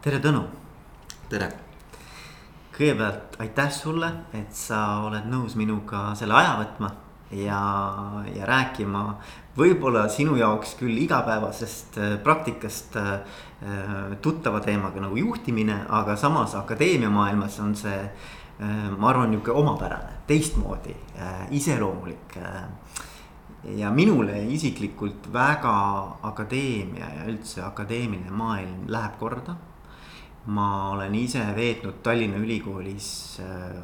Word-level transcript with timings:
tere, 0.00 0.16
Tõnu. 0.16 0.40
tere. 1.28 1.50
kõigepealt 2.72 3.34
aitäh 3.44 3.68
sulle, 3.68 4.08
et 4.32 4.54
sa 4.56 5.02
oled 5.04 5.26
nõus 5.28 5.58
minuga 5.60 6.14
selle 6.16 6.38
aja 6.38 6.54
võtma 6.56 6.88
ja, 7.36 7.60
ja 8.32 8.48
rääkima 8.48 9.02
võib-olla 9.58 10.06
sinu 10.08 10.38
jaoks 10.40 10.72
küll 10.80 10.96
igapäevasest 11.04 12.00
äh, 12.00 12.16
praktikast 12.24 12.96
äh, 12.96 13.20
tuttava 14.24 14.64
teemaga 14.64 15.04
nagu 15.04 15.20
juhtimine, 15.20 15.82
aga 15.92 16.16
samas 16.16 16.56
akadeemia 16.56 17.12
maailmas 17.12 17.60
on 17.60 17.76
see 17.76 18.00
äh,, 18.00 18.88
ma 18.96 19.12
arvan, 19.12 19.34
nihuke 19.34 19.52
omapärane, 19.52 20.22
teistmoodi 20.26 20.96
iseloomulik 21.52 22.38
ja 23.76 23.90
minule 23.92 24.46
isiklikult 24.48 25.28
väga 25.32 25.80
akadeemia 26.32 27.16
ja 27.18 27.26
üldse 27.28 27.66
akadeemiline 27.68 28.32
maailm 28.32 28.86
läheb 28.88 29.20
korda 29.20 29.60
ma 30.46 30.90
olen 30.90 31.14
ise 31.14 31.42
veetnud 31.56 32.00
Tallinna 32.02 32.38
Ülikoolis 32.40 33.40
äh, 33.40 33.76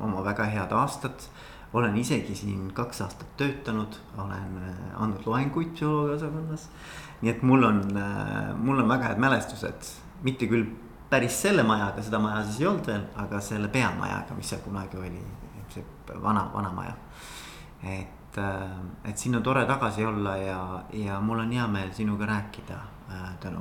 oma 0.00 0.24
väga 0.24 0.44
head 0.44 0.72
aastad. 0.72 1.28
olen 1.72 1.96
isegi 1.96 2.34
siin 2.36 2.72
kaks 2.76 3.00
aastat 3.00 3.36
töötanud, 3.36 3.94
olen 4.18 4.58
äh, 4.60 5.02
andnud 5.02 5.26
loenguid 5.26 5.70
psühholoogia 5.74 6.16
osakonnas. 6.16 6.68
nii 7.22 7.30
et 7.30 7.42
mul 7.42 7.62
on, 7.62 7.80
äh, 7.96 8.54
mul 8.56 8.82
on 8.82 8.88
väga 8.88 9.12
head 9.12 9.18
mälestused, 9.18 9.94
mitte 10.22 10.46
küll 10.46 10.66
päris 11.10 11.42
selle 11.42 11.62
majaga, 11.62 12.02
seda 12.02 12.18
maja 12.18 12.42
siis 12.44 12.60
ei 12.60 12.66
olnud 12.66 12.86
veel, 12.86 13.06
aga 13.16 13.40
selle 13.40 13.68
peamajaga, 13.68 14.34
mis 14.34 14.50
seal 14.50 14.60
kunagi 14.64 14.98
oli, 14.98 15.24
see 15.70 15.84
vana, 16.22 16.48
vana 16.54 16.72
maja. 16.72 16.94
et, 17.82 18.38
et 19.04 19.18
siin 19.18 19.36
on 19.36 19.42
tore 19.42 19.64
tagasi 19.66 20.04
olla 20.04 20.36
ja, 20.36 20.62
ja 20.92 21.20
mul 21.20 21.44
on 21.44 21.52
hea 21.52 21.66
meel 21.68 21.92
sinuga 21.94 22.26
rääkida, 22.26 22.80
Tõnu. 23.42 23.60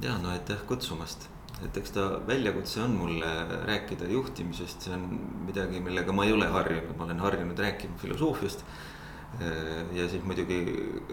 ja 0.00 0.18
no 0.20 0.28
aitäh 0.28 0.60
kutsumast 0.68 1.30
et 1.64 1.78
eks 1.80 1.94
ta 1.94 2.04
väljakutse 2.26 2.82
on 2.84 2.96
mulle 2.98 3.30
rääkida 3.68 4.08
juhtimisest, 4.12 4.84
see 4.86 4.92
on 4.96 5.06
midagi, 5.46 5.80
millega 5.80 6.12
ma 6.12 6.26
ei 6.26 6.34
ole 6.36 6.48
harjunud, 6.52 6.92
ma 6.98 7.06
olen 7.08 7.22
harjunud 7.24 7.58
rääkima 7.58 7.96
filosoofiast. 8.02 8.64
ja 9.92 10.08
siis 10.08 10.22
muidugi 10.24 10.58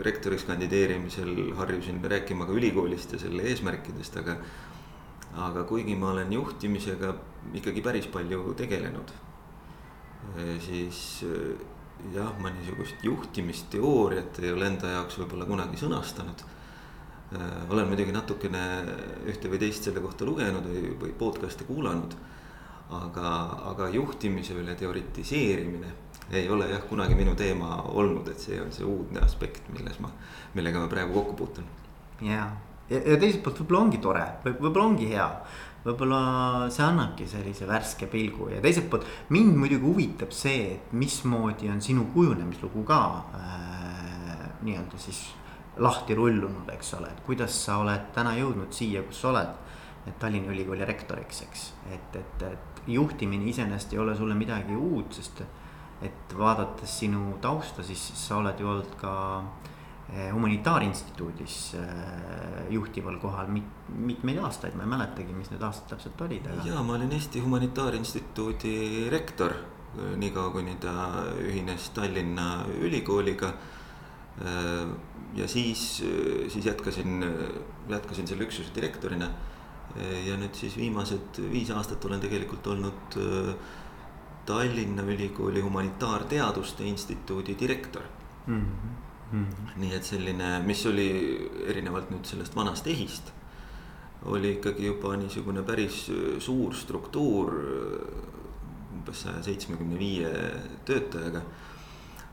rektoriks 0.05 0.43
kandideerimisel 0.47 1.55
harjusin 1.57 1.97
rääkima 2.03 2.45
ka 2.45 2.53
ülikoolist 2.53 3.11
ja 3.11 3.19
selle 3.19 3.43
eesmärkidest, 3.51 4.17
aga. 4.17 4.37
aga 5.33 5.63
kuigi 5.63 5.95
ma 5.95 6.11
olen 6.11 6.33
juhtimisega 6.33 7.15
ikkagi 7.57 7.81
päris 7.81 8.07
palju 8.07 8.53
tegelenud, 8.53 9.11
siis 10.61 11.25
jah, 12.13 12.35
ma 12.39 12.51
niisugust 12.53 13.03
juhtimisteooriat 13.03 14.39
ei 14.43 14.51
ole 14.53 14.67
enda 14.67 14.91
jaoks 14.93 15.17
võib-olla 15.23 15.49
kunagi 15.49 15.81
sõnastanud 15.81 16.45
olen 17.69 17.87
muidugi 17.89 18.13
natukene 18.13 18.61
ühte 19.29 19.49
või 19.51 19.59
teist 19.61 19.87
selle 19.87 20.03
kohta 20.03 20.25
lugenud 20.27 20.65
või, 20.69 20.93
või 21.01 21.13
podcast'e 21.17 21.67
kuulanud. 21.69 22.15
aga, 22.93 23.29
aga 23.71 23.87
juhtimise 23.89 24.53
üle 24.53 24.75
teoritiseerimine 24.77 25.87
ei 26.31 26.49
ole 26.49 26.67
jah 26.69 26.83
kunagi 26.89 27.15
minu 27.15 27.33
teema 27.35 27.79
olnud, 27.89 28.27
et 28.29 28.39
see 28.39 28.59
on 28.61 28.71
see 28.71 28.85
uudne 28.85 29.23
aspekt, 29.23 29.65
milles 29.73 29.97
ma, 30.03 30.11
millega 30.53 30.79
ma 30.79 30.87
praegu 30.91 31.13
kokku 31.13 31.33
puutun. 31.33 31.65
ja, 32.21 32.51
ja, 32.89 32.99
ja 32.99 33.17
teiselt 33.17 33.41
poolt 33.43 33.63
võib-olla 33.63 33.85
ongi 33.87 34.01
tore 34.03 34.25
võib, 34.43 34.59
võib-olla 34.59 34.85
ongi 34.91 35.09
hea 35.09 35.29
võib-olla 35.83 36.19
see 36.71 36.85
annabki 36.85 37.27
sellise 37.27 37.67
värske 37.67 38.07
pilgu 38.11 38.49
ja 38.53 38.61
teiselt 38.63 38.89
poolt 38.91 39.07
mind 39.35 39.57
muidugi 39.59 39.83
huvitab 39.83 40.35
see, 40.35 40.75
et 40.77 40.93
mismoodi 40.95 41.71
on 41.73 41.81
sinu 41.83 42.07
kujunemislugu 42.13 42.85
ka 42.87 43.01
äh, 43.39 44.45
nii-öelda 44.63 45.01
siis 45.01 45.25
lahti 45.77 46.15
rullunud, 46.15 46.69
eks 46.73 46.93
ole, 46.99 47.09
et 47.09 47.23
kuidas 47.25 47.55
sa 47.65 47.79
oled 47.81 48.11
täna 48.13 48.35
jõudnud 48.37 48.73
siia, 48.75 49.01
kus 49.07 49.23
sa 49.23 49.31
oled. 49.33 49.59
et 50.03 50.17
Tallinna 50.19 50.51
Ülikooli 50.51 50.83
rektoriks, 50.83 51.37
eks, 51.45 51.61
et, 51.95 52.15
et, 52.19 52.41
et 52.43 52.73
juhtimine 52.91 53.47
iseenesest 53.47 53.93
ei 53.93 53.99
ole 54.03 54.15
sulle 54.15 54.35
midagi 54.35 54.75
uut, 54.75 55.13
sest. 55.13 55.43
et 56.03 56.33
vaadates 56.35 56.97
sinu 56.99 57.37
tausta, 57.41 57.83
siis 57.83 58.01
sa 58.19 58.41
oled 58.41 58.59
ju 58.59 58.67
olnud 58.67 58.95
ka 58.99 59.13
eh, 60.11 60.33
humanitaarinstituudis 60.33 61.59
eh, 61.79 62.65
juhtival 62.75 63.15
kohal 63.21 63.47
mit, 63.47 63.69
mitmeid 63.95 64.41
aastaid, 64.43 64.75
ma 64.75 64.83
ei 64.83 64.91
mäletagi, 64.97 65.35
mis 65.37 65.53
need 65.53 65.63
aastad 65.63 65.93
täpselt 65.93 66.25
olid 66.27 66.49
aga.... 66.51 66.65
ja 66.67 66.83
ma 66.83 66.97
olin 66.97 67.15
Eesti 67.15 67.39
Humanitaarinstituudi 67.45 68.73
rektor, 69.13 69.55
eh, 69.95 70.17
niikaua 70.19 70.51
kuni 70.51 70.75
ta 70.83 70.97
ühines 71.39 71.87
Tallinna 71.95 72.65
Ülikooliga 72.81 73.53
ja 75.35 75.47
siis, 75.47 76.03
äh, 76.05 76.49
siis 76.49 76.65
jätkasin, 76.65 77.25
jätkasin 77.89 78.27
selle 78.27 78.43
üksuse 78.43 78.73
direktorina. 78.75 79.29
Äh, 79.97 80.27
ja 80.27 80.37
nüüd 80.37 80.55
siis 80.57 80.77
viimased 80.77 81.41
viis 81.51 81.71
aastat 81.71 82.05
olen 82.05 82.21
tegelikult 82.23 82.67
olnud 82.67 83.17
Tallinna 84.45 85.03
Ülikooli 85.07 85.61
Humanitaarteaduste 85.61 86.83
Instituudi 86.83 87.55
direktor 87.59 88.03
mm. 88.47 88.65
-hmm. 89.31 89.45
nii 89.75 89.95
et 89.95 90.03
selline, 90.03 90.59
mis 90.65 90.85
oli 90.85 91.07
erinevalt 91.67 92.11
nüüd 92.11 92.25
sellest 92.25 92.55
vanast 92.55 92.87
EHIst, 92.87 93.31
oli 94.25 94.51
ikkagi 94.57 94.85
juba 94.85 95.15
niisugune 95.17 95.63
päris 95.63 96.11
suur 96.39 96.75
struktuur 96.75 97.53
umbes 98.93 99.21
saja 99.21 99.43
seitsmekümne 99.43 99.99
viie 99.99 100.29
töötajaga 100.85 101.41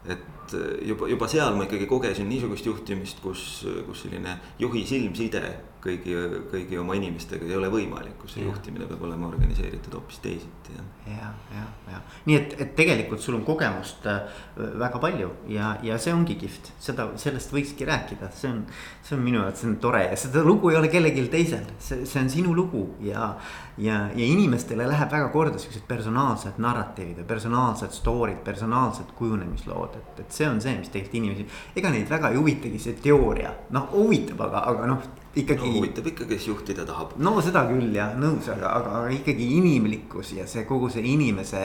et 0.09 0.55
juba, 0.87 1.09
juba 1.09 1.29
seal 1.29 1.55
ma 1.57 1.67
ikkagi 1.67 1.87
kogesin 1.87 2.29
niisugust 2.29 2.67
juhtimist, 2.67 3.21
kus, 3.23 3.67
kus 3.87 4.07
selline 4.07 4.39
juhi 4.59 4.85
silmside 4.87 5.43
kõigi, 5.81 6.15
kõigi 6.51 6.79
oma 6.81 6.97
inimestega 6.99 7.47
ei 7.49 7.57
ole 7.57 7.71
võimalik, 7.73 8.17
kus 8.21 8.35
see 8.37 8.45
ja. 8.45 8.51
juhtimine 8.51 8.87
peab 8.89 9.03
olema 9.09 9.29
organiseeritud 9.31 9.95
hoopis 9.97 10.21
teisiti 10.23 10.77
ja. 10.77 11.31
ja, 11.55 11.65
ja, 11.89 12.01
nii 12.29 12.37
et, 12.37 12.55
et 12.61 12.75
tegelikult 12.77 13.23
sul 13.25 13.39
on 13.39 13.45
kogemust 13.47 14.07
äh, 14.11 14.43
väga 14.81 15.01
palju 15.03 15.31
ja, 15.53 15.73
ja 15.87 15.97
see 16.03 16.13
ongi 16.15 16.37
kihvt, 16.41 16.73
seda, 16.83 17.09
sellest 17.21 17.55
võikski 17.55 17.89
rääkida, 17.89 18.31
see 18.37 18.53
on. 18.53 18.65
see 19.07 19.17
on 19.17 19.25
minu 19.25 19.41
jaoks, 19.41 19.63
see 19.63 19.71
on 19.71 19.79
tore 19.83 20.03
ja 20.05 20.19
seda 20.21 20.45
lugu 20.47 20.71
ei 20.71 20.77
ole 20.79 20.91
kellelgi 20.93 21.25
teisel, 21.33 21.65
see, 21.83 22.05
see 22.09 22.21
on 22.21 22.29
sinu 22.33 22.55
lugu 22.57 22.85
ja, 23.05 23.33
ja, 23.81 24.03
ja 24.15 24.27
inimestele 24.27 24.87
läheb 24.89 25.13
väga 25.13 25.31
korda 25.33 25.59
siuksed 25.59 25.87
personaalsed 25.89 26.61
narratiivid 26.63 27.23
ja 27.23 27.29
personaalsed 27.29 27.97
story'd, 27.97 28.43
personaalsed 28.45 29.17
kujunemislood, 29.19 29.97
et, 29.97 30.23
et 30.27 30.37
see 30.37 30.49
on 30.49 30.61
see, 30.61 30.77
mis 30.79 30.93
tegelikult 30.93 31.19
inimesi. 31.23 31.49
ega 31.81 31.91
neid 31.95 32.13
väga 32.13 32.31
ei 32.31 32.39
huvitagi 32.39 32.79
see 32.83 33.01
teooria, 33.03 33.55
noh 33.75 33.89
huvitab, 33.97 34.45
aga, 34.47 34.65
aga 34.71 34.93
noh 34.93 35.11
ikkagi 35.35 35.67
no,. 35.67 35.77
huvitab 35.79 36.07
ikka, 36.11 36.27
kes 36.27 36.49
juhtida 36.49 36.85
tahab. 36.87 37.15
no 37.23 37.37
seda 37.45 37.63
küll 37.69 37.95
jah, 37.95 38.17
nõus, 38.19 38.49
aga, 38.51 38.73
aga, 38.81 38.95
aga 39.03 39.15
ikkagi 39.15 39.47
inimlikkus 39.61 40.35
ja 40.39 40.47
see 40.51 40.65
kogu 40.69 40.91
see 40.91 41.05
inimese 41.13 41.63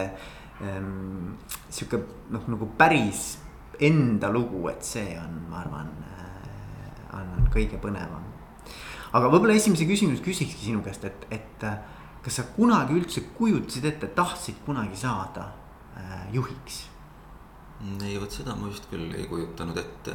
ähm, 0.61 1.33
sihuke 1.69 2.03
noh, 2.33 2.45
nagu 2.51 2.69
päris 2.77 3.39
enda 3.81 4.29
lugu, 4.31 4.67
et 4.71 4.85
see 4.85 5.17
on, 5.19 5.41
ma 5.49 5.63
arvan 5.63 5.89
äh,, 6.05 7.17
on, 7.17 7.33
on 7.39 7.49
kõige 7.53 7.81
põnevam. 7.81 8.23
aga 9.15 9.31
võib-olla 9.33 9.57
esimese 9.57 9.89
küsimuse 9.89 10.23
küsikski 10.23 10.69
sinu 10.69 10.85
käest, 10.85 11.07
et, 11.09 11.27
et 11.33 11.65
äh, 11.65 11.79
kas 12.25 12.41
sa 12.41 12.47
kunagi 12.55 12.97
üldse 12.97 13.25
kujutasid 13.37 13.89
ette, 13.89 14.13
tahtsid 14.13 14.61
kunagi 14.67 14.97
saada 14.99 15.49
äh, 15.97 16.29
juhiks? 16.37 16.85
ei, 17.81 18.15
vot 18.21 18.31
seda 18.31 18.53
ma 18.55 18.69
vist 18.69 18.85
küll 18.93 19.09
ei 19.17 19.25
kujutanud 19.29 19.77
ette 19.81 20.13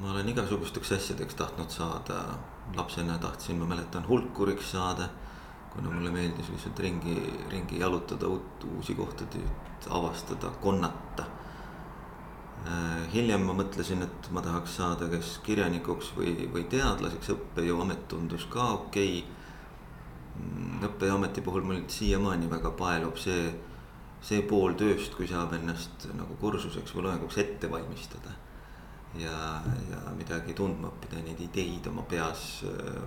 ma 0.00 0.10
olen 0.10 0.28
igasugusteks 0.32 0.92
asjadeks 0.96 1.36
tahtnud 1.36 1.70
saada, 1.70 2.20
lapsena 2.76 3.18
tahtsin, 3.18 3.58
ma 3.60 3.66
mäletan, 3.66 4.08
hulkuriks 4.08 4.72
saada. 4.72 5.08
kuna 5.70 5.90
mulle 5.90 6.10
meeldis 6.10 6.48
lihtsalt 6.50 6.78
ringi, 6.82 7.12
ringi 7.50 7.78
jalutada, 7.78 8.26
uut, 8.26 8.64
uusi 8.64 8.94
kohtasid 8.94 9.86
avastada, 9.90 10.50
konnata. 10.60 11.22
Äh, 12.66 13.12
hiljem 13.12 13.44
ma 13.46 13.54
mõtlesin, 13.54 14.02
et 14.02 14.30
ma 14.34 14.42
tahaks 14.42 14.74
saada 14.80 15.06
kas 15.12 15.36
kirjanikuks 15.46 16.10
või, 16.16 16.34
või 16.50 16.64
teadlaseks, 16.74 17.30
õppejõuamet 17.36 18.02
tundus 18.08 18.48
ka 18.50 18.66
okei 18.80 19.20
okay.. 19.20 19.36
Mm, 20.40 20.82
õppejõuameti 20.90 21.46
puhul 21.46 21.62
mul 21.62 21.80
siiamaani 21.86 22.50
väga 22.50 22.74
paelub 22.74 23.16
see, 23.18 23.48
see 24.24 24.42
pool 24.42 24.74
tööst, 24.74 25.14
kui 25.14 25.30
saab 25.30 25.54
ennast 25.54 26.08
nagu 26.16 26.34
kursuseks 26.40 26.94
või 26.96 27.06
loenguks 27.06 27.38
ette 27.38 27.70
valmistada 27.70 28.34
ja, 29.18 29.62
ja 29.90 30.00
midagi 30.14 30.54
tundma 30.54 30.90
õppida, 30.90 31.22
neid 31.24 31.40
ideid 31.42 31.86
oma 31.90 32.04
peas, 32.08 32.62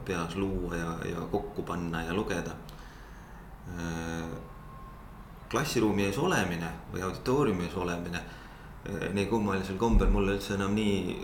peas 0.06 0.36
luua 0.36 0.76
ja, 0.76 0.96
ja 1.08 1.28
kokku 1.32 1.64
panna 1.68 2.04
ja 2.04 2.16
lugeda. 2.16 2.56
klassiruumi 5.50 6.04
ees 6.08 6.18
olemine 6.18 6.70
või 6.92 7.04
auditooriumi 7.08 7.68
ees 7.68 7.76
olemine, 7.80 8.20
nii 9.14 9.28
kummalisel 9.32 9.78
kombel 9.80 10.10
mulle 10.12 10.36
üldse 10.36 10.58
enam 10.58 10.74
nii, 10.76 11.16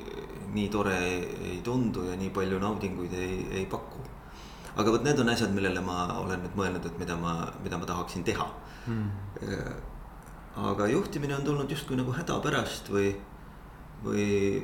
nii 0.54 0.70
tore 0.72 0.96
ei, 1.04 1.18
ei 1.52 1.58
tundu 1.66 2.06
ja 2.08 2.16
nii 2.16 2.30
palju 2.32 2.60
naudinguid 2.62 3.14
ei, 3.14 3.40
ei 3.52 3.66
paku. 3.66 4.00
aga 4.78 4.92
vot 4.92 5.04
need 5.04 5.20
on 5.20 5.30
asjad, 5.34 5.52
millele 5.52 5.82
ma 5.84 6.06
olen 6.22 6.46
nüüd 6.46 6.56
mõelnud, 6.56 6.86
et 6.86 7.00
mida 7.02 7.18
ma, 7.20 7.34
mida 7.64 7.78
ma 7.78 7.90
tahaksin 7.90 8.24
teha 8.24 8.46
hmm. 8.86 9.10
aga 10.72 10.88
juhtimine 10.88 11.36
on 11.36 11.44
tulnud 11.44 11.72
justkui 11.72 12.00
nagu 12.00 12.16
häda 12.16 12.40
pärast 12.46 12.88
või 12.94 13.12
või, 14.04 14.62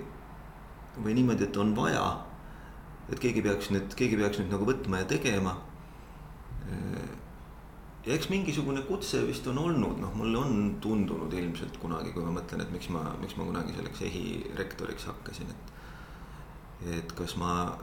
või 0.97 1.15
niimoodi, 1.17 1.47
et 1.47 1.57
on 1.57 1.75
vaja. 1.77 2.05
et 3.11 3.19
keegi 3.21 3.43
peaks 3.45 3.69
nüüd, 3.69 3.93
keegi 3.93 4.17
peaks 4.17 4.39
nüüd 4.41 4.53
nagu 4.53 4.65
võtma 4.65 5.03
ja 5.03 5.09
tegema. 5.09 5.55
ja 8.05 8.13
eks 8.13 8.29
mingisugune 8.29 8.81
kutse 8.87 9.21
vist 9.27 9.47
on 9.47 9.57
olnud, 9.61 9.99
noh, 10.01 10.13
mulle 10.17 10.37
on 10.37 10.75
tundunud 10.81 11.33
ilmselt 11.33 11.77
kunagi, 11.81 12.13
kui 12.13 12.23
ma 12.25 12.33
mõtlen, 12.39 12.61
et 12.61 12.71
miks 12.71 12.89
ma, 12.93 13.03
miks 13.21 13.37
ma 13.37 13.45
kunagi 13.45 13.75
selleks 13.77 14.01
EHI 14.01 14.25
rektoriks 14.57 15.09
hakkasin, 15.09 15.51
et. 15.53 15.73
et 16.99 17.13
kas 17.17 17.35
ma, 17.41 17.75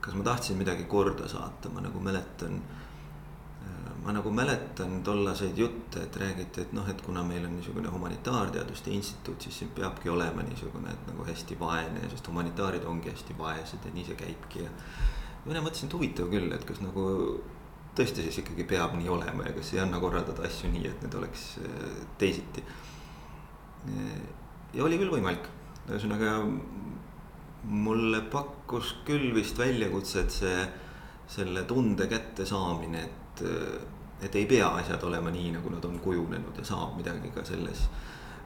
kas 0.00 0.14
ma 0.14 0.26
tahtsin 0.26 0.58
midagi 0.58 0.86
korda 0.90 1.28
saata, 1.28 1.70
ma 1.74 1.82
nagu 1.84 2.00
mäletan 2.02 2.60
ma 4.04 4.12
nagu 4.12 4.30
mäletan 4.30 4.98
tollaseid 5.04 5.58
jutte, 5.58 6.02
et 6.04 6.16
räägiti, 6.20 6.60
et 6.60 6.72
noh, 6.76 6.84
et 6.90 7.00
kuna 7.02 7.22
meil 7.24 7.46
on 7.48 7.54
niisugune 7.56 7.88
humanitaarteaduste 7.88 8.92
instituut, 8.92 9.40
siis 9.40 9.62
siin 9.62 9.70
peabki 9.76 10.12
olema 10.12 10.44
niisugune, 10.44 10.92
et 10.92 11.06
nagu 11.08 11.24
hästi 11.24 11.56
vaene, 11.60 12.04
sest 12.12 12.28
humanitaarid 12.28 12.84
ongi 12.88 13.12
hästi 13.12 13.36
vaesed 13.38 13.86
ja 13.88 13.92
nii 13.94 14.04
see 14.10 14.18
käibki 14.20 14.66
ja. 14.66 14.72
mina 15.46 15.62
mõtlesin, 15.64 15.88
et 15.88 15.96
huvitav 15.96 16.28
küll, 16.32 16.52
et 16.52 16.66
kas 16.68 16.82
nagu 16.84 17.06
tõesti 17.96 18.26
siis 18.26 18.42
ikkagi 18.42 18.66
peab 18.68 18.98
nii 18.98 19.08
olema 19.08 19.48
ja 19.48 19.54
kas 19.56 19.72
ei 19.72 19.80
anna 19.80 20.00
korraldada 20.02 20.44
asju 20.50 20.68
nii, 20.74 20.84
et 20.90 21.06
need 21.06 21.18
oleks 21.22 21.48
äh, 21.64 21.98
teisiti. 22.20 22.64
ja 24.74 24.84
oli 24.84 25.00
küll 25.00 25.16
võimalik, 25.16 25.48
ühesõnaga 25.88 26.36
mulle 27.64 28.20
pakkus 28.32 28.98
küll 29.08 29.32
vist 29.36 29.56
väljakutset 29.58 30.32
see, 30.32 30.64
selle 31.34 31.64
tunde 31.64 32.04
kättesaamine, 32.08 33.04
et 33.04 33.46
et 34.24 34.36
ei 34.38 34.46
pea 34.48 34.68
asjad 34.80 35.02
olema 35.04 35.30
nii, 35.32 35.52
nagu 35.56 35.70
nad 35.72 35.84
on 35.84 35.98
kujunenud 36.00 36.58
ja 36.58 36.64
saab 36.64 36.96
midagi 36.98 37.30
ka 37.34 37.44
selles 37.44 37.84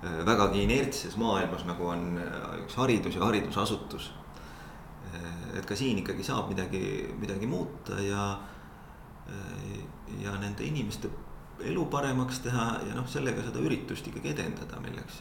äh, 0.02 0.20
vägagi 0.26 0.64
inertses 0.64 1.16
maailmas, 1.20 1.64
nagu 1.68 1.86
on 1.92 2.18
äh, 2.22 2.48
üks 2.64 2.78
haridus 2.80 3.18
ja 3.18 3.24
haridusasutus. 3.26 4.10
Äh, 5.12 5.58
et 5.58 5.66
ka 5.66 5.76
siin 5.78 6.02
ikkagi 6.02 6.26
saab 6.26 6.50
midagi, 6.52 6.82
midagi 7.20 7.46
muuta 7.46 8.00
ja, 8.02 8.30
ja 10.22 10.32
nende 10.40 10.64
inimeste 10.64 11.10
elu 11.68 11.84
paremaks 11.92 12.38
teha 12.40 12.66
ja 12.88 12.94
noh, 12.96 13.06
sellega 13.10 13.42
seda 13.44 13.60
üritust 13.60 14.06
ikkagi 14.08 14.32
edendada, 14.32 14.78
milleks 14.80 15.20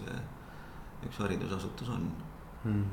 üks 1.07 1.19
haridusasutus 1.19 1.89
on 1.91 2.09
hmm 2.63 2.83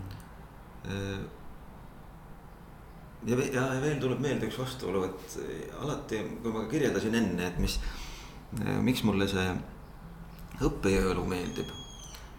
ja, 3.27 3.39
ja 3.53 3.69
veel 3.83 4.01
tuleb 4.03 4.21
meelde 4.25 4.49
üks 4.49 4.59
vastuolu, 4.61 5.05
et 5.09 5.39
alati, 5.81 6.21
kui 6.43 6.53
ma 6.55 6.65
kirjeldasin 6.71 7.17
enne, 7.21 7.49
et 7.49 7.63
mis, 7.63 7.79
miks 8.85 9.05
mulle 9.07 9.29
see 9.31 9.47
õppejõulu 10.63 11.27
meeldib. 11.29 11.73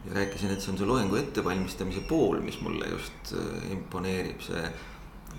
ja 0.05 0.13
rääkisin, 0.19 0.51
et 0.53 0.61
see 0.61 0.71
on 0.71 0.77
see 0.77 0.85
loengu 0.87 1.17
ettevalmistamise 1.17 2.03
pool, 2.05 2.37
mis 2.45 2.59
mulle 2.61 2.91
just 2.91 3.31
äh, 3.33 3.71
imponeerib, 3.73 4.43
see 4.45 4.67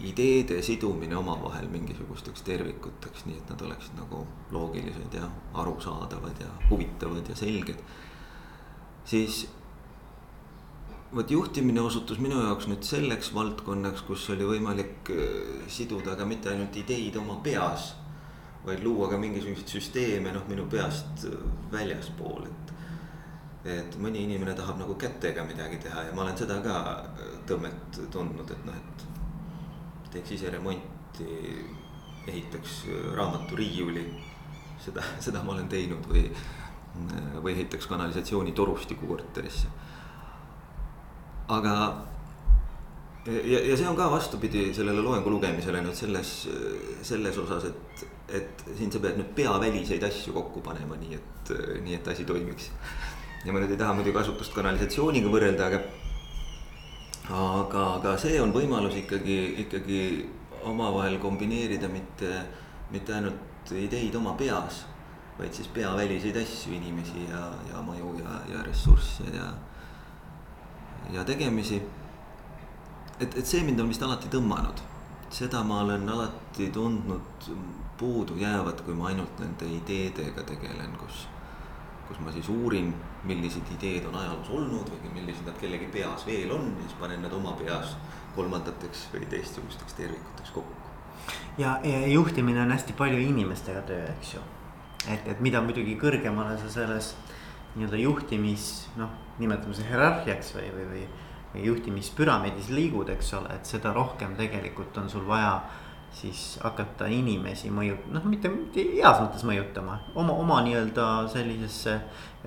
ideede 0.05 0.59
sidumine 0.63 1.17
omavahel 1.17 1.69
mingisugusteks 1.73 2.43
tervikuteks, 2.45 3.25
nii 3.29 3.39
et 3.39 3.53
nad 3.53 3.63
oleksid 3.63 3.95
nagu 3.97 4.25
loogilised 4.53 5.15
ja 5.15 5.29
arusaadavad 5.55 6.43
ja 6.43 6.51
huvitavad 6.71 7.31
ja 7.31 7.37
selged. 7.39 7.79
siis 9.05 9.47
vot 11.17 11.31
juhtimine 11.31 11.81
osutus 11.81 12.19
minu 12.21 12.43
jaoks 12.43 12.67
nüüd 12.69 12.85
selleks 12.85 13.31
valdkonnaks, 13.33 14.03
kus 14.05 14.27
oli 14.35 14.45
võimalik 14.45 15.09
äh, 15.15 15.63
siduda 15.73 16.17
ka 16.19 16.27
mitte 16.29 16.51
ainult 16.53 16.77
ideid 16.77 17.17
oma 17.17 17.39
peas. 17.45 17.95
vaid 18.67 18.81
luua 18.83 19.07
ka 19.07 19.19
mingisuguseid 19.23 19.71
süsteeme 19.71 20.33
noh, 20.35 20.43
minu 20.51 20.65
peast 20.67 21.25
äh, 21.29 21.37
väljaspool, 21.73 22.49
et. 22.51 22.73
et 23.77 23.97
mõni 24.03 24.25
inimene 24.27 24.55
tahab 24.59 24.81
nagu 24.83 24.97
kätega 24.99 25.45
midagi 25.47 25.79
teha 25.87 26.09
ja 26.09 26.13
ma 26.15 26.25
olen 26.25 26.37
seda 26.37 26.59
ka 26.65 26.77
äh, 27.07 27.33
tõmmet 27.49 28.01
tundnud, 28.11 28.51
et 28.51 28.69
noh, 28.69 28.77
et. 28.77 29.07
teeks 30.13 30.37
ise 30.37 30.53
remonti, 30.53 31.31
ehitaks 32.27 32.83
raamaturiiuli. 33.17 34.05
seda, 34.85 35.07
seda 35.31 35.43
ma 35.43 35.57
olen 35.57 35.73
teinud 35.73 36.13
või, 36.13 36.29
või 37.41 37.57
ehitaks 37.57 37.89
kanalisatsioonitorustiku 37.89 39.07
korterisse 39.15 39.73
aga 41.49 41.73
ja, 43.27 43.61
ja 43.61 43.77
see 43.77 43.89
on 43.89 43.97
ka 43.97 44.11
vastupidi 44.11 44.69
sellele 44.75 45.03
loengu 45.03 45.31
lugemisele 45.31 45.83
nüüd 45.85 45.99
selles, 45.99 46.33
selles 47.07 47.39
osas, 47.43 47.69
et, 47.71 48.07
et 48.41 48.65
siin 48.79 48.93
sa 48.93 49.03
pead 49.03 49.19
nüüd 49.21 49.33
peaväliseid 49.39 50.03
asju 50.07 50.35
kokku 50.37 50.63
panema, 50.65 50.99
nii 51.01 51.19
et, 51.19 51.53
nii 51.85 51.99
et 51.99 52.11
asi 52.13 52.27
toimiks. 52.29 52.71
ja 53.45 53.55
ma 53.55 53.63
nüüd 53.63 53.75
ei 53.75 53.81
taha 53.81 53.95
muidugi 53.95 54.17
kasutust 54.17 54.55
kanalisatsiooniga 54.55 55.31
võrrelda, 55.31 55.71
aga. 55.71 55.83
aga, 57.31 57.85
aga 57.99 58.17
see 58.23 58.41
on 58.43 58.55
võimalus 58.55 58.99
ikkagi, 59.03 59.39
ikkagi 59.67 60.01
omavahel 60.67 61.19
kombineerida 61.23 61.91
mitte, 61.91 62.31
mitte 62.91 63.15
ainult 63.15 63.75
ideid 63.75 64.15
oma 64.15 64.35
peas. 64.39 64.85
vaid 65.37 65.53
siis 65.53 65.69
peaväliseid 65.69 66.37
asju, 66.41 66.73
inimesi 66.73 67.27
ja, 67.29 67.43
ja 67.69 67.83
maju 67.85 68.15
ja, 68.23 68.39
ja 68.49 68.63
ressursse 68.65 69.27
ja 69.35 69.51
ja 71.11 71.25
tegemisi. 71.25 71.83
et, 73.21 73.39
et 73.39 73.47
see 73.47 73.63
mind 73.65 73.81
on 73.81 73.89
vist 73.89 74.03
alati 74.03 74.29
tõmmanud, 74.33 74.83
seda 75.33 75.63
ma 75.65 75.81
olen 75.85 76.09
alati 76.09 76.69
tundnud 76.73 77.49
puudu 77.99 78.37
jäävat, 78.37 78.81
kui 78.85 78.95
ma 78.95 79.09
ainult 79.09 79.39
nende 79.41 79.69
ideedega 79.79 80.45
tegelen, 80.45 80.97
kus. 81.01 81.27
kus 82.09 82.19
ma 82.23 82.33
siis 82.33 82.49
uurin, 82.49 82.93
millised 83.27 83.71
ideed 83.75 84.05
on 84.07 84.15
ajaloos 84.15 84.51
olnud 84.55 84.91
või 84.93 85.15
millised 85.15 85.49
nad 85.49 85.57
kellegi 85.59 85.89
peas 85.91 86.27
veel 86.27 86.53
on 86.55 86.69
ja 86.77 86.85
siis 86.85 86.99
panen 87.01 87.25
need 87.25 87.33
oma 87.35 87.57
peas 87.59 87.97
kolmandateks 88.37 89.09
või 89.15 89.27
teistsugusteks 89.33 89.97
tervikuteks 89.99 90.53
kokku. 90.55 90.93
ja, 91.59 91.81
juhtimine 92.07 92.63
on 92.63 92.71
hästi 92.71 92.93
palju 92.93 93.19
inimestega 93.19 93.83
töö, 93.89 94.05
eks 94.13 94.35
ju. 94.35 94.45
et, 95.09 95.27
et 95.27 95.41
mida 95.41 95.63
muidugi 95.65 95.97
kõrgemale 95.99 96.59
sa 96.61 96.71
selles 96.71 97.15
nii-öelda 97.77 98.03
juhtimis 98.03 98.67
noh 98.97 99.23
nimetame 99.39 99.75
seda 99.77 99.91
hierarhiaks 99.91 100.55
või, 100.57 100.69
või, 100.75 100.87
või, 100.93 101.03
või 101.55 101.65
juhtimispüramiidis 101.71 102.71
liigud, 102.73 103.11
eks 103.13 103.35
ole, 103.39 103.57
et 103.57 103.69
seda 103.69 103.93
rohkem 103.97 104.37
tegelikult 104.39 104.97
on 105.03 105.11
sul 105.13 105.27
vaja 105.29 105.59
siis 106.17 106.57
hakata 106.63 107.11
inimesi 107.13 107.69
mõju-, 107.75 107.99
noh, 108.15 108.25
mitte, 108.31 108.49
mitte 108.49 108.87
heas 108.95 109.21
mõttes 109.21 109.45
mõjutama, 109.45 109.99
oma, 110.17 110.37
oma 110.41 110.63
nii-öelda 110.65 111.27
sellisesse 111.33 111.99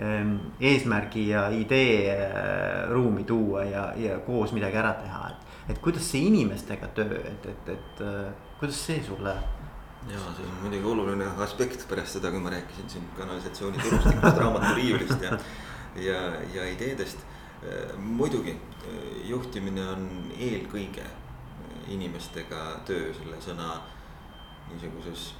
ähm, 0.02 0.36
eesmärgi 0.60 1.28
ja 1.30 1.46
idee 1.54 2.16
äh, 2.16 2.90
ruumi 2.90 3.28
tuua 3.30 3.68
ja, 3.70 3.86
ja 4.00 4.18
koos 4.26 4.56
midagi 4.58 4.82
ära 4.82 4.96
teha, 4.98 5.30
et. 5.30 5.56
et 5.76 5.84
kuidas 5.84 6.10
see 6.10 6.26
inimestega 6.32 6.90
töö, 6.98 7.22
et, 7.30 7.46
et, 7.54 7.74
et 7.76 8.06
äh, 8.06 8.32
kuidas 8.58 8.82
see 8.90 9.04
sulle? 9.06 9.38
Ja 10.10 10.20
see 10.36 10.46
on 10.46 10.62
muidugi 10.64 10.88
oluline 10.92 11.26
aspekt 11.46 11.88
pärast 11.90 12.18
seda, 12.18 12.32
kui 12.34 12.42
ma 12.42 12.54
rääkisin 12.54 12.90
siin 12.90 13.10
kanalisatsiooni 13.18 13.82
turustikust, 13.84 14.40
raamaturiiulist 14.44 15.28
ja 15.28 15.38
ja, 15.96 16.22
ja 16.54 16.66
ideedest. 16.70 17.26
muidugi 17.98 18.54
juhtimine 19.28 19.84
on 19.92 20.06
eelkõige 20.40 21.04
inimestega 21.92 22.62
töö 22.88 23.10
selle 23.18 23.40
sõna 23.44 23.74
niisuguses, 24.70 25.34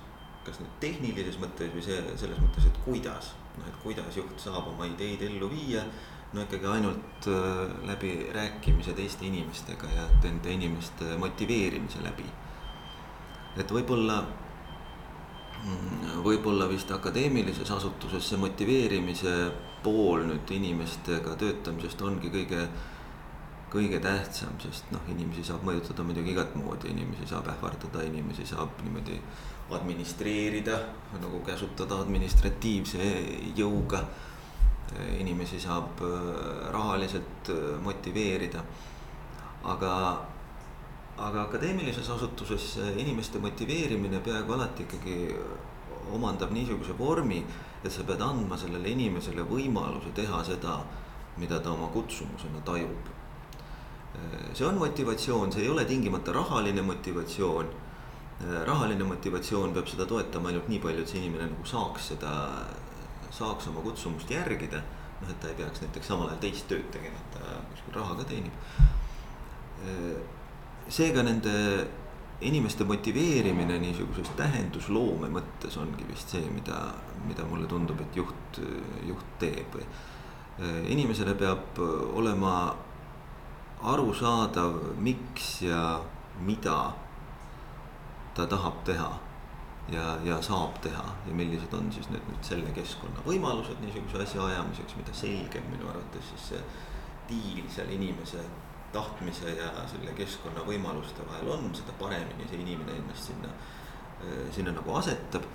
kas 0.44 0.60
nüüd 0.60 0.74
tehnilises 0.84 1.38
mõttes 1.40 1.72
või 1.72 1.84
see 1.86 2.00
selles 2.20 2.42
mõttes, 2.42 2.68
et 2.68 2.80
kuidas, 2.84 3.32
noh, 3.56 3.70
et 3.70 3.78
kuidas 3.84 4.18
juht 4.18 4.42
saab 4.42 4.68
oma 4.74 4.90
ideid 4.90 5.24
ellu 5.30 5.52
viia. 5.52 5.86
no 6.34 6.44
ikkagi 6.44 6.68
ainult 6.70 7.28
äh, 7.28 7.72
läbi 7.88 8.12
rääkimise 8.34 8.94
teiste 8.94 9.26
inimestega 9.26 9.88
ja 9.96 10.04
nende 10.24 10.52
inimeste 10.52 11.16
motiveerimise 11.18 12.04
läbi. 12.04 12.26
et 13.58 13.72
võib-olla 13.72 14.24
võib-olla 16.24 16.68
vist 16.70 16.92
akadeemilises 16.92 17.72
asutuses 17.72 18.30
see 18.30 18.40
motiveerimise 18.40 19.34
pool 19.84 20.24
nüüd 20.28 20.52
inimestega 20.56 21.36
töötamisest 21.40 22.02
ongi 22.04 22.32
kõige, 22.32 22.64
kõige 23.72 24.00
tähtsam, 24.04 24.56
sest 24.64 24.90
noh, 24.94 25.04
inimesi 25.12 25.44
saab 25.48 25.64
mõjutada 25.68 26.04
muidugi 26.08 26.34
igat 26.34 26.56
moodi, 26.60 26.94
inimesi 26.94 27.28
saab 27.30 27.52
ähvardada, 27.54 28.04
inimesi 28.08 28.48
saab 28.50 28.82
niimoodi 28.84 29.20
administreerida, 29.76 30.80
nagu 31.20 31.44
käsutada 31.46 32.02
administratiivse 32.06 33.14
jõuga. 33.58 34.04
inimesi 35.20 35.60
saab 35.62 36.00
äh, 36.02 36.72
rahaliselt 36.74 37.50
äh, 37.54 37.58
motiveerida, 37.84 38.64
aga 39.64 39.92
aga 41.20 41.42
akadeemilises 41.48 42.10
asutuses 42.10 42.78
inimeste 42.98 43.40
motiveerimine 43.44 44.22
peaaegu 44.24 44.54
alati 44.56 44.86
ikkagi 44.86 45.18
omandab 46.16 46.52
niisuguse 46.56 46.96
vormi, 46.98 47.44
et 47.84 47.92
sa 47.92 48.04
pead 48.04 48.22
andma 48.24 48.58
sellele 48.58 48.90
inimesele 48.96 49.44
võimaluse 49.48 50.14
teha 50.16 50.42
seda, 50.48 50.80
mida 51.40 51.60
ta 51.60 51.72
oma 51.72 51.88
kutsumusena 51.94 52.62
tajub. 52.66 53.16
see 54.54 54.66
on 54.66 54.78
motivatsioon, 54.78 55.52
see 55.52 55.62
ei 55.64 55.70
ole 55.70 55.86
tingimata 55.86 56.32
rahaline 56.32 56.82
motivatsioon. 56.82 57.68
rahaline 58.66 59.04
motivatsioon 59.04 59.74
peab 59.74 59.88
seda 59.88 60.06
toetama 60.06 60.50
ainult 60.50 60.68
nii 60.68 60.80
palju, 60.80 61.02
et 61.02 61.08
see 61.08 61.20
inimene 61.20 61.52
nagu 61.52 61.66
saaks 61.66 62.08
seda, 62.14 62.34
saaks 63.32 63.68
oma 63.68 63.82
kutsumust 63.82 64.32
järgida. 64.32 64.82
noh, 65.22 65.30
et 65.30 65.40
ta 65.40 65.48
ei 65.48 65.56
peaks 65.56 65.82
näiteks 65.82 66.08
samal 66.08 66.28
ajal 66.28 66.40
teist 66.40 66.68
tööd 66.68 66.92
tegema, 66.92 67.16
et 67.20 67.32
ta 67.36 67.62
kuskil 67.72 67.96
raha 68.00 68.16
ka 68.16 68.24
teenib. 68.24 68.54
Seega 70.90 71.24
nende 71.24 71.54
inimeste 72.42 72.86
motiveerimine 72.88 73.80
niisuguses 73.84 74.30
tähendusloome 74.40 75.28
mõttes 75.34 75.76
ongi 75.80 76.08
vist 76.08 76.32
see, 76.36 76.46
mida, 76.54 76.80
mida 77.28 77.46
mulle 77.48 77.68
tundub, 77.68 78.00
et 78.02 78.16
juht, 78.16 78.62
juht 79.08 79.34
teeb. 79.42 79.76
inimesele 80.92 81.36
peab 81.40 81.80
olema 82.20 82.76
arusaadav, 83.84 84.80
miks 85.00 85.62
ja 85.64 86.00
mida 86.44 86.94
ta 88.36 88.46
tahab 88.48 88.84
teha 88.88 89.10
ja, 89.92 90.18
ja 90.24 90.42
saab 90.42 90.80
teha 90.84 91.06
ja 91.28 91.36
millised 91.36 91.74
on 91.74 91.92
siis 91.92 92.10
nüüd, 92.12 92.24
nüüd 92.30 92.44
selle 92.46 92.72
keskkonna 92.76 93.24
võimalused 93.26 93.80
niisuguse 93.84 94.24
asja 94.24 94.46
ajamiseks, 94.46 94.96
mida 95.00 95.16
selgem 95.16 95.66
minu 95.72 95.90
arvates 95.92 96.32
siis 96.32 96.50
see 96.54 96.62
diil 97.30 97.68
seal 97.72 97.92
inimese 97.96 98.44
tahtmise 98.94 99.56
ja 99.58 99.70
selle 99.90 100.14
keskkonna 100.18 100.64
võimaluste 100.68 101.26
vahel 101.28 101.52
on, 101.56 101.70
seda 101.78 101.94
paremini 102.00 102.48
see 102.50 102.62
inimene 102.64 102.98
ennast 102.98 103.30
sinna, 103.32 103.52
sinna 104.56 104.74
nagu 104.76 104.96
asetab. 105.00 105.46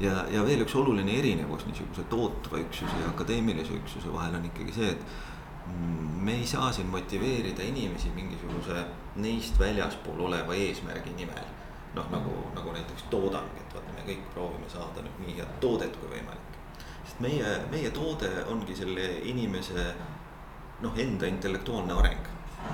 ja, 0.00 0.24
ja 0.32 0.44
veel 0.46 0.64
üks 0.64 0.74
oluline 0.78 1.18
erinevus 1.18 1.66
niisuguse 1.68 2.06
tootva 2.12 2.60
üksuse 2.62 3.02
ja 3.02 3.10
akadeemilise 3.10 3.74
üksuse 3.76 4.12
vahel 4.12 4.38
on 4.38 4.46
ikkagi 4.48 4.72
see, 4.72 4.92
et 4.94 5.02
mm, 5.66 6.06
me 6.24 6.36
ei 6.40 6.46
saa 6.46 6.70
siin 6.72 6.88
motiveerida 6.92 7.62
inimesi 7.62 8.12
mingisuguse 8.14 8.84
neist 9.16 9.58
väljaspool 9.58 10.20
oleva 10.28 10.54
eesmärgi 10.54 11.16
nimel. 11.16 11.50
noh, 11.94 12.06
nagu, 12.10 12.32
nagu 12.54 12.72
näiteks 12.72 13.08
toodang, 13.10 13.50
et 13.58 13.74
vaata, 13.74 13.92
me 13.96 14.06
kõik 14.06 14.26
proovime 14.34 14.68
saada 14.70 15.02
nüüd 15.02 15.24
nii 15.24 15.36
head 15.40 15.56
toodet 15.60 15.96
kui 15.98 16.12
võimalik. 16.14 16.58
sest 17.02 17.20
meie, 17.20 17.56
meie 17.70 17.90
toode 17.90 18.30
ongi 18.46 18.76
selle 18.78 19.08
inimese 19.26 19.90
noh, 20.80 20.98
enda 20.98 21.26
intellektuaalne 21.26 21.92
areng. 21.92 22.28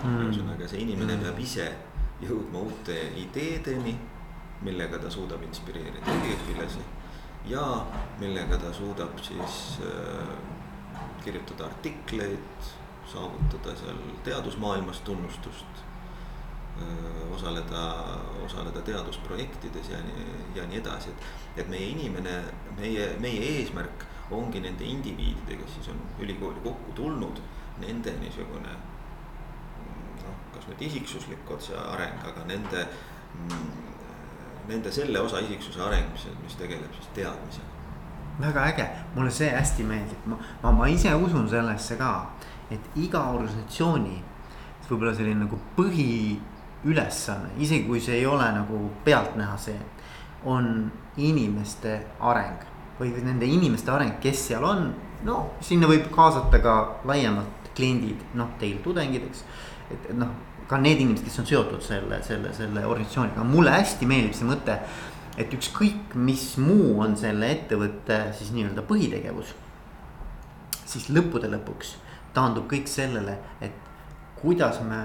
Ühesõnaga, 0.07 0.69
see 0.69 0.83
inimene 0.85 1.17
mm. 1.17 1.25
peab 1.27 1.41
ise 1.43 1.71
jõudma 2.23 2.63
uute 2.65 2.97
ideedeni, 3.21 3.97
millega 4.67 4.99
ta 5.03 5.11
suudab 5.13 5.43
inspireerida 5.45 6.15
üliõpilasi 6.17 6.85
ja 7.51 7.65
millega 8.21 8.59
ta 8.59 8.73
suudab 8.75 9.19
siis 9.23 9.79
äh, 9.85 10.31
kirjutada 11.25 11.67
artikleid, 11.69 12.71
saavutada 13.07 13.75
seal 13.79 13.99
teadusmaailmas 14.25 15.01
tunnustust 15.07 15.83
äh,. 16.81 17.35
osaleda, 17.35 17.83
osaleda 18.45 18.81
teadusprojektides 18.81 19.89
ja 19.93 20.01
nii, 20.03 20.27
ja 20.55 20.67
nii 20.67 20.81
edasi, 20.81 21.13
et, 21.13 21.31
et 21.63 21.69
meie 21.69 21.93
inimene, 21.93 22.41
meie, 22.81 23.11
meie 23.21 23.43
eesmärk 23.59 24.07
ongi 24.31 24.61
nende 24.61 24.85
indiviididega, 24.85 25.63
kes 25.63 25.79
siis 25.79 25.93
on 25.93 26.01
ülikooli 26.25 26.63
kokku 26.65 26.93
tulnud 26.97 27.43
nende 27.79 28.15
niisugune 28.23 28.73
kas 30.67 30.75
nüüd 30.75 30.89
isiksuslik 30.89 31.51
otse 31.51 31.75
areng, 31.79 32.19
aga 32.27 32.45
nende, 32.47 32.87
nende 34.69 34.93
selle 34.93 35.21
osa 35.21 35.41
isiksuse 35.41 35.83
areng, 35.83 36.11
mis, 36.13 36.27
mis 36.43 36.57
tegeleb 36.59 36.93
siis 36.95 37.09
teadmisega. 37.15 37.73
väga 38.41 38.67
äge, 38.69 38.89
mulle 39.15 39.31
see 39.31 39.49
hästi 39.51 39.85
meeldib, 39.85 40.27
ma, 40.27 40.37
ma, 40.63 40.73
ma 40.73 40.89
ise 40.89 41.15
usun 41.15 41.49
sellesse 41.49 41.97
ka, 41.97 42.31
et 42.71 42.81
iga 42.97 43.23
organisatsiooni 43.31 44.23
võib-olla 44.89 45.15
selline 45.17 45.47
nagu 45.47 45.59
põhiülesanne, 45.77 47.55
isegi 47.59 47.87
kui 47.87 48.01
see 48.01 48.21
ei 48.21 48.27
ole 48.27 48.47
nagu 48.55 48.91
pealtnäha 49.05 49.57
see, 49.59 49.79
on 50.47 50.91
inimeste 51.17 51.97
areng 52.21 52.67
või 52.99 53.15
nende 53.25 53.47
inimeste 53.49 53.91
areng, 53.91 54.19
kes 54.21 54.49
seal 54.51 54.65
on. 54.65 54.93
no 55.25 55.39
sinna 55.61 55.89
võib 55.89 56.11
kaasata 56.13 56.61
ka 56.63 56.75
laiemalt 57.09 57.71
kliendid, 57.77 58.21
noh, 58.35 58.53
teil 58.61 58.79
tudengid, 58.85 59.25
eks. 59.27 59.43
et 59.91 60.13
noh, 60.17 60.31
ka 60.69 60.79
need 60.83 61.01
inimesed, 61.01 61.25
kes 61.25 61.39
on 61.43 61.47
seotud 61.47 61.83
selle, 61.83 62.23
selle, 62.27 62.53
selle 62.55 62.87
organisatsiooniga, 62.87 63.45
mulle 63.47 63.71
hästi 63.77 64.07
meeldib 64.07 64.35
see 64.35 64.49
mõte. 64.49 64.81
et 65.37 65.53
ükskõik, 65.53 66.15
mis 66.15 66.57
muu 66.57 67.01
on 67.05 67.13
selle 67.17 67.51
ettevõtte 67.53 68.33
siis 68.39 68.51
nii-öelda 68.57 68.83
põhitegevus. 68.89 69.55
siis 70.87 71.11
lõppude 71.11 71.51
lõpuks 71.53 71.97
taandub 72.37 72.69
kõik 72.71 72.89
sellele, 72.89 73.39
et 73.61 73.73
kuidas 74.41 74.81
me 74.85 75.01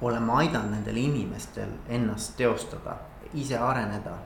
oleme 0.00 0.32
aidanud 0.42 0.74
nendel 0.74 0.96
inimestel 0.96 1.70
ennast 1.88 2.36
teostada, 2.38 2.98
ise 3.34 3.58
areneda. 3.58 4.16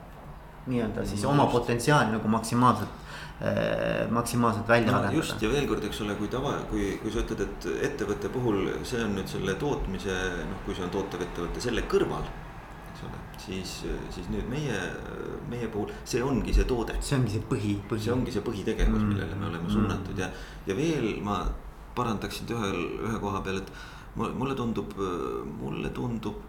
Nii-öelda 0.67 1.05
siis 1.05 1.25
oma 1.27 1.45
potentsiaali 1.51 2.13
nagu 2.15 2.27
maksimaalselt 2.31 3.01
Äh, 3.43 4.11
maksimaalselt 4.11 4.67
välja 4.67 4.91
no, 4.91 4.97
arendada. 4.97 5.17
just 5.17 5.41
ja 5.41 5.49
veel 5.51 5.65
kord, 5.67 5.83
eks 5.83 5.97
ole, 6.05 6.13
kui 6.15 6.29
tava, 6.31 6.53
kui, 6.69 6.83
kui 7.01 7.11
sa 7.11 7.23
ütled, 7.25 7.39
et 7.43 7.65
ettevõtte 7.89 8.29
puhul 8.31 8.59
see 8.87 9.01
on 9.03 9.15
nüüd 9.17 9.27
selle 9.27 9.55
tootmise 9.59 10.13
noh, 10.47 10.59
kui 10.63 10.75
see 10.77 10.85
on 10.85 10.93
tootev 10.93 11.25
ettevõte 11.25 11.63
selle 11.65 11.83
kõrval. 11.91 12.23
eks 12.93 13.01
ole, 13.07 13.19
siis, 13.41 13.73
siis 14.15 14.29
nüüd 14.31 14.47
meie, 14.51 14.77
meie 15.51 15.67
puhul 15.73 15.91
see 16.07 16.21
ongi 16.23 16.53
see 16.55 16.67
toode. 16.69 16.95
see 17.01 17.17
ongi 17.17 17.33
see 17.33 17.43
põhi, 17.49 17.73
põhi., 17.89 18.03
see 18.05 18.13
ongi 18.13 18.35
see 18.35 18.45
põhitegevus 18.45 19.01
mm., 19.01 19.09
millele 19.11 19.39
me 19.41 19.49
oleme 19.49 19.73
suunatud 19.73 20.13
mm. 20.13 20.21
ja, 20.21 20.29
ja 20.69 20.77
veel 20.77 21.09
ma 21.25 21.41
parandaksin 21.97 22.53
ühel, 22.53 22.79
ühe 23.09 23.19
koha 23.25 23.41
peal, 23.43 23.59
et 23.59 23.73
mulle 24.21 24.55
tundub, 24.55 24.95
mulle 25.57 25.91
tundub, 25.91 26.39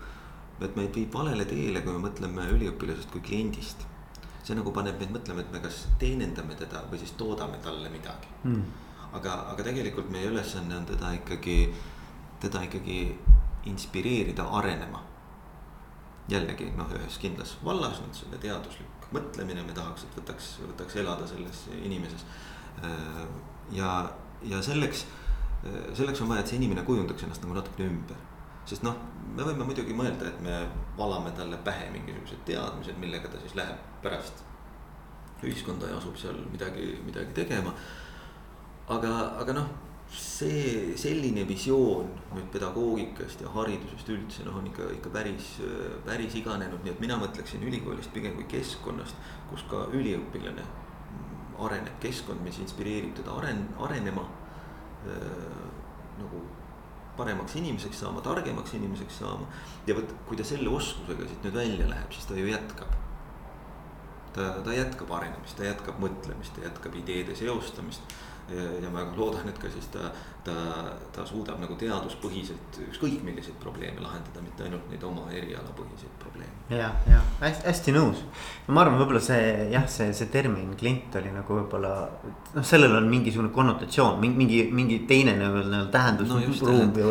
et 0.63 0.79
meid 0.79 0.95
viib 0.95 1.11
valele 1.17 1.49
teele, 1.49 1.83
kui 1.83 1.97
me 1.97 2.07
mõtleme 2.07 2.47
üliõpilasest 2.55 3.11
kui 3.17 3.25
kliendist 3.25 3.89
see 4.45 4.57
nagu 4.59 4.73
paneb 4.77 4.99
meid 5.01 5.13
mõtlema, 5.15 5.41
et 5.41 5.53
me 5.53 5.61
kas 5.65 5.85
teenindame 6.01 6.57
teda 6.59 6.83
või 6.91 7.01
siis 7.01 7.15
toodame 7.21 7.61
talle 7.65 7.89
midagi 7.93 8.29
mm.. 8.43 8.65
aga, 9.17 9.39
aga 9.55 9.65
tegelikult 9.71 10.11
meie 10.13 10.29
ülesanne 10.29 10.77
on 10.77 10.89
teda 10.89 11.15
ikkagi, 11.21 11.59
teda 12.45 12.65
ikkagi 12.69 12.99
inspireerida 13.71 14.45
arenema. 14.59 15.01
jällegi 16.29 16.71
noh, 16.77 16.93
ühes 16.99 17.17
kindlas 17.21 17.57
vallas 17.65 18.01
on 18.05 18.13
selle 18.17 18.39
teaduslik 18.41 19.09
mõtlemine, 19.15 19.63
me 19.65 19.73
tahaks, 19.77 20.07
et 20.07 20.15
võtaks, 20.19 20.47
võtaks 20.65 20.97
elada 20.99 21.27
selles 21.29 21.67
inimeses. 21.77 22.25
Äh, 22.83 23.27
ja, 23.77 23.91
ja 24.43 24.63
selleks, 24.65 25.05
selleks 25.95 26.23
on 26.25 26.33
vaja, 26.33 26.43
et 26.43 26.51
see 26.51 26.59
inimene 26.59 26.83
kujundaks 26.89 27.27
ennast 27.27 27.45
nagu 27.45 27.57
natukene 27.57 27.93
ümber 27.93 28.23
sest 28.69 28.85
noh, 28.85 28.97
me 29.37 29.45
võime 29.45 29.67
muidugi 29.69 29.97
mõelda, 29.97 30.31
et 30.31 30.41
me 30.45 30.63
valame 30.97 31.33
talle 31.37 31.59
pähe 31.65 31.91
mingisugused 31.93 32.47
teadmised, 32.49 32.97
millega 33.01 33.29
ta 33.29 33.41
siis 33.43 33.57
läheb 33.59 33.94
pärast 34.05 34.45
ühiskonda 35.45 35.91
ja 35.91 35.99
asub 35.99 36.17
seal 36.17 36.39
midagi, 36.53 36.95
midagi 37.05 37.35
tegema. 37.37 37.75
aga, 38.89 39.11
aga 39.41 39.57
noh, 39.57 39.69
see 40.15 40.95
selline 41.01 41.47
visioon 41.49 42.11
nüüd 42.37 42.49
pedagoogikast 42.53 43.43
ja 43.43 43.51
haridusest 43.55 44.09
üldse 44.15 44.47
noh, 44.47 44.59
on 44.61 44.69
ikka, 44.71 44.89
ikka 44.99 45.13
päris, 45.13 45.55
päris 46.07 46.37
iganenud, 46.39 46.85
nii 46.85 46.95
et 46.95 47.03
mina 47.03 47.19
mõtleksin 47.21 47.65
ülikoolist 47.67 48.13
pigem 48.15 48.37
kui 48.39 48.47
keskkonnast, 48.53 49.17
kus 49.51 49.65
ka 49.71 49.87
üliõpilane 49.93 50.67
areneb, 51.65 51.95
keskkond, 52.03 52.43
mis 52.45 52.59
inspireerib 52.63 53.15
teda 53.19 53.35
aren-, 53.39 53.69
arenema 53.83 54.27
äh, 55.07 55.65
nagu 56.19 56.43
paremaks 57.17 57.55
inimeseks 57.61 58.01
saama, 58.03 58.23
targemaks 58.25 58.75
inimeseks 58.75 59.21
saama. 59.23 59.47
ja 59.87 59.95
vot, 59.95 60.15
kui 60.29 60.39
ta 60.39 60.47
selle 60.47 60.71
oskusega 60.75 61.29
siit 61.31 61.47
nüüd 61.47 61.55
välja 61.55 61.89
läheb, 61.91 62.13
siis 62.13 62.27
ta 62.27 62.39
ju 62.39 62.49
jätkab. 62.51 62.91
Ta, 64.35 64.51
ta 64.65 64.77
jätkab 64.77 65.11
arenemist, 65.17 65.57
ta 65.59 65.69
jätkab 65.69 65.99
mõtlemist, 66.03 66.55
ta 66.57 66.67
jätkab 66.67 66.97
ideede 67.01 67.37
seostamist 67.39 68.15
ja 68.53 68.91
ma 68.93 69.01
väga 69.01 69.17
loodan, 69.17 69.49
et 69.49 69.59
ka 69.61 69.71
siis 69.73 69.87
ta, 69.93 70.11
ta, 70.45 70.55
ta 71.15 71.25
suudab 71.27 71.61
nagu 71.63 71.77
teaduspõhiselt 71.81 72.79
ükskõik 72.91 73.23
milliseid 73.25 73.57
probleeme 73.63 74.03
lahendada, 74.05 74.43
mitte 74.45 74.67
ainult 74.67 74.91
neid 74.93 75.05
oma 75.07 75.25
erialapõhiseid 75.33 76.19
probleeme. 76.21 76.53
ja, 76.69 76.91
ja 77.09 77.23
hästi, 77.41 77.65
hästi 77.71 77.95
nõus. 77.97 78.21
ma 78.69 78.85
arvan, 78.85 79.01
võib-olla 79.01 79.23
see 79.25 79.71
jah, 79.73 79.89
see, 79.89 80.13
see 80.13 80.29
termin 80.33 80.77
klient 80.81 81.17
oli 81.21 81.33
nagu 81.33 81.61
võib-olla 81.61 81.95
noh, 82.55 82.65
sellel 82.67 82.95
on 82.97 83.09
mingisugune 83.11 83.51
konnotatsioon, 83.55 84.21
mingi, 84.21 84.61
mingi 84.73 85.01
teine 85.09 85.35
nii-öelda 85.39 85.81
tähendus 85.95 86.31
no. 86.31 86.41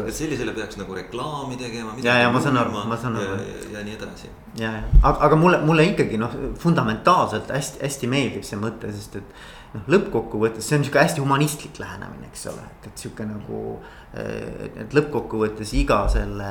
et 0.08 0.16
sellisele 0.16 0.54
peaks 0.56 0.78
nagu 0.80 0.96
reklaami 0.96 1.58
tegema. 1.60 1.96
ja, 2.04 2.18
ja 2.24 2.30
ma 2.32 2.42
saan 2.44 2.60
aru, 2.62 2.86
ma 2.88 2.98
saan 3.00 3.18
aru. 3.20 3.40
ja 3.74 3.84
nii 3.84 3.98
edasi. 3.98 4.30
ja, 4.60 4.72
ja 4.78 4.86
aga, 5.02 5.18
aga 5.28 5.40
mulle, 5.40 5.60
mulle 5.68 5.88
ikkagi 5.92 6.20
noh, 6.22 6.38
fundamentaalselt 6.64 7.52
hästi-hästi 7.52 8.12
meeldib 8.12 8.48
see 8.48 8.62
mõte, 8.62 8.92
sest 8.96 9.20
et 9.20 9.36
noh, 9.74 9.84
lõppkokkuvõttes 9.96 10.70
see 10.70 10.80
on 10.80 10.88
sihuke 10.88 11.04
hästi 11.04 11.24
humanistlik 11.24 11.82
lähenemine, 11.82 12.32
eks 12.32 12.48
ole, 12.54 12.64
et, 12.78 12.88
et 12.92 13.06
sihuke 13.06 13.28
nagu. 13.28 13.66
et, 14.14 14.80
et 14.86 14.96
lõppkokkuvõttes 14.96 15.72
iga 15.76 16.04
selle 16.14 16.50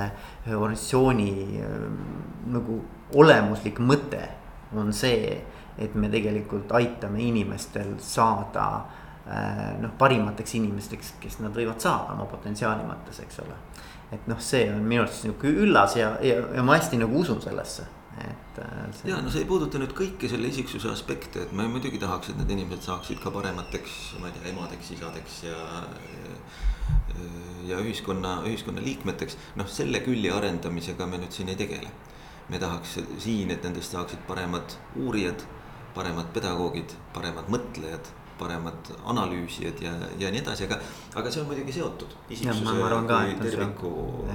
organisatsiooni 0.50 1.62
nagu 2.52 2.80
olemuslik 3.14 3.78
mõte 3.78 4.24
on 4.76 4.92
see, 4.96 5.36
et 5.78 5.94
me 5.94 6.10
tegelikult 6.12 6.72
aitame 6.76 7.22
inimestel 7.22 7.94
saada 8.02 8.66
noh, 9.78 9.92
parimateks 9.98 10.56
inimesteks, 10.58 11.14
kes 11.22 11.38
nad 11.38 11.54
võivad 11.54 11.78
saada 11.80 12.16
oma 12.16 12.26
potentsiaali 12.26 12.82
mõttes, 12.88 13.20
eks 13.22 13.38
ole. 13.44 13.54
et 14.12 14.26
noh, 14.28 14.40
see 14.42 14.66
on 14.68 14.82
minu 14.82 15.04
arust 15.04 15.22
sihuke 15.22 15.48
üllas 15.62 15.94
ja, 15.96 16.16
ja, 16.20 16.40
ja 16.56 16.64
ma 16.66 16.74
hästi 16.74 16.98
nagu 17.00 17.20
usun 17.22 17.38
sellesse 17.40 17.86
et 18.18 18.58
äh, 18.58 18.92
see.... 18.92 19.10
ja 19.10 19.20
no 19.22 19.30
see 19.32 19.42
ei 19.42 19.48
puuduta 19.48 19.80
nüüd 19.80 19.94
kõiki 19.96 20.28
selle 20.30 20.50
isiksuse 20.52 20.90
aspekte, 20.92 21.46
et 21.46 21.54
ma 21.56 21.64
muidugi 21.70 22.00
tahaks, 22.02 22.32
et 22.32 22.40
need 22.40 22.52
inimesed 22.56 22.84
saaksid 22.90 23.22
ka 23.22 23.32
paremateks, 23.34 23.98
ma 24.20 24.28
ei 24.28 24.36
tea, 24.36 24.50
emadeks, 24.52 24.92
isadeks 24.96 25.38
ja. 25.46 25.56
ja 27.68 27.80
ühiskonna, 27.80 28.40
ühiskonna 28.48 28.84
liikmeteks, 28.84 29.38
noh 29.60 29.70
selle 29.70 30.02
külje 30.04 30.32
arendamisega 30.34 31.08
me 31.08 31.22
nüüd 31.22 31.32
siin 31.32 31.52
ei 31.52 31.58
tegele. 31.60 31.90
me 32.50 32.58
tahaks 32.60 32.98
siin, 33.22 33.50
et 33.54 33.64
nendest 33.64 33.94
saaksid 33.94 34.26
paremad 34.28 34.76
uurijad, 35.00 35.46
paremad 35.94 36.32
pedagoogid, 36.34 36.94
paremad 37.14 37.48
mõtlejad, 37.52 38.10
paremad 38.38 38.90
analüüsijad 39.12 39.82
ja, 39.84 39.92
ja 40.18 40.30
nii 40.32 40.40
edasi, 40.42 40.66
aga, 40.66 40.78
aga 41.20 41.30
see 41.30 41.42
on 41.42 41.50
muidugi 41.50 41.76
seotud 41.76 42.16
isiksuse 42.32 42.74
kui 42.74 43.36
terviku 43.42 43.92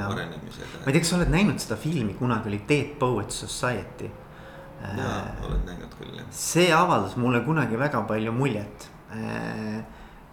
arenemisega. 0.08 0.84
ma 0.84 0.86
ei 0.86 0.96
tea, 0.96 1.02
kas 1.02 1.12
sa 1.12 1.20
oled 1.20 1.34
näinud 1.34 1.60
seda 1.64 1.80
filmi, 1.82 2.16
kunagi 2.20 2.52
oli 2.52 2.62
Dead 2.70 2.96
Poets 3.02 3.42
Society. 3.44 4.10
jaa, 4.78 5.20
olen 5.44 5.66
näinud 5.66 6.00
küll 6.00 6.16
jah. 6.20 6.32
see 6.32 6.70
avaldas 6.74 7.18
mulle 7.18 7.42
kunagi 7.46 7.80
väga 7.80 8.04
palju 8.08 8.32
muljet 8.38 8.90
äh, 9.12 9.82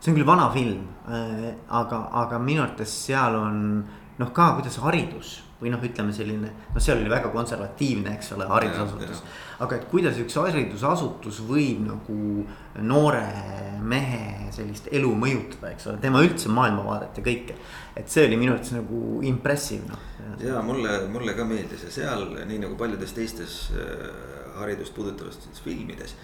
see 0.05 0.13
on 0.13 0.19
küll 0.19 0.29
vana 0.29 0.51
film, 0.53 0.87
äh, 1.09 1.55
aga, 1.73 2.05
aga 2.25 2.39
minu 2.39 2.63
arvates 2.67 2.93
seal 3.07 3.39
on 3.41 3.61
noh, 4.21 4.31
ka 4.35 4.53
kuidas 4.59 4.79
haridus 4.83 5.41
või 5.61 5.71
noh, 5.73 5.83
ütleme 5.87 6.13
selline, 6.13 6.51
noh, 6.75 6.83
seal 6.83 6.99
oli 7.01 7.11
väga 7.11 7.31
konservatiivne, 7.33 8.13
eks 8.19 8.33
ole, 8.37 8.47
haridusasutus. 8.51 9.23
aga 9.65 9.79
et 9.79 9.87
kuidas 9.89 10.19
üks 10.21 10.37
haridusasutus 10.37 11.41
võib 11.49 11.85
nagu 11.87 12.19
noore 12.85 13.25
mehe 13.85 14.51
sellist 14.55 14.91
elu 14.93 15.13
mõjutada, 15.19 15.73
eks 15.73 15.89
ole, 15.91 16.03
tema 16.03 16.23
üldse 16.25 16.53
maailmavaadet 16.53 17.21
ja 17.21 17.25
kõike. 17.25 17.57
et 17.97 18.11
see 18.11 18.27
oli 18.27 18.39
minu 18.41 18.55
arvates 18.55 18.75
nagu 18.77 19.01
impressive 19.25 19.89
noh. 19.89 20.07
ja 20.43 20.61
mulle, 20.67 20.99
mulle 21.13 21.35
ka 21.39 21.47
meeldis 21.49 21.87
ja 21.89 21.97
seal 22.03 22.29
nii 22.45 22.61
nagu 22.67 22.77
paljudes 22.81 23.15
teistes 23.17 23.59
äh, 23.73 24.07
haridust 24.61 24.95
puudutavates 24.95 25.65
filmides 25.65 26.17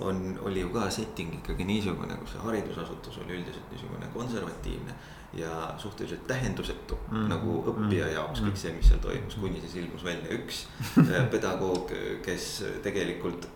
on, 0.00 0.38
oli 0.42 0.60
ju 0.60 0.70
ka 0.74 0.90
setting 0.90 1.34
ikkagi 1.38 1.64
niisugune, 1.68 2.16
kus 2.20 2.34
see 2.34 2.44
haridusasutus 2.44 3.18
oli 3.22 3.38
üldiselt 3.38 3.72
niisugune 3.72 4.08
konservatiivne 4.14 4.96
ja 5.34 5.74
suhteliselt 5.78 6.26
tähendusetu 6.28 6.98
mm. 7.10 7.28
nagu 7.30 7.58
õppija 7.72 8.08
mm. 8.08 8.14
jaoks 8.16 8.42
kõik 8.44 8.58
see, 8.60 8.72
mis 8.76 8.90
seal 8.90 9.00
toimus, 9.04 9.38
kuni 9.40 9.62
siis 9.64 9.78
ilmus 9.80 10.04
välja 10.04 10.34
üks 10.36 10.64
äh, 11.06 11.28
pedagoog, 11.32 11.92
kes 12.24 12.48
tegelikult, 12.84 13.48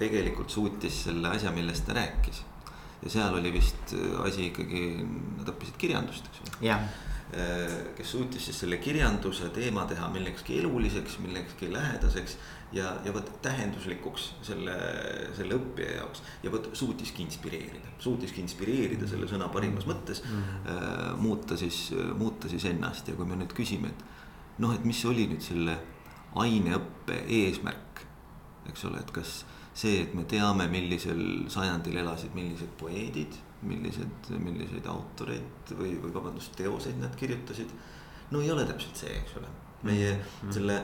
tegelikult 0.00 0.50
suutis 0.50 1.02
selle 1.08 1.34
asja, 1.34 1.52
millest 1.52 1.86
ta 1.88 1.98
rääkis. 1.98 2.44
ja 3.02 3.12
seal 3.18 3.36
oli 3.40 3.52
vist 3.52 3.94
asi 4.24 4.48
ikkagi, 4.48 4.86
nad 5.38 5.52
õppisid 5.52 5.76
kirjandust, 5.80 6.30
eks 6.32 6.44
ju 6.44 6.72
äh, 6.72 6.88
kes 7.96 8.10
suutis 8.14 8.46
siis 8.48 8.60
selle 8.62 8.78
kirjanduse 8.80 9.50
teema 9.52 9.82
teha 9.84 10.06
millekski 10.08 10.62
eluliseks, 10.62 11.18
millekski 11.20 11.68
lähedaseks 11.72 12.38
ja, 12.72 12.94
ja 13.04 13.12
vot 13.14 13.28
tähenduslikuks 13.44 14.30
selle, 14.46 14.76
selle 15.36 15.58
õppija 15.58 15.98
jaoks. 15.98 16.22
ja 16.42 16.52
vot 16.52 16.70
suutiski 16.72 17.22
inspireerida, 17.26 17.92
suutiski 18.00 18.40
inspireerida 18.44 19.08
selle 19.08 19.28
sõna 19.28 19.48
parimas 19.52 19.86
mõttes 19.88 20.22
mm. 20.24 20.38
-hmm. 20.38 20.70
äh, 20.72 21.20
muuta 21.20 21.56
siis, 21.56 21.92
muuta 22.16 22.48
siis 22.48 22.64
ennast 22.64 23.08
ja 23.08 23.14
kui 23.14 23.28
me 23.28 23.36
nüüd 23.36 23.52
küsime, 23.52 23.92
et 23.92 24.58
noh, 24.58 24.74
et 24.74 24.84
mis 24.84 25.04
oli 25.04 25.28
nüüd 25.28 25.44
selle 25.44 25.78
aineõppe 26.36 27.24
eesmärk. 27.26 28.04
eks 28.68 28.84
ole, 28.84 29.00
et 29.00 29.10
kas 29.10 29.44
see, 29.74 30.02
et 30.02 30.14
me 30.14 30.24
teame, 30.24 30.66
millisel 30.68 31.48
sajandil 31.48 31.96
elasid 31.96 32.34
millised 32.34 32.72
poeedid, 32.80 33.36
millised, 33.62 34.28
milliseid 34.38 34.86
autoreid 34.86 35.72
või, 35.78 35.96
või 36.02 36.12
vabandust, 36.14 36.54
teoseid 36.56 37.00
nad 37.00 37.16
kirjutasid. 37.18 37.72
no 38.30 38.40
ei 38.40 38.50
ole 38.50 38.66
täpselt 38.68 38.96
see, 38.96 39.14
eks 39.22 39.38
ole 39.40 39.48
meie 39.86 40.12
mm. 40.16 40.52
selle 40.52 40.76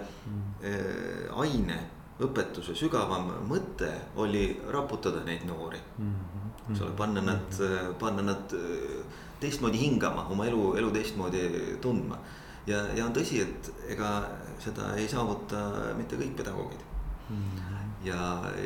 äh, 0.62 1.38
aine 1.43 1.78
õpetuse 2.23 2.76
sügavam 2.78 3.33
mõte 3.49 3.90
oli 4.23 4.47
raputada 4.71 5.25
neid 5.26 5.43
noori. 5.49 5.81
Mm-hmm. 5.99 6.52
eks 6.71 6.83
ole, 6.85 6.95
panna 6.97 7.25
nad, 7.25 7.59
panna 7.99 8.23
nad 8.23 8.54
äh, 8.54 9.02
teistmoodi 9.43 9.81
hingama, 9.83 10.28
oma 10.31 10.47
elu, 10.47 10.75
elu 10.78 10.93
teistmoodi 10.95 11.45
tundma. 11.83 12.19
ja, 12.66 12.85
ja 12.97 13.04
on 13.07 13.12
tõsi, 13.12 13.43
et 13.43 13.71
ega 13.93 14.16
seda 14.62 14.95
ei 14.97 15.09
saavuta 15.11 15.66
mitte 15.99 16.16
kõik 16.16 16.37
pedagoogid 16.38 16.81
mm. 17.28 17.37
-hmm. 17.37 17.90
ja, 18.07 18.21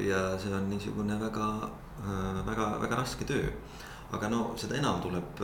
ja 0.07 0.21
see 0.39 0.55
on 0.55 0.69
niisugune 0.71 1.17
väga, 1.21 1.71
väga, 2.47 2.69
väga 2.81 2.97
raske 2.97 3.25
töö. 3.25 3.49
Aga 4.13 4.29
no 4.33 4.53
seda 4.57 4.79
enam 4.79 5.01
tuleb, 5.05 5.43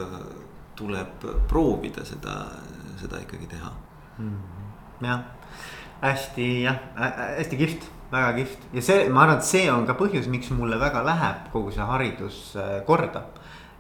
tuleb 0.74 1.26
proovida 1.48 2.04
seda, 2.04 2.38
seda 3.00 3.20
ikkagi 3.24 3.50
teha. 3.56 3.72
Mm. 4.18 4.28
-hmm 4.30 4.64
jah, 5.00 5.20
hästi 6.00 6.48
jah, 6.62 6.78
hästi 7.38 7.56
kihvt, 7.56 7.86
väga 8.12 8.32
kihvt. 8.38 8.68
Ja 8.72 8.82
see, 8.82 9.08
ma 9.10 9.24
arvan, 9.24 9.40
et 9.40 9.48
see 9.48 9.64
on 9.72 9.86
ka 9.88 9.96
põhjus, 9.98 10.28
miks 10.30 10.52
mulle 10.54 10.78
väga 10.80 11.04
läheb 11.06 11.48
kogu 11.54 11.72
see 11.74 11.88
haridus 11.88 12.44
äh, 12.60 12.76
korda. 12.86 13.26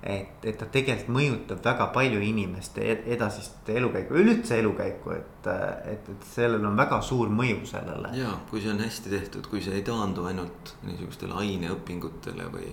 Et, 0.04 0.42
et 0.44 0.58
ta 0.60 0.66
tegelikult 0.68 1.14
mõjutab 1.16 1.62
väga 1.64 1.86
palju 1.94 2.18
inimeste 2.20 2.82
edasist 3.14 3.70
elukäiku, 3.72 4.18
üleüldse 4.20 4.58
elukäiku, 4.60 5.14
et, 5.16 5.46
et, 5.88 6.10
et 6.12 6.26
sellel 6.28 6.66
on 6.68 6.76
väga 6.76 6.98
suur 7.00 7.30
mõju 7.32 7.62
sellele. 7.70 8.10
ja 8.18 8.34
kui 8.50 8.60
see 8.60 8.74
on 8.74 8.82
hästi 8.84 9.14
tehtud, 9.14 9.48
kui 9.48 9.64
see 9.64 9.78
ei 9.78 9.86
taandu 9.86 10.26
ainult 10.28 10.74
niisugustele 10.84 11.32
aineõpingutele 11.40 12.50
või, 12.52 12.68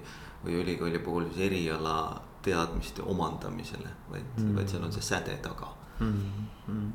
või 0.46 0.60
ülikooli 0.64 1.00
puhul 1.00 1.30
siis 1.30 1.46
eriala 1.50 1.96
teadmiste 2.42 3.06
omandamisele, 3.06 3.90
vaid 4.10 4.28
mm., 4.38 4.58
vaid 4.58 4.70
seal 4.70 4.84
on 4.88 4.94
see 4.94 5.06
säde 5.06 5.38
taga 5.44 5.74
mm. 6.00 6.20
-hmm 6.68 6.92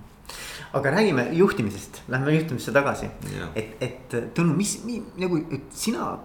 aga 0.73 0.91
räägime 0.91 1.29
juhtimisest, 1.33 2.03
lähme 2.09 2.33
juhtimisse 2.33 2.73
tagasi. 2.73 3.07
et, 3.55 3.77
et 3.81 4.17
Tõnu, 4.35 4.57
mis, 4.57 4.81
nagu, 5.17 5.39
sina 5.71 6.17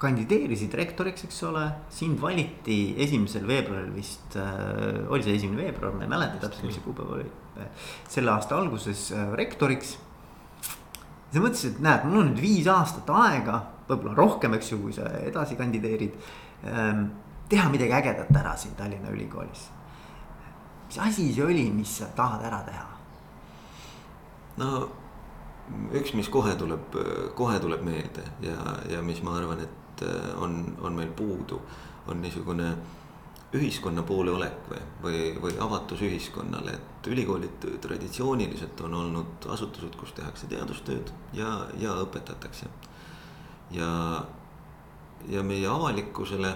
kandideerisid 0.00 0.74
rektoriks, 0.76 1.24
eks 1.24 1.38
ole, 1.48 1.64
sind 1.92 2.20
valiti 2.20 2.94
esimesel 3.02 3.46
veebruaril 3.48 3.92
vist 3.94 4.36
äh,, 4.36 5.06
oli 5.08 5.24
see 5.24 5.36
esimene 5.38 5.64
veebruar, 5.64 5.94
ma 5.96 6.04
ei 6.04 6.10
mäleta 6.12 6.40
täpselt, 6.42 6.66
mis 6.68 6.76
see 6.76 6.84
kuupäev 6.84 7.14
oli. 7.18 7.28
selle 8.12 8.34
aasta 8.34 8.58
alguses 8.58 9.08
äh, 9.16 9.30
rektoriks. 9.38 9.96
sa 11.32 11.40
mõtlesid, 11.40 11.78
et 11.78 11.84
näed, 11.84 12.04
mul 12.08 12.22
on 12.22 12.28
nüüd 12.32 12.42
viis 12.44 12.68
aastat 12.70 13.08
aega, 13.12 13.62
võib-olla 13.88 14.16
rohkem, 14.18 14.56
eks 14.58 14.72
ju, 14.72 14.80
kui 14.84 14.94
sa 14.96 15.08
edasi 15.22 15.56
kandideerid. 15.56 16.14
Teha 17.48 17.70
midagi 17.70 17.92
ägedat 17.92 18.36
ära 18.36 18.56
siin 18.56 18.74
Tallinna 18.74 19.10
Ülikoolis. 19.10 19.70
mis 20.86 20.98
asi 20.98 21.32
see 21.34 21.44
oli, 21.44 21.70
mis 21.70 21.98
sa 21.98 22.06
tahad 22.16 22.44
ära 22.44 22.62
teha? 22.66 22.86
no 24.56 24.88
üks, 25.92 26.14
mis 26.14 26.28
kohe 26.28 26.54
tuleb, 26.58 26.94
kohe 27.34 27.58
tuleb 27.60 27.82
meelde 27.84 28.24
ja, 28.42 28.58
ja 28.90 29.02
mis 29.02 29.22
ma 29.22 29.36
arvan, 29.38 29.60
et 29.66 30.04
äh, 30.06 30.30
on, 30.42 30.76
on 30.80 30.94
meil 30.94 31.10
puudu, 31.16 31.60
on 32.06 32.22
niisugune 32.22 32.70
ühiskonna 33.56 34.02
poole 34.06 34.32
olek 34.34 34.66
või, 34.70 34.80
või, 35.02 35.20
või 35.42 35.58
avatus 35.62 36.02
ühiskonnale, 36.02 36.74
et 36.74 37.10
ülikoolid 37.10 37.66
traditsiooniliselt 37.82 38.80
on 38.86 38.96
olnud 39.00 39.46
asutused, 39.52 39.94
kus 39.98 40.12
tehakse 40.16 40.48
teadustööd 40.50 41.12
ja, 41.36 41.52
ja 41.80 41.94
õpetatakse. 42.02 42.68
ja, 43.70 43.90
ja 45.28 45.42
meie 45.42 45.68
avalikkusele 45.68 46.52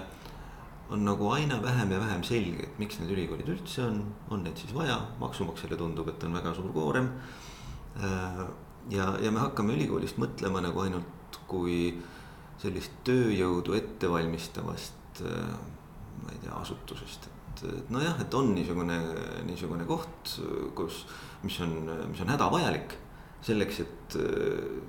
on 0.90 1.04
nagu 1.06 1.28
aina 1.30 1.60
vähem 1.62 1.92
ja 1.92 2.00
vähem 2.00 2.22
selge, 2.26 2.66
et 2.66 2.78
miks 2.82 2.98
need 2.98 3.12
ülikoolid 3.14 3.50
üldse 3.52 3.84
on, 3.86 4.00
on 4.34 4.42
neid 4.44 4.58
siis 4.58 4.72
vaja, 4.74 4.96
maksumaksjale 5.20 5.78
tundub, 5.78 6.08
et 6.10 6.24
on 6.26 6.34
väga 6.34 6.54
suur 6.56 6.72
koorem. 6.74 7.12
Äh, 8.02 8.40
ja, 8.90 9.12
ja 9.22 9.30
me 9.30 9.42
hakkame 9.44 9.76
ülikoolist 9.78 10.18
mõtlema 10.22 10.62
nagu 10.64 10.82
ainult 10.82 11.38
kui 11.50 11.92
sellist 12.60 12.96
tööjõudu 13.06 13.76
ettevalmistavast, 13.78 15.22
äh, 15.22 15.52
ma 16.24 16.34
ei 16.34 16.42
tea, 16.42 16.56
asutusest, 16.58 17.30
et, 17.30 17.62
et 17.70 17.94
nojah, 17.94 18.18
et 18.22 18.34
on 18.34 18.50
niisugune, 18.56 18.98
niisugune 19.46 19.86
koht, 19.86 20.34
kus, 20.78 21.04
mis 21.46 21.60
on, 21.62 21.78
mis 22.10 22.26
on 22.26 22.34
hädavajalik 22.34 22.98
selleks, 23.44 23.80
et, 23.84 24.16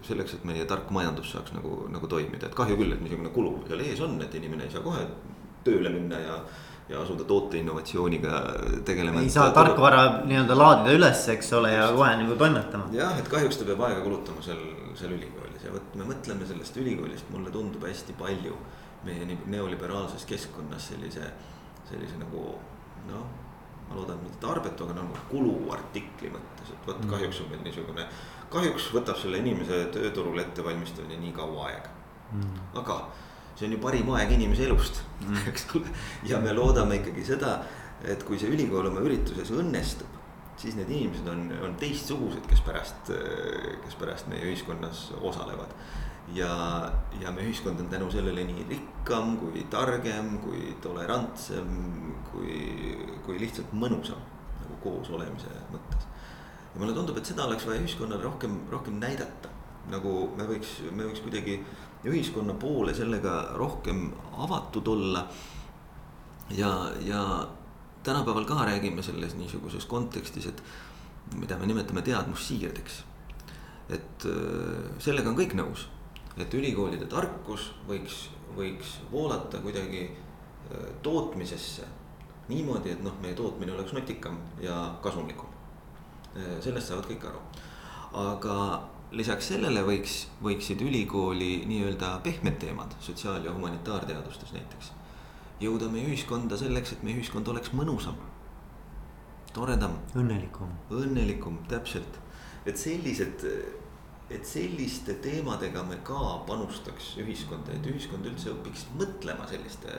selleks, 0.07 0.35
et 0.35 0.47
meie 0.47 0.65
tark 0.67 0.89
majandus 0.91 1.31
saaks 1.31 1.53
nagu, 1.55 1.85
nagu 1.91 2.09
toimida, 2.11 2.49
et 2.49 2.57
kahju 2.57 2.75
küll, 2.79 2.95
et 2.95 3.03
niisugune 3.03 3.31
kulu 3.35 3.53
seal 3.69 3.83
ees 3.85 4.01
on, 4.03 4.17
et 4.23 4.35
inimene 4.35 4.67
ei 4.67 4.73
saa 4.73 4.83
kohe 4.83 5.05
tööle 5.63 5.93
minna 5.93 6.19
ja 6.19 6.41
ja 6.91 6.99
asuda 6.99 7.23
toote 7.23 7.57
innovatsiooniga 7.57 8.39
tegelema. 8.85 9.21
ei 9.21 9.29
saa 9.29 9.51
tarkvara 9.55 10.01
nii-öelda 10.27 10.57
laadida 10.57 10.95
üles, 10.97 11.21
eks 11.31 11.53
ole, 11.55 11.71
ja 11.71 11.85
kohe 11.95 12.09
nagu 12.19 12.35
toimetama. 12.35 12.89
jah, 12.95 13.13
et 13.19 13.29
kahjuks 13.31 13.61
ta 13.61 13.67
peab 13.69 13.85
aega 13.87 14.01
kulutama 14.03 14.43
seal, 14.43 14.59
seal 14.99 15.13
ülikoolis 15.15 15.63
ja 15.63 15.71
vot 15.71 15.95
me 15.95 16.09
mõtleme 16.09 16.47
sellest 16.49 16.81
ülikoolist, 16.83 17.29
mulle 17.31 17.53
tundub 17.53 17.85
hästi 17.87 18.17
palju 18.19 18.57
meie 19.05 19.37
neoliberaalses 19.53 20.27
keskkonnas 20.29 20.91
sellise, 20.91 21.31
sellise 21.89 22.19
nagu 22.19 22.57
noh 23.07 23.23
ma 23.91 23.97
loodan 23.99 24.19
mitte 24.23 24.39
tarbetu, 24.39 24.85
aga 24.87 25.01
nagu 25.01 25.23
kuluartikli 25.31 26.31
mõttes, 26.31 26.71
et 26.71 26.85
vot 26.87 26.99
mm. 27.01 27.09
kahjuks 27.11 27.41
on 27.43 27.49
meil 27.51 27.63
niisugune, 27.65 28.05
kahjuks 28.51 28.91
võtab 28.95 29.19
selle 29.21 29.41
inimese 29.41 29.85
tööturule 29.95 30.45
ettevalmistamine 30.45 31.19
nii 31.21 31.35
kaua 31.35 31.67
aega 31.69 31.91
mm.. 32.35 32.63
aga 32.81 33.01
see 33.55 33.67
on 33.67 33.75
ju 33.75 33.81
parim 33.83 34.09
aeg 34.15 34.33
inimese 34.37 34.65
elust 34.67 35.03
mm., 35.21 35.43
eks 35.51 35.67
ole. 35.77 35.93
ja 36.27 36.39
me 36.43 36.55
loodame 36.55 36.99
ikkagi 37.01 37.25
seda, 37.33 37.59
et 38.03 38.23
kui 38.27 38.39
see 38.41 38.51
ülikool 38.51 38.89
oma 38.89 39.03
ürituses 39.05 39.51
õnnestub, 39.53 40.19
siis 40.61 40.77
need 40.77 40.89
inimesed 40.93 41.27
on, 41.29 41.47
on 41.65 41.75
teistsugused, 41.81 42.45
kes 42.49 42.63
pärast, 42.65 43.11
kes 43.85 43.97
pärast 43.99 44.29
meie 44.31 44.45
ühiskonnas 44.49 45.09
osalevad. 45.21 45.73
ja, 46.35 46.51
ja 47.21 47.31
meie 47.33 47.49
ühiskond 47.49 47.81
on 47.81 47.89
tänu 47.91 48.09
sellele 48.13 48.45
nii 48.47 48.67
rikkam 48.69 49.35
kui 49.41 49.65
targem, 49.73 50.37
kui 50.43 50.75
tolerantsem, 50.83 51.73
kui, 52.31 52.59
kui 53.25 53.39
lihtsalt 53.41 53.73
mõnusam 53.73 54.21
nagu 54.61 54.77
koos 54.83 55.09
olemise 55.09 55.51
mõttes. 55.73 56.07
Ja 56.73 56.79
mulle 56.79 56.93
tundub, 56.95 57.17
et 57.17 57.25
seda 57.25 57.45
oleks 57.45 57.65
vaja 57.67 57.81
ühiskonnale 57.81 58.23
rohkem, 58.23 58.61
rohkem 58.71 58.99
näidata 58.99 59.51
nagu 59.89 60.11
me 60.37 60.45
võiks, 60.49 60.75
me 60.91 61.07
võiks 61.07 61.23
kuidagi 61.23 61.57
ühiskonna 62.07 62.53
poole 62.59 62.93
sellega 62.97 63.53
rohkem 63.57 64.09
avatud 64.43 64.87
olla. 64.87 65.27
ja, 66.49 66.91
ja 67.05 67.47
tänapäeval 68.03 68.45
ka 68.45 68.65
räägime 68.65 69.03
selles 69.03 69.35
niisuguses 69.35 69.85
kontekstis, 69.85 70.47
et 70.47 70.63
mida 71.35 71.57
me 71.57 71.67
nimetame 71.67 72.01
teadmussiirdeks. 72.01 73.03
et 73.89 74.25
äh, 74.25 74.91
sellega 74.99 75.29
on 75.29 75.37
kõik 75.37 75.55
nõus, 75.57 75.87
et 76.37 76.53
ülikoolide 76.53 77.05
tarkus 77.05 77.71
võiks, 77.87 78.29
võiks 78.55 78.99
voolata 79.11 79.61
kuidagi 79.63 80.09
äh, 80.09 80.91
tootmisesse 81.03 81.87
niimoodi, 82.49 82.91
et 82.91 83.03
noh, 83.03 83.15
meie 83.21 83.35
tootmine 83.35 83.71
oleks 83.71 83.93
nutikam 83.93 84.37
ja 84.59 84.95
kasumlikum. 85.01 85.50
Äh, 86.31 86.61
sellest 86.63 86.87
saavad 86.87 87.09
kõik 87.09 87.25
aru, 87.27 87.39
aga 88.15 88.55
lisaks 89.11 89.49
sellele 89.51 89.81
võiks, 89.83 90.13
võiksid 90.39 90.79
ülikooli 90.85 91.65
nii-öelda 91.67 92.13
pehmed 92.23 92.55
teemad 92.59 92.95
sotsiaal- 93.03 93.43
ja 93.43 93.51
humanitaarteadustes 93.51 94.53
näiteks 94.55 94.93
jõuda 95.59 95.89
meie 95.91 96.07
ühiskonda 96.07 96.57
selleks, 96.57 96.93
et 96.93 97.03
meie 97.03 97.19
ühiskond 97.19 97.47
oleks 97.51 97.73
mõnusam, 97.75 98.15
toredam. 99.53 99.97
õnnelikum. 100.15 100.71
õnnelikum, 100.89 101.59
täpselt, 101.67 102.17
et 102.65 102.77
sellised, 102.77 103.43
et 104.29 104.45
selliste 104.45 105.13
teemadega 105.21 105.83
me 105.83 105.99
ka 106.03 106.39
panustaks 106.47 107.17
ühiskonda, 107.17 107.75
et 107.75 107.91
ühiskond 107.91 108.25
üldse 108.25 108.55
õpiks 108.55 108.87
mõtlema 108.95 109.47
selliste, 109.51 109.91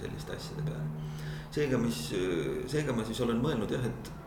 selliste 0.00 0.36
asjade 0.36 0.62
peale. 0.62 0.86
seega, 1.50 1.78
mis, 1.78 2.14
seega 2.70 2.92
ma 2.92 3.04
siis 3.04 3.20
olen 3.20 3.42
mõelnud 3.42 3.70
jah, 3.70 3.84
et 3.84 4.19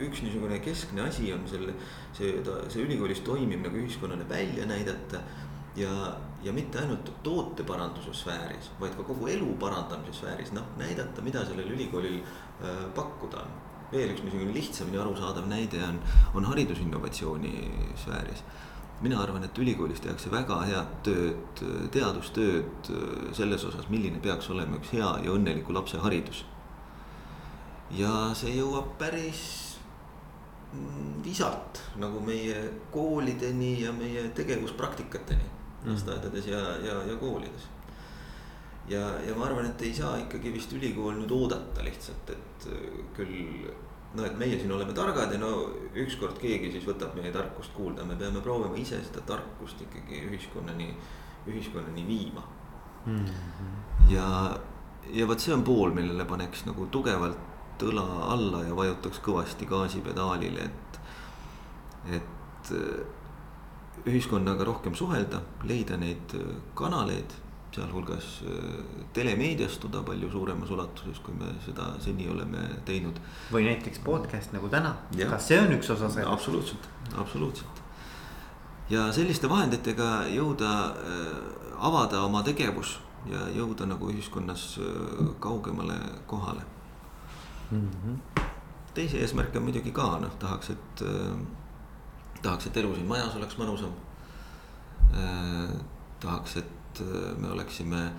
üks 0.00 0.22
niisugune 0.24 0.58
keskne 0.64 1.04
asi 1.08 1.32
on 1.34 1.46
selle, 1.48 1.74
see, 2.16 2.40
see 2.68 2.82
ülikoolis 2.82 3.22
toimiv 3.26 3.62
nagu 3.64 3.78
ühiskonnale 3.82 4.26
välja 4.28 4.66
näidata 4.66 5.20
ja, 5.76 6.16
ja 6.42 6.52
mitte 6.52 6.80
ainult 6.80 7.12
tooteparanduse 7.22 8.14
sfääris, 8.14 8.70
vaid 8.80 8.96
ka 8.98 9.06
kogu 9.06 9.28
elu 9.30 9.52
parandamise 9.60 10.20
sfääris, 10.20 10.54
noh 10.56 10.72
näidata, 10.80 11.22
mida 11.22 11.44
sellel 11.46 11.70
ülikoolil 11.76 12.20
äh, 12.20 12.86
pakkuda 12.94 13.44
on. 13.44 13.58
veel 13.90 14.12
üks 14.12 14.22
niisugune 14.22 14.54
lihtsamini 14.54 14.98
arusaadav 15.02 15.48
näide 15.50 15.80
on, 15.82 15.96
on 16.34 16.44
haridusinnovatsiooni 16.46 17.54
sfääris. 17.98 18.44
mina 19.00 19.20
arvan, 19.22 19.44
et 19.44 19.58
ülikoolis 19.58 20.00
tehakse 20.00 20.30
väga 20.30 20.58
head 20.68 20.90
tööd, 21.02 21.62
teadustööd 21.92 22.90
äh, 22.90 23.34
selles 23.36 23.64
osas, 23.64 23.88
milline 23.88 24.20
peaks 24.20 24.50
olema 24.50 24.76
üks 24.80 24.92
hea 24.92 25.12
ja 25.24 25.36
õnneliku 25.36 25.74
lapse 25.74 25.98
haridus. 25.98 26.44
Ja 27.96 28.12
see 28.38 28.54
jõuab 28.54 28.94
päris 29.00 29.42
mm, 30.72 31.20
visalt 31.24 31.82
nagu 32.02 32.22
meie 32.24 32.62
koolideni 32.94 33.74
ja 33.82 33.92
meie 33.92 34.28
tegevuspraktikateni 34.36 35.48
lasteaedades 35.86 36.46
ja, 36.46 36.60
ja, 36.84 36.96
ja 37.08 37.16
koolides. 37.16 37.68
ja, 38.88 39.02
ja 39.26 39.34
ma 39.36 39.46
arvan, 39.48 39.70
et 39.70 39.82
ei 39.82 39.94
saa 39.96 40.18
ikkagi 40.20 40.52
vist 40.54 40.72
ülikool 40.76 41.16
nüüd 41.18 41.32
oodata 41.34 41.84
lihtsalt, 41.84 42.34
et 42.34 42.68
äh, 42.70 43.00
küll 43.16 43.70
no 44.14 44.24
et 44.26 44.38
meie 44.38 44.58
siin 44.58 44.72
oleme 44.74 44.94
targad 44.94 45.32
ja 45.32 45.38
no 45.38 45.50
ükskord 46.04 46.38
keegi 46.42 46.72
siis 46.74 46.86
võtab 46.86 47.14
meie 47.18 47.32
tarkust 47.34 47.74
kuulda, 47.76 48.04
me 48.06 48.18
peame 48.18 48.42
proovima 48.44 48.78
ise 48.78 48.98
seda 49.06 49.22
tarkust 49.26 49.82
ikkagi 49.86 50.24
ühiskonnani, 50.30 50.90
ühiskonnani 51.50 52.06
viima 52.06 52.42
mm. 53.06 53.24
-hmm. 53.26 54.10
ja, 54.14 54.26
ja 55.14 55.28
vot 55.28 55.40
see 55.40 55.54
on 55.54 55.62
pool, 55.64 55.94
millele 55.94 56.26
paneks 56.26 56.66
nagu 56.66 56.86
tugevalt 56.90 57.49
õla 57.86 58.06
alla 58.32 58.64
ja 58.66 58.76
vajutaks 58.76 59.22
kõvasti 59.24 59.68
gaasipedaalile, 59.70 60.68
et, 60.68 61.00
et 62.18 62.74
ühiskonnaga 64.08 64.64
rohkem 64.64 64.94
suhelda, 64.96 65.40
leida 65.68 65.96
neid 66.00 66.34
äh, 66.38 66.54
kanaleid, 66.78 67.34
sealhulgas 67.74 68.40
äh, 68.48 69.04
telemeediastuda 69.16 70.02
palju 70.06 70.30
suuremas 70.32 70.72
ulatuses, 70.74 71.20
kui 71.24 71.36
me 71.38 71.52
seda 71.64 71.90
seni 72.02 72.28
oleme 72.30 72.64
teinud. 72.88 73.20
või 73.52 73.68
näiteks 73.68 74.02
podcast 74.06 74.56
nagu 74.56 74.70
täna, 74.72 74.96
kas 75.20 75.50
see 75.50 75.60
on 75.60 75.76
üks 75.76 75.92
osa 75.92 76.08
sellest? 76.08 76.32
absoluutselt, 76.32 76.90
absoluutselt. 77.18 77.84
ja 78.90 79.10
selliste 79.12 79.48
vahenditega 79.50 80.26
jõuda 80.32 80.74
äh,, 80.90 81.30
avada 81.80 82.24
oma 82.24 82.42
tegevus 82.44 82.98
ja 83.28 83.46
jõuda 83.54 83.86
nagu 83.86 84.10
ühiskonnas 84.12 84.74
äh, 84.80 85.32
kaugemale 85.40 86.00
kohale 86.26 86.66
mm. 87.70 87.90
-hmm. 87.90 88.42
teisi 88.94 89.18
eesmärke 89.18 89.58
on 89.58 89.64
muidugi 89.64 89.92
ka, 89.92 90.18
noh 90.18 90.34
tahaks, 90.38 90.70
et 90.70 91.02
äh, 91.02 91.38
tahaks, 92.42 92.66
et 92.66 92.76
elu 92.76 92.94
siin 92.94 93.06
majas 93.06 93.36
oleks 93.36 93.58
mõnusam 93.58 93.92
äh,. 95.14 95.70
tahaks, 96.20 96.56
et 96.56 97.00
äh, 97.00 97.38
me 97.38 97.50
oleksime 97.50 98.10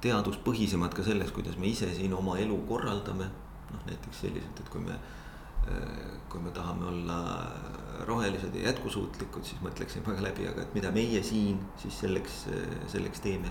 teaduspõhisemad 0.00 0.94
ka 0.94 1.02
selles, 1.02 1.30
kuidas 1.32 1.56
me 1.56 1.66
ise 1.66 1.94
siin 1.94 2.14
oma 2.14 2.38
elu 2.38 2.58
korraldame. 2.68 3.30
noh, 3.72 3.86
näiteks 3.86 4.20
selliselt, 4.20 4.60
et 4.60 4.68
kui 4.68 4.80
me 4.80 4.92
äh,, 4.92 6.18
kui 6.28 6.40
me 6.40 6.50
tahame 6.50 6.86
olla 6.86 7.20
rohelised 8.06 8.54
ja 8.54 8.68
jätkusuutlikud, 8.70 9.44
siis 9.44 9.62
mõtleksime 9.62 10.06
väga 10.06 10.22
läbi, 10.22 10.48
aga 10.48 10.62
et 10.62 10.74
mida 10.74 10.90
meie 10.90 11.22
siin 11.22 11.60
siis 11.76 12.00
selleks, 12.00 12.44
selleks 12.92 13.20
teeme 13.20 13.50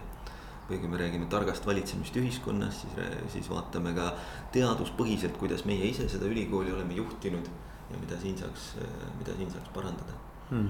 või 0.69 0.79
kui 0.81 0.89
me 0.89 0.97
räägime 0.97 1.27
targast 1.29 1.65
valitsemist 1.67 2.15
ühiskonnas, 2.17 2.81
siis, 2.81 2.95
siis 3.35 3.49
vaatame 3.49 3.93
ka 3.97 4.11
teaduspõhiselt, 4.55 5.37
kuidas 5.37 5.65
meie 5.69 5.91
ise 5.91 6.07
seda 6.09 6.25
ülikooli 6.29 6.73
oleme 6.73 6.97
juhtinud 6.97 7.49
ja 7.91 7.99
mida 8.01 8.17
siin 8.21 8.37
saaks, 8.37 8.73
mida 9.19 9.35
siin 9.37 9.51
saaks 9.51 9.69
parandada 9.73 10.17
mm. 10.49 10.69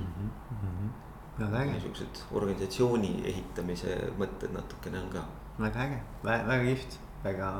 -hmm. 0.49 0.89
väga 1.39 1.61
äge. 1.61 1.71
niisugused 1.71 2.21
organisatsiooni 2.31 3.21
ehitamise 3.23 3.97
mõtted 4.19 4.53
natukene 4.53 4.99
on 4.99 5.09
ka. 5.09 5.23
väga 5.59 5.83
äge, 5.83 5.99
väga 6.23 6.63
kihvt, 6.63 6.99
väga 7.23 7.51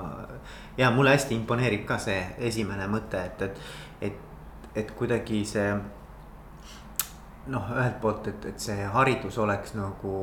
ja 0.78 0.92
mulle 0.92 1.10
hästi 1.16 1.36
imponeerib 1.36 1.86
ka 1.86 1.98
see 1.98 2.36
esimene 2.38 2.88
mõte, 2.88 3.26
et, 3.26 3.42
et, 3.42 3.62
et, 4.02 4.20
et 4.76 4.92
kuidagi 4.92 5.46
see 5.46 5.70
noh, 7.52 7.70
ühelt 7.76 8.00
poolt, 8.02 8.28
et, 8.32 8.48
et 8.50 8.62
see 8.62 8.88
haridus 8.96 9.38
oleks 9.42 9.76
nagu 9.78 10.16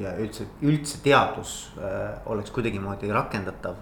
ja 0.00 0.14
üldse, 0.22 0.48
üldse 0.66 1.00
teadus 1.04 1.56
äh, 1.78 2.16
oleks 2.30 2.50
kuidagimoodi 2.54 3.12
rakendatav 3.14 3.78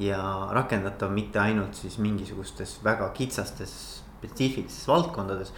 ja 0.00 0.22
rakendatav 0.56 1.12
mitte 1.12 1.40
ainult 1.42 1.76
siis 1.76 1.98
mingisugustes 2.00 2.78
väga 2.84 3.10
kitsastes 3.16 3.74
spetsiifilistes 4.18 4.88
valdkondades. 4.88 5.52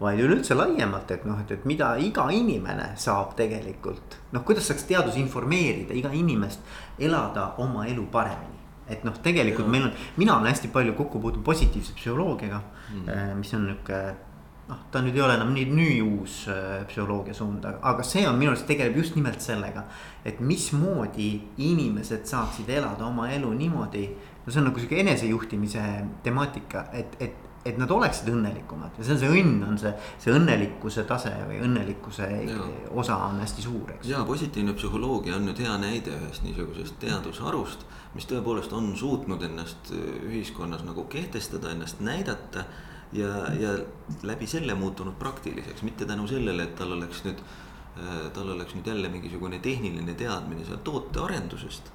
vaid 0.00 0.18
üleüldse 0.18 0.56
laiemalt, 0.58 1.10
et 1.14 1.22
noh, 1.24 1.38
et, 1.38 1.52
et 1.54 1.64
mida 1.70 1.92
iga 2.02 2.24
inimene 2.34 2.88
saab 2.98 3.36
tegelikult, 3.38 4.16
noh, 4.34 4.42
kuidas 4.42 4.66
saaks 4.66 4.88
teadus 4.88 5.14
informeerida 5.16 5.94
iga 5.94 6.10
inimest 6.10 6.60
elada 6.98 7.52
oma 7.62 7.86
elu 7.86 8.02
paremini 8.10 8.58
et 8.90 9.04
noh, 9.06 9.14
tegelikult 9.22 9.68
ja. 9.68 9.72
meil 9.72 9.86
on, 9.86 9.92
mina 10.20 10.34
olen 10.34 10.50
hästi 10.50 10.68
palju 10.74 10.96
kokku 10.98 11.20
puutunud 11.22 11.44
positiivse 11.46 11.94
psühholoogiaga 11.96 12.60
mm., 12.60 13.38
mis 13.38 13.54
on 13.54 13.68
nihuke 13.68 14.00
noh, 14.68 14.84
ta 14.90 15.02
nüüd 15.04 15.16
ei 15.18 15.24
ole 15.24 15.36
enam 15.36 15.52
nii, 15.54 15.66
nii 15.76 15.96
uus 16.04 16.44
äh, 16.52 16.82
psühholoogia 16.88 17.36
suund, 17.36 17.66
aga 17.68 18.04
see 18.06 18.24
on 18.28 18.38
minu 18.40 18.54
arust 18.54 18.66
tegeleb 18.68 18.96
just 18.96 19.16
nimelt 19.18 19.42
sellega. 19.44 19.84
et 20.24 20.40
mismoodi 20.40 21.30
inimesed 21.60 22.24
saaksid 22.26 22.68
elada 22.72 23.04
oma 23.04 23.28
elu 23.32 23.50
niimoodi, 23.52 24.06
no 24.44 24.52
see 24.52 24.62
on 24.62 24.70
nagu 24.70 24.80
sihuke 24.80 25.02
enesejuhtimise 25.04 25.82
temaatika, 26.24 26.88
et, 26.92 27.16
et 27.20 27.42
et 27.64 27.78
nad 27.80 27.88
oleksid 27.88 28.28
õnnelikumad 28.28 28.98
ja 28.98 29.04
see 29.06 29.14
on 29.14 29.20
see 29.22 29.36
õnn, 29.40 29.60
on 29.64 29.78
see, 29.80 29.92
see 30.20 30.32
õnnelikkuse 30.36 31.06
tase 31.08 31.32
või 31.48 31.62
õnnelikkuse 31.64 32.26
ja. 32.44 32.66
osa 32.92 33.16
on 33.30 33.38
hästi 33.40 33.64
suur, 33.64 33.94
eks. 33.94 34.08
ja 34.10 34.20
positiivne 34.28 34.74
psühholoogia 34.76 35.38
on 35.38 35.46
nüüd 35.48 35.62
hea 35.64 35.76
näide 35.80 36.12
ühest 36.12 36.44
niisugusest 36.44 36.98
teadusharust, 37.00 37.86
mis 38.14 38.28
tõepoolest 38.28 38.74
on 38.76 38.92
suutnud 39.00 39.42
ennast 39.48 39.94
ühiskonnas 39.96 40.84
nagu 40.84 41.06
kehtestada, 41.08 41.72
ennast 41.72 42.04
näidata 42.04 42.66
ja, 43.12 43.52
ja 43.60 43.74
läbi 44.22 44.46
selle 44.46 44.74
muutunud 44.74 45.16
praktiliseks, 45.18 45.82
mitte 45.82 46.06
tänu 46.06 46.26
sellele, 46.30 46.68
et 46.68 46.74
tal 46.78 46.94
oleks 46.96 47.24
nüüd, 47.26 47.42
äh, 47.98 48.24
tal 48.36 48.54
oleks 48.56 48.74
nüüd 48.76 48.88
jälle 48.90 49.10
mingisugune 49.12 49.60
tehniline 49.64 50.14
teadmine 50.14 50.64
seal 50.64 50.82
tootearendusest. 50.84 51.92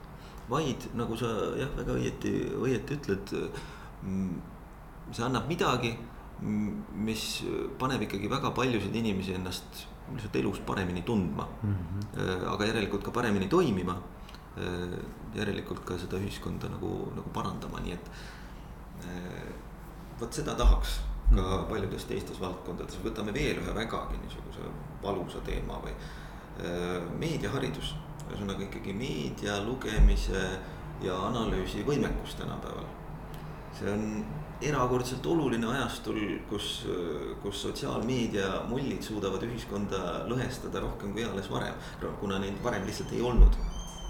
vaid 0.50 0.88
nagu 0.98 1.13
sa 1.13 1.28
jah, 1.60 1.69
väga 1.78 1.93
õieti, 1.93 2.32
õieti 2.58 2.95
ütled. 2.98 3.34
Mm, 4.02 4.39
see 5.13 5.22
annab 5.22 5.45
midagi, 5.45 5.91
mis 6.41 7.26
paneb 7.78 8.02
ikkagi 8.08 8.30
väga 8.32 8.50
paljusid 8.58 8.95
inimesi 8.95 9.36
ennast 9.38 9.84
lihtsalt 10.15 10.36
elus 10.39 10.60
paremini 10.65 11.04
tundma 11.06 11.45
mm. 11.45 11.76
-hmm. 11.76 12.48
aga 12.54 12.65
järelikult 12.65 13.04
ka 13.04 13.12
paremini 13.12 13.48
toimima. 13.48 13.98
Äh, 14.58 15.00
järelikult 15.36 15.86
ka 15.86 15.98
seda 15.98 16.17
ühiskonda 16.17 16.69
nagu, 16.69 17.12
nagu 17.15 17.30
parandama, 17.30 17.80
nii 17.80 17.93
et 17.93 18.12
vot 20.19 20.34
seda 20.34 20.55
tahaks 20.60 20.99
ka 21.29 21.41
mm. 21.41 21.65
paljudes 21.69 22.05
teistes 22.10 22.39
valdkondades, 22.41 22.97
võtame 23.05 23.34
veel 23.34 23.62
ühe 23.62 23.73
vägagi 23.75 24.17
niisuguse 24.17 24.71
valusa 25.03 25.41
teema 25.45 25.77
või 25.84 25.93
äh, 25.93 26.97
meediaharidus. 27.21 27.95
ühesõnaga 28.29 28.62
ikkagi 28.65 28.93
meedia 28.93 29.55
lugemise 29.65 30.41
ja 31.01 31.15
analüüsi 31.29 31.86
võimekus 31.86 32.36
tänapäeval. 32.38 32.86
see 33.77 33.91
on 33.91 34.25
erakordselt 34.62 35.25
oluline 35.25 35.67
ajastul, 35.71 36.17
kus, 36.49 36.86
kus 37.43 37.62
sotsiaalmeedia 37.62 38.65
mullid 38.67 39.01
suudavad 39.05 39.43
ühiskonda 39.47 40.25
lõhestada 40.27 40.82
rohkem 40.84 41.13
kui 41.13 41.23
eales 41.23 41.49
varem. 41.51 41.75
kuna 42.19 42.39
neid 42.39 42.63
varem 42.63 42.86
lihtsalt 42.86 43.13
ei 43.13 43.21
olnud. 43.21 43.55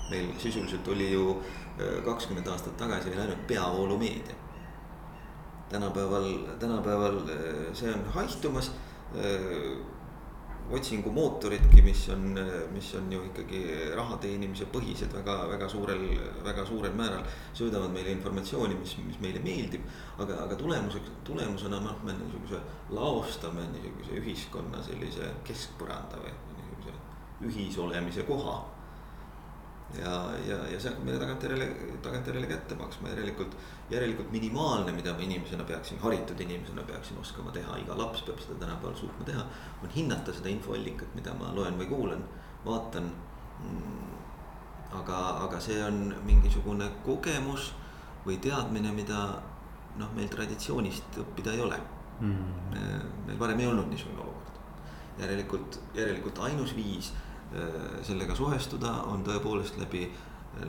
meil 0.10 0.32
sisuliselt 0.40 0.88
oli 0.88 1.12
ju 1.12 1.36
äh, 1.38 2.04
kakskümmend 2.06 2.48
aastat 2.48 2.78
tagasi 2.78 3.12
veel 3.12 3.22
ainult 3.28 3.48
peavoolumeedia. 3.48 4.49
Tänapäeval, 5.70 6.28
tänapäeval 6.60 7.18
äh, 7.18 7.74
see 7.74 7.94
on 7.94 8.06
haihtumas. 8.14 8.72
Äh, 9.16 9.78
otsingumootoridki, 10.70 11.82
mis 11.82 12.10
on, 12.10 12.36
mis 12.72 12.96
on 12.96 13.14
ju 13.14 13.24
ikkagi 13.26 13.62
raha 13.98 14.18
teenimise 14.22 14.68
põhised 14.70 15.10
väga, 15.14 15.36
väga 15.50 15.70
suurel, 15.70 16.04
väga 16.46 16.66
suurel 16.66 16.94
määral. 16.94 17.24
söödavad 17.54 17.90
meile 17.90 18.12
informatsiooni, 18.12 18.76
mis, 18.76 18.94
mis 19.08 19.18
meile 19.20 19.42
meeldib, 19.42 19.88
aga, 20.18 20.44
aga 20.44 20.56
tulemuseks, 20.56 21.10
tulemusena 21.26 21.80
noh, 21.82 22.04
me 22.06 22.14
niisuguse 22.14 22.62
laostame 22.94 23.66
niisuguse 23.74 24.22
ühiskonna 24.22 24.84
sellise 24.86 25.34
keskpõranda 25.48 26.22
või 26.22 26.36
niisuguse 26.60 26.94
ühisolemise 27.50 28.30
koha 28.30 28.60
ja, 29.98 30.32
ja, 30.48 30.58
ja 30.72 30.80
see 30.80 30.92
hakkab 30.92 31.06
meile 31.06 31.20
tagantjärele, 31.22 31.68
tagantjärele 32.04 32.48
kätte 32.50 32.78
maksma, 32.78 33.10
järelikult, 33.10 33.56
järelikult 33.90 34.32
minimaalne, 34.32 34.94
mida 34.94 35.14
ma 35.14 35.24
inimesena 35.26 35.66
peaksin, 35.68 36.00
haritud 36.04 36.40
inimesena 36.46 36.84
peaksin 36.88 37.18
oskama 37.22 37.54
teha, 37.56 37.78
iga 37.82 37.98
laps 37.98 38.22
peab 38.28 38.42
seda 38.44 38.60
tänapäeval 38.62 38.98
suutma 39.00 39.26
teha. 39.26 39.46
on 39.84 39.94
hinnata 39.96 40.34
seda 40.34 40.50
infoallikat, 40.54 41.16
mida 41.16 41.34
ma 41.40 41.54
loen 41.56 41.78
või 41.80 41.90
kuulan, 41.90 42.24
vaatan 42.66 43.10
mm,. 43.66 44.18
aga, 45.02 45.22
aga 45.46 45.62
see 45.64 45.80
on 45.84 46.14
mingisugune 46.26 46.90
kogemus 47.06 47.74
või 48.26 48.38
teadmine, 48.38 48.92
mida 48.94 49.24
noh, 49.98 50.12
meil 50.16 50.30
traditsioonist 50.30 51.18
õppida 51.24 51.56
ei 51.56 51.64
ole 51.66 51.80
mm.. 52.20 52.78
meil 53.26 53.40
varem 53.40 53.66
ei 53.66 53.72
olnud 53.72 53.90
niisugune 53.90 54.22
olukord, 54.22 54.62
järelikult, 55.24 55.82
järelikult 55.98 56.46
ainus 56.46 56.76
viis 56.78 57.12
Äh, 57.12 57.29
sellega 58.06 58.36
suhestuda, 58.36 58.92
on 59.10 59.24
tõepoolest 59.26 59.80
läbi, 59.82 60.04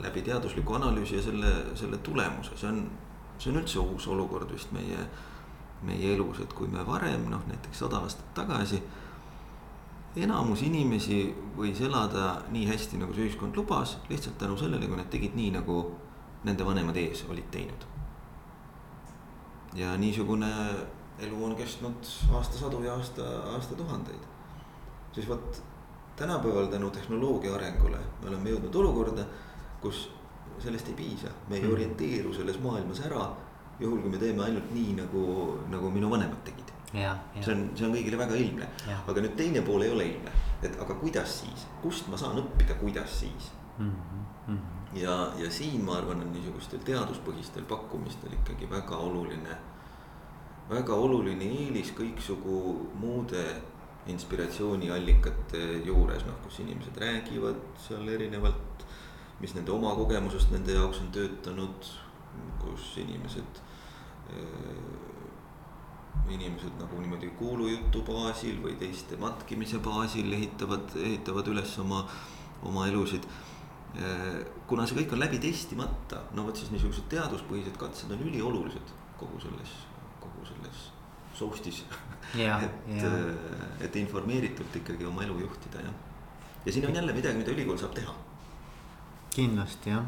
läbi 0.01 0.23
teadusliku 0.25 0.77
analüüsi 0.79 1.19
ja 1.19 1.25
selle, 1.25 1.51
selle 1.77 1.99
tulemuse, 2.01 2.57
see 2.57 2.69
on, 2.71 2.81
see 3.37 3.51
on 3.51 3.61
üldse 3.61 3.79
uus 3.83 4.07
olukord 4.09 4.49
vist 4.53 4.73
meie, 4.73 5.05
meie 5.85 6.15
elus, 6.15 6.41
et 6.41 6.53
kui 6.57 6.69
me 6.71 6.85
varem 6.87 7.27
noh, 7.29 7.45
näiteks 7.49 7.83
sada 7.85 8.01
aastat 8.01 8.33
tagasi. 8.37 8.81
enamus 10.15 10.61
inimesi 10.67 11.35
võis 11.55 11.79
elada 11.81 12.41
nii 12.51 12.65
hästi, 12.67 12.97
nagu 12.99 13.13
see 13.13 13.29
ühiskond 13.29 13.55
lubas, 13.55 13.97
lihtsalt 14.09 14.37
tänu 14.37 14.57
sellele, 14.57 14.87
kui 14.87 14.97
nad 14.97 15.09
tegid 15.09 15.37
nii, 15.37 15.51
nagu 15.55 15.77
nende 16.43 16.65
vanemad 16.65 16.97
ees 16.97 17.25
olid 17.29 17.47
teinud. 17.51 17.85
ja 19.75 19.93
niisugune 19.97 20.49
elu 21.19 21.45
on 21.45 21.55
kestnud 21.55 22.09
aastasadu 22.33 22.83
ja 22.83 22.93
aasta, 22.93 23.23
aastatuhandeid. 23.53 24.25
siis 25.13 25.29
vot 25.29 25.63
tänapäeval 26.21 26.69
tänu 26.71 26.89
tehnoloogia 26.93 27.55
arengule 27.57 28.01
me 28.21 28.29
oleme 28.29 28.51
jõudnud 28.53 28.75
olukorda, 28.81 29.23
kus 29.81 30.09
sellest 30.61 30.91
ei 30.91 30.97
piisa, 30.97 31.31
me 31.49 31.57
ei 31.57 31.63
mm. 31.63 31.73
orienteeru 31.73 32.33
selles 32.33 32.59
maailmas 32.61 33.01
ära. 33.07 33.29
juhul, 33.79 34.01
kui 34.01 34.11
me 34.13 34.17
teeme 34.21 34.43
ainult 34.45 34.67
nii, 34.75 34.91
nagu, 34.93 35.21
nagu 35.71 35.89
minu 35.89 36.09
vanemad 36.09 36.43
tegid. 36.45 36.69
see 37.39 37.53
on, 37.53 37.63
see 37.75 37.85
on 37.87 37.95
kõigile 37.95 38.19
väga 38.19 38.35
ilmne, 38.37 38.67
aga 39.07 39.23
nüüd 39.23 39.33
teine 39.39 39.63
pool 39.65 39.81
ei 39.81 39.93
ole 39.95 40.05
ilmne, 40.11 40.33
et 40.61 40.77
aga 40.83 40.97
kuidas 40.99 41.39
siis, 41.39 41.65
kust 41.81 42.11
ma 42.11 42.19
saan 42.19 42.37
õppida, 42.43 42.75
kuidas 42.83 43.19
siis 43.23 43.49
mm. 43.79 43.91
-hmm. 44.47 44.59
ja, 45.01 45.15
ja 45.37 45.51
siin 45.51 45.85
ma 45.85 45.97
arvan, 45.97 46.21
on 46.21 46.31
niisugustel 46.35 46.83
teaduspõhistel 46.85 47.65
pakkumistel 47.65 48.33
ikkagi 48.41 48.69
väga 48.69 48.97
oluline, 48.97 49.57
väga 50.69 50.93
oluline 50.93 51.45
eelis 51.45 51.93
kõiksugu 51.97 52.59
muude 52.93 53.45
inspiratsiooniallikate 54.09 55.61
juures, 55.85 56.25
noh, 56.25 56.37
kus 56.45 56.61
inimesed 56.63 56.97
räägivad 56.97 57.59
seal 57.81 58.07
erinevalt. 58.09 58.85
mis 59.41 59.55
nende 59.57 59.71
oma 59.73 59.95
kogemusest 59.97 60.51
nende 60.53 60.73
jaoks 60.75 60.99
on 61.01 61.07
töötanud, 61.11 61.87
kus 62.61 62.97
inimesed 63.01 63.61
äh,. 64.29 64.99
inimesed 66.29 66.77
nagu 66.79 66.99
niimoodi 67.01 67.31
kuulujutu 67.39 68.03
baasil 68.05 68.59
või 68.61 68.75
teiste 68.77 69.17
matkimise 69.17 69.79
baasil 69.81 70.29
ehitavad, 70.33 70.93
ehitavad 70.95 71.49
üles 71.53 71.73
oma, 71.81 72.03
oma 72.61 72.85
elusid 72.87 73.25
äh,. 73.25 74.45
kuna 74.67 74.85
see 74.85 75.01
kõik 75.01 75.17
on 75.17 75.25
läbi 75.25 75.41
testimata, 75.41 76.21
no 76.37 76.45
vot 76.45 76.57
siis 76.57 76.69
niisugused 76.73 77.09
teaduspõhised 77.09 77.77
katsed 77.81 78.13
on 78.13 78.21
üliolulised 78.29 78.95
kogu 79.17 79.41
selles, 79.41 79.77
kogu 80.21 80.45
selles 80.53 80.89
soustis 81.33 81.85
et, 82.39 83.03
äh, 83.03 83.85
et 83.85 83.95
informeeritult 83.95 84.75
ikkagi 84.75 85.05
oma 85.05 85.23
elu 85.23 85.39
juhtida 85.43 85.83
jah. 85.83 85.93
ja 86.65 86.71
siin 86.71 86.85
on 86.87 86.95
jälle 86.95 87.13
midagi, 87.13 87.37
mida 87.37 87.51
ülikool 87.51 87.77
saab 87.77 87.95
teha. 87.95 88.13
kindlasti 89.31 89.89
jah, 89.89 90.05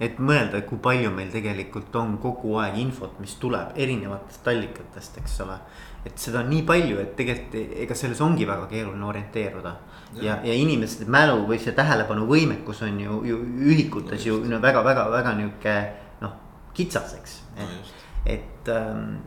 et 0.00 0.18
mõelda, 0.18 0.60
kui 0.68 0.78
palju 0.78 1.10
meil 1.10 1.30
tegelikult 1.32 1.94
on 1.96 2.16
kogu 2.20 2.56
aeg 2.60 2.78
infot, 2.80 3.18
mis 3.20 3.34
tuleb 3.40 3.76
erinevatest 3.76 4.48
allikatest, 4.48 5.18
eks 5.18 5.40
ole. 5.44 5.58
et 6.04 6.18
seda 6.18 6.40
on 6.40 6.50
nii 6.52 6.62
palju, 6.62 6.98
et 7.02 7.14
tegelikult 7.16 7.78
ega 7.84 7.94
selles 7.94 8.20
ongi 8.20 8.48
väga 8.48 8.66
keeruline 8.72 9.04
orienteeruda. 9.04 9.76
ja, 10.22 10.40
ja 10.44 10.54
inimeste 10.54 11.04
mälu 11.04 11.46
või 11.48 11.60
see 11.60 11.76
tähelepanuvõimekus 11.76 12.82
on 12.88 13.00
ju, 13.00 13.22
ju 13.24 13.38
ühikutes 13.68 14.26
no, 14.26 14.26
ju 14.26 14.42
no, 14.48 14.60
väga, 14.62 14.84
väga, 14.84 15.08
väga 15.10 15.34
nihuke 15.40 15.78
noh, 16.20 16.36
kitsas, 16.74 17.16
eks. 17.20 17.40
et 17.56 17.68
no, 17.68 18.04
et 18.26 18.68
ähm, 18.68 19.18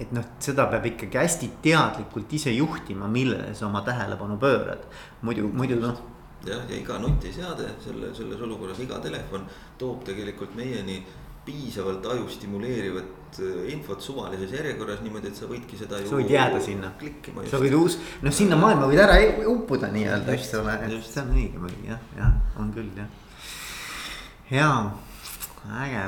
et 0.00 0.10
noh, 0.14 0.24
seda 0.42 0.66
peab 0.70 0.86
ikkagi 0.90 1.20
hästi 1.20 1.50
teadlikult 1.62 2.32
ise 2.34 2.52
juhtima, 2.54 3.08
millele 3.10 3.54
sa 3.54 3.68
oma 3.68 3.84
tähelepanu 3.86 4.38
pöörad. 4.42 4.86
muidu, 5.22 5.48
muidu 5.48 5.78
noh. 5.80 6.00
jah, 6.46 6.64
ja 6.68 6.76
iga 6.76 6.98
nutiseade 6.98 7.68
selle, 7.84 8.14
selles 8.14 8.40
olukorras, 8.40 8.80
iga 8.80 8.98
telefon 8.98 9.46
toob 9.78 10.04
tegelikult 10.04 10.54
meieni 10.58 11.02
piisavalt 11.44 12.06
aju 12.06 12.26
stimuleerivat 12.28 13.38
äh, 13.38 13.72
infot 13.72 14.00
suvalises 14.00 14.52
järjekorras 14.52 15.02
niimoodi, 15.04 15.30
et 15.30 15.38
sa 15.38 15.46
võidki 15.46 15.78
seda 15.78 16.00
sa 16.02 16.18
võid 16.18 16.32
jääda 16.32 16.60
sinna. 16.64 16.90
sa 17.50 17.60
võid 17.60 17.76
uus, 17.78 17.98
noh 18.24 18.34
sinna 18.34 18.58
maailma 18.58 18.88
võid 18.90 19.02
ära 19.04 19.20
uppuda 19.52 19.92
nii-öelda, 19.94 20.34
eks 20.34 20.54
ole, 20.58 20.76
et 20.88 20.98
see 21.06 21.22
on 21.22 21.32
õige 21.36 21.62
muidugi 21.62 21.92
jah, 21.92 22.04
jah, 22.18 22.36
on 22.58 22.72
küll 22.74 22.90
jah. 22.96 23.10
jaa, 24.50 24.78
äge 25.84 26.04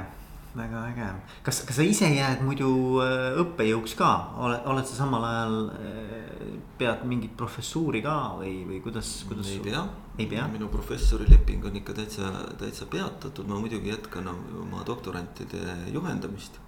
väga 0.57 0.83
äge, 0.91 1.07
kas, 1.45 1.61
kas 1.69 1.79
sa 1.79 1.85
ise 1.85 2.09
jääd 2.15 2.43
muidu 2.45 2.69
äh, 3.05 3.37
õppejõuks 3.43 3.97
ka, 3.99 4.11
oled, 4.41 4.63
oled 4.71 4.89
sa 4.89 5.01
samal 5.03 5.25
ajal, 5.29 5.57
äh, 5.77 6.45
pead 6.81 7.05
mingit 7.09 7.35
professuuri 7.39 8.01
ka 8.05 8.17
või, 8.41 8.55
või 8.69 8.81
kuidas, 8.85 9.11
kuidas? 9.29 9.51
ei 9.53 9.61
pea, 9.65 9.83
ei 10.17 10.29
pea., 10.31 10.47
minu 10.53 10.71
professori 10.73 11.29
leping 11.29 11.67
on 11.69 11.77
ikka 11.83 11.97
täitsa, 11.99 12.31
täitsa 12.61 12.89
peatatud, 12.93 13.49
ma 13.51 13.61
muidugi 13.61 13.93
jätkan 13.93 14.31
oma 14.33 14.85
doktorantide 14.87 15.77
juhendamist. 15.93 16.63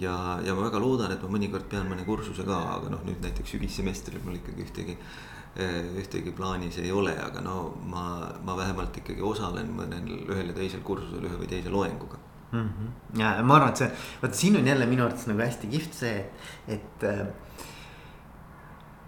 ja, 0.00 0.16
ja 0.40 0.56
ma 0.56 0.64
väga 0.70 0.80
loodan, 0.80 1.12
et 1.12 1.22
ma 1.22 1.28
mõnikord 1.36 1.68
pean 1.68 1.84
mõne 1.90 2.08
kursuse 2.08 2.48
ka, 2.48 2.62
aga 2.78 2.96
noh, 2.96 3.04
nüüd 3.04 3.20
näiteks 3.20 3.52
sügissemestril 3.56 4.24
mul 4.24 4.40
ikkagi 4.40 4.64
ühtegi 4.64 4.96
äh, 4.96 5.92
ühtegi 6.00 6.32
plaanis 6.32 6.80
ei 6.80 6.92
ole, 6.92 7.18
aga 7.20 7.44
no 7.44 7.74
ma, 7.84 8.32
ma 8.40 8.56
vähemalt 8.56 8.96
ikkagi 9.04 9.20
osalen 9.20 9.76
mõnel 9.76 10.12
ühel 10.24 10.54
ja 10.54 10.60
teisel 10.62 10.80
kursusel 10.80 11.28
ühe 11.28 11.36
või 11.36 11.52
teise 11.52 11.72
loenguga 11.72 12.31
mm. 12.52 12.68
-hmm. 12.68 13.20
ja 13.20 13.42
ma 13.42 13.56
arvan, 13.56 13.68
et 13.68 13.76
see, 13.76 13.90
vaata 14.22 14.36
siin 14.36 14.56
on 14.56 14.66
jälle 14.66 14.86
minu 14.86 15.04
arvates 15.04 15.26
nagu 15.26 15.40
hästi 15.40 15.66
kihvt 15.66 15.94
see, 15.94 16.30
et. 16.68 17.04
Äh, 17.04 17.26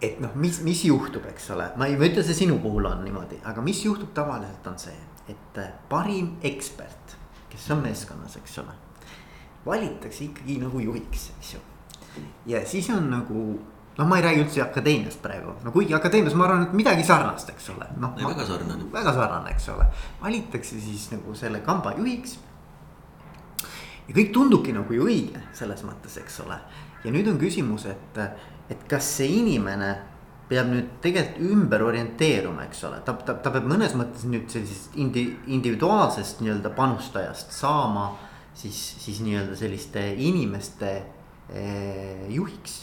et 0.03 0.19
noh, 0.21 0.35
mis, 0.35 0.59
mis 0.61 0.85
juhtub, 0.85 1.25
eks 1.31 1.51
ole, 1.51 1.71
ma 1.77 1.87
ei, 1.87 1.97
ma 1.97 2.05
ei 2.05 2.11
ütle, 2.11 2.23
see 2.27 2.35
sinu 2.37 2.59
puhul 2.61 2.85
on 2.85 3.05
niimoodi, 3.05 3.39
aga 3.49 3.63
mis 3.65 3.85
juhtub 3.85 4.11
tavaliselt 4.15 4.67
on 4.67 4.79
see, 4.79 4.97
et 5.33 5.61
äh, 5.63 5.71
parim 5.89 6.35
ekspert, 6.43 7.15
kes 7.49 7.71
on 7.73 7.81
meeskonnas, 7.87 8.37
eks 8.37 8.59
ole. 8.59 8.75
valitakse 9.67 10.25
ikkagi 10.25 10.59
nagu 10.61 10.81
juhiks, 10.81 11.31
eks 11.39 11.55
ju. 11.55 11.61
ja 12.47 12.67
siis 12.69 12.91
on 12.91 13.09
nagu 13.11 13.45
noh, 13.99 14.07
ma 14.07 14.19
ei 14.19 14.23
räägi 14.27 14.43
üldse 14.45 14.63
akadeemiast 14.63 15.23
praegu, 15.23 15.55
no 15.65 15.73
kuigi 15.73 15.95
akadeemias 15.95 16.35
ma 16.35 16.45
arvan, 16.45 16.67
et 16.67 16.73
midagi 16.77 17.05
sarnast, 17.05 17.49
eks 17.55 17.71
ole, 17.73 17.89
noh. 17.97 18.13
väga 18.19 18.45
sarnane. 18.45 18.91
väga 18.93 19.15
sarnane, 19.15 19.55
eks 19.57 19.69
ole, 19.73 19.87
valitakse 20.21 20.81
siis 20.81 21.09
nagu 21.15 21.35
selle 21.39 21.63
kamba 21.65 21.95
juhiks 21.97 22.37
ja 24.09 24.17
kõik 24.17 24.33
tundubki 24.35 24.75
nagu 24.77 24.95
ju 24.95 25.07
õige 25.09 25.43
selles 25.57 25.85
mõttes, 25.87 26.19
eks 26.21 26.41
ole. 26.45 26.59
ja 27.05 27.13
nüüd 27.13 27.29
on 27.29 27.39
küsimus, 27.41 27.87
et, 27.89 28.19
et 28.73 28.85
kas 28.89 29.09
see 29.19 29.31
inimene 29.41 29.95
peab 30.49 30.69
nüüd 30.69 30.97
tegelikult 31.05 31.53
ümber 31.55 31.85
orienteeruma, 31.87 32.67
eks 32.69 32.85
ole, 32.89 33.01
ta, 33.05 33.15
ta, 33.17 33.37
ta 33.41 33.53
peab 33.53 33.69
mõnes 33.69 33.95
mõttes 33.97 34.27
nüüd 34.29 34.49
sellisest 34.53 34.97
indi, 35.01 35.27
individuaalsest 35.57 36.43
nii-öelda 36.45 36.73
panustajast 36.77 37.55
saama 37.57 38.11
siis, 38.55 38.81
siis 39.01 39.23
nii-öelda 39.25 39.57
selliste 39.57 40.11
inimeste 40.31 40.91
eh, 41.49 42.27
juhiks. 42.33 42.83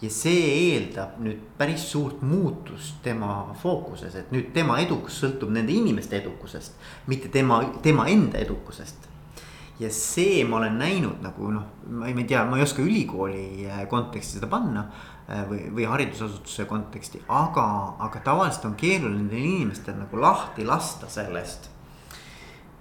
ja 0.00 0.08
see 0.08 0.44
eeldab 0.72 1.18
nüüd 1.20 1.40
päris 1.58 1.82
suurt 1.90 2.22
muutust 2.24 3.02
tema 3.04 3.52
fookuses, 3.60 4.14
et 4.16 4.30
nüüd 4.32 4.48
tema 4.56 4.78
edukus 4.80 5.18
sõltub 5.20 5.52
nende 5.52 5.74
inimeste 5.76 6.16
edukusest, 6.16 6.78
mitte 7.12 7.28
tema, 7.28 7.60
tema 7.84 8.06
enda 8.08 8.40
edukusest 8.40 9.09
ja 9.80 9.88
see 9.94 10.44
ma 10.44 10.58
olen 10.58 10.76
näinud 10.78 11.22
nagu 11.24 11.50
noh, 11.54 11.68
ma 11.88 12.08
ei, 12.08 12.14
ma 12.14 12.20
ei 12.20 12.28
tea, 12.28 12.42
ma 12.48 12.58
ei 12.58 12.64
oska 12.66 12.84
ülikooli 12.84 13.66
äh, 13.66 13.84
konteksti 13.88 14.38
seda 14.38 14.48
panna 14.50 14.84
äh, 15.28 15.46
või, 15.48 15.62
või 15.78 15.86
haridusasutuse 15.88 16.66
konteksti, 16.68 17.22
aga, 17.28 17.66
aga 18.06 18.20
tavaliselt 18.26 18.68
on 18.68 18.76
keeruline 18.80 19.22
nendel 19.22 19.40
inimestel 19.40 19.96
nagu 20.02 20.20
lahti 20.20 20.66
lasta 20.68 21.08
sellest. 21.08 21.70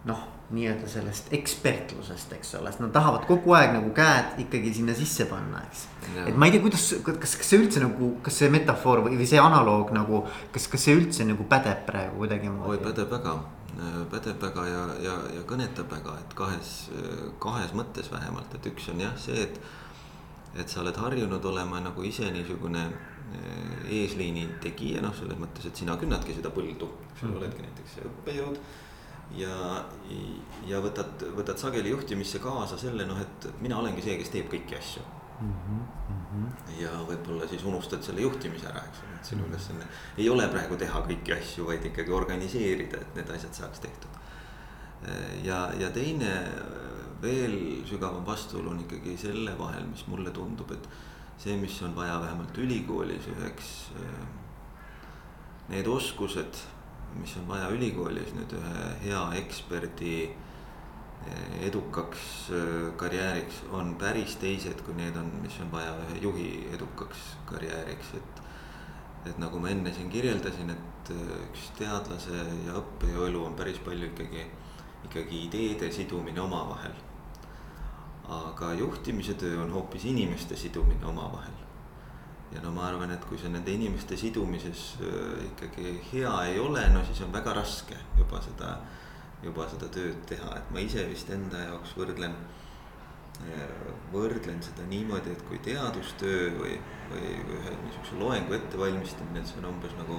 noh, 0.10 0.20
nii-öelda 0.56 0.88
sellest 0.90 1.34
ekspertlusest, 1.36 2.32
eks 2.34 2.56
ole, 2.58 2.72
sest 2.72 2.82
nad 2.82 2.92
tahavad 2.96 3.28
kogu 3.30 3.54
aeg 3.54 3.74
nagu 3.76 3.92
käed 3.94 4.40
ikkagi 4.46 4.72
sinna 4.80 4.96
sisse 4.98 5.28
panna, 5.30 5.62
eks. 5.68 5.84
et 6.24 6.36
ma 6.40 6.48
ei 6.48 6.56
tea, 6.56 6.64
kuidas, 6.64 6.88
kas, 7.06 7.36
kas 7.38 7.52
see 7.52 7.60
üldse 7.62 7.84
nagu, 7.84 8.16
kas 8.26 8.40
see 8.42 8.50
metafoor 8.52 9.04
või, 9.06 9.20
või 9.20 9.30
see 9.30 9.40
analoog 9.44 9.94
nagu, 9.94 10.24
kas, 10.56 10.66
kas 10.72 10.88
see 10.88 10.98
üldse 10.98 11.28
nagu 11.30 11.46
pädeb 11.52 11.86
praegu 11.88 12.24
kuidagimoodi? 12.24 12.80
oi, 12.80 12.84
pädeb 12.88 13.14
väga 13.14 13.38
pädeb 14.12 14.42
väga 14.42 14.66
ja, 14.68 14.82
ja, 15.04 15.14
ja 15.36 15.44
kõnetab 15.48 15.92
väga, 15.92 16.16
et 16.24 16.34
kahes, 16.38 16.74
kahes 17.44 17.76
mõttes 17.78 18.10
vähemalt, 18.12 18.56
et 18.56 18.72
üks 18.72 18.90
on 18.94 19.04
jah, 19.06 19.16
see, 19.20 19.46
et. 19.48 19.62
et 20.60 20.70
sa 20.70 20.82
oled 20.82 20.98
harjunud 20.98 21.46
olema 21.46 21.80
nagu 21.84 22.04
ise 22.04 22.32
niisugune 22.34 22.82
eh, 22.90 23.90
eesliini 24.00 24.48
tegija, 24.64 25.04
noh, 25.06 25.14
selles 25.16 25.38
mõttes, 25.38 25.68
et 25.70 25.78
sina 25.78 25.98
künnadki 26.02 26.34
seda 26.34 26.50
põldu, 26.54 26.90
eks 27.12 27.24
ole, 27.24 27.30
mhm. 27.30 27.38
oledki 27.42 27.68
näiteks 27.68 28.00
õppejõud. 28.10 28.60
ja, 29.38 29.86
ja 30.66 30.82
võtad, 30.82 31.30
võtad 31.38 31.62
sageli 31.62 31.94
juhtimisse 31.94 32.42
kaasa 32.42 32.78
selle 32.82 33.06
noh, 33.06 33.22
et 33.22 33.50
mina 33.62 33.78
olengi 33.78 34.02
see, 34.02 34.18
kes 34.18 34.34
teeb 34.34 34.50
kõiki 34.52 34.80
asju 34.80 35.06
mm. 35.42 35.54
-hmm. 36.32 36.48
ja 36.82 36.92
võib-olla 37.08 37.48
siis 37.48 37.64
unustad 37.64 38.04
selle 38.04 38.22
juhtimise 38.22 38.68
ära, 38.68 38.84
eks 38.88 39.04
ole, 39.04 39.20
et 39.20 39.32
sinu 39.32 39.48
ülesanne 39.48 39.88
ei 40.18 40.30
ole 40.30 40.48
praegu 40.48 40.78
teha 40.78 41.04
kõiki 41.08 41.36
asju, 41.38 41.68
vaid 41.68 41.86
ikkagi 41.86 42.12
organiseerida, 42.12 43.02
et 43.02 43.16
need 43.16 43.30
asjad 43.36 43.54
saaks 43.54 43.80
tehtud. 43.80 44.20
ja, 45.44 45.70
ja 45.80 45.90
teine 45.96 46.34
veel 47.22 47.86
sügavam 47.88 48.26
vastuolu 48.26 48.70
on 48.70 48.80
ikkagi 48.80 49.18
selle 49.18 49.58
vahel, 49.60 49.86
mis 49.92 50.06
mulle 50.08 50.32
tundub, 50.32 50.72
et 50.72 50.90
see, 51.40 51.56
mis 51.58 51.82
on 51.84 51.96
vaja 51.96 52.20
vähemalt 52.22 52.58
ülikoolis 52.58 53.28
üheks. 53.32 53.70
Need 55.70 55.88
oskused, 55.88 56.62
mis 57.20 57.36
on 57.38 57.48
vaja 57.48 57.70
ülikoolis 57.72 58.34
nüüd 58.36 58.56
ühe 58.58 58.86
hea 59.04 59.22
eksperdi 59.40 60.14
edukaks 61.62 62.50
äh, 62.52 62.98
karjääriks 62.98 63.64
on 63.72 63.96
päris 64.00 64.36
teised, 64.40 64.82
kui 64.86 64.96
need 64.98 65.18
on, 65.20 65.32
mis 65.44 65.58
on 65.62 65.72
vaja 65.72 65.94
ühe 66.06 66.22
juhi 66.24 66.52
edukaks 66.74 67.26
karjääriks, 67.50 68.14
et. 68.18 68.42
et 69.30 69.38
nagu 69.38 69.60
ma 69.60 69.70
enne 69.70 69.92
siin 69.94 70.10
kirjeldasin, 70.10 70.72
et 70.72 71.12
äh, 71.14 71.36
üks 71.50 71.70
teadlase 71.78 72.40
ja 72.66 72.78
õppejõu 72.80 73.28
elu 73.28 73.44
on 73.46 73.58
päris 73.60 73.82
palju 73.86 74.12
ikkagi, 74.14 74.46
ikkagi 75.10 75.46
ideede 75.48 75.92
sidumine 75.92 76.42
omavahel. 76.42 76.96
aga 78.30 78.74
juhtimise 78.78 79.34
töö 79.34 79.64
on 79.64 79.72
hoopis 79.74 80.06
inimeste 80.06 80.56
sidumine 80.56 81.06
omavahel. 81.06 81.58
ja 82.54 82.62
no 82.62 82.72
ma 82.72 82.88
arvan, 82.88 83.12
et 83.12 83.26
kui 83.26 83.38
sa 83.38 83.50
nende 83.50 83.72
inimeste 83.72 84.18
sidumises 84.18 84.96
äh, 85.02 85.46
ikkagi 85.52 86.00
hea 86.14 86.34
ei 86.46 86.60
ole, 86.60 86.88
no 86.90 87.04
siis 87.06 87.22
on 87.22 87.34
väga 87.34 87.54
raske 87.54 87.98
juba 88.18 88.42
seda 88.42 88.78
juba 89.44 89.68
seda 89.72 89.88
tööd 89.94 90.24
teha, 90.30 90.56
et 90.58 90.72
ma 90.74 90.82
ise 90.84 91.06
vist 91.10 91.30
enda 91.34 91.68
jaoks 91.70 91.96
võrdlen. 92.00 92.36
võrdlen 94.12 94.58
seda 94.60 94.84
niimoodi, 94.90 95.32
et 95.32 95.44
kui 95.48 95.62
teadustöö 95.64 96.50
või, 96.58 96.74
või 97.12 97.30
ühe 97.56 97.76
niisuguse 97.86 98.18
loengu 98.20 98.58
ettevalmistamine, 98.58 99.40
et 99.40 99.48
see 99.48 99.62
on 99.62 99.70
umbes 99.70 99.96
nagu. 99.96 100.18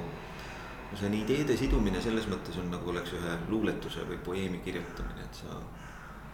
no 0.91 0.97
see 0.97 1.07
on 1.07 1.15
ideede 1.19 1.57
sidumine 1.57 2.01
selles 2.03 2.27
mõttes 2.33 2.57
on 2.59 2.71
nagu 2.73 2.91
oleks 2.91 3.13
ühe 3.19 3.35
luuletuse 3.51 4.07
või 4.09 4.17
poeemi 4.25 4.63
kirjutamine, 4.65 5.27
et 5.27 5.43
sa 5.43 5.61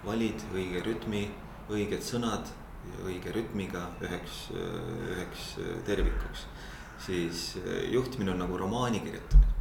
valid 0.04 0.46
õige 0.54 0.84
rütmi, 0.86 1.24
õiged 1.68 2.06
sõnad 2.06 2.54
ja 2.86 3.02
õige 3.10 3.34
rütmiga 3.34 3.88
üheks, 4.00 4.46
üheks 4.54 5.50
tervikuks. 5.84 6.46
siis 6.98 7.58
juhtimine 7.90 8.30
on 8.30 8.38
nagu 8.46 8.56
romaani 8.56 9.00
kirjutamine 9.00 9.55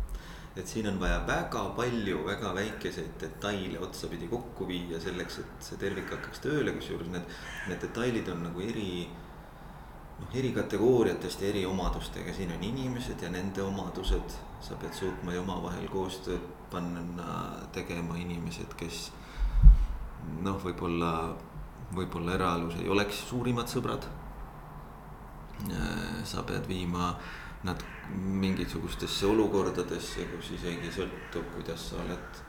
et 0.56 0.68
siin 0.68 0.88
on 0.88 1.00
vaja 1.00 1.20
väga 1.28 1.64
palju 1.76 2.22
väga 2.28 2.54
väikeseid 2.56 3.20
detaile 3.20 3.80
otsapidi 3.80 4.28
kokku 4.32 4.68
viia 4.68 5.00
selleks, 5.04 5.40
et 5.44 5.68
see 5.68 5.80
tervik 5.82 6.12
hakkaks 6.16 6.44
tööle, 6.46 6.72
kusjuures 6.78 7.12
need, 7.12 7.38
need 7.68 7.82
detailid 7.84 8.32
on 8.32 8.44
nagu 8.48 8.64
eri. 8.64 9.08
noh, 10.16 10.36
eri 10.40 10.54
kategooriatest 10.56 11.42
ja 11.42 11.50
eri 11.50 11.66
omadustega, 11.68 12.34
siin 12.34 12.54
on 12.56 12.64
inimesed 12.64 13.22
ja 13.22 13.30
nende 13.30 13.64
omadused, 13.64 14.38
sa 14.64 14.78
pead 14.80 14.94
suutma 14.96 15.34
ju 15.34 15.42
omavahel 15.42 15.90
koostööd 15.92 16.46
panna 16.72 17.40
tegema 17.76 18.16
inimesed, 18.18 18.78
kes. 18.80 19.10
noh, 20.42 20.56
võib-olla, 20.64 21.36
võib-olla 21.96 22.40
eraelus 22.40 22.80
ei 22.80 22.90
oleks 22.90 23.26
suurimad 23.30 23.68
sõbrad. 23.68 24.08
sa 26.24 26.44
pead 26.44 26.68
viima 26.68 27.14
nad 27.64 27.82
mingisugustesse 28.14 29.26
olukordadesse, 29.28 30.28
kus 30.34 30.52
isegi 30.60 30.92
sõltub, 30.94 31.48
kuidas 31.56 31.90
sa 31.92 32.02
oled. 32.04 32.44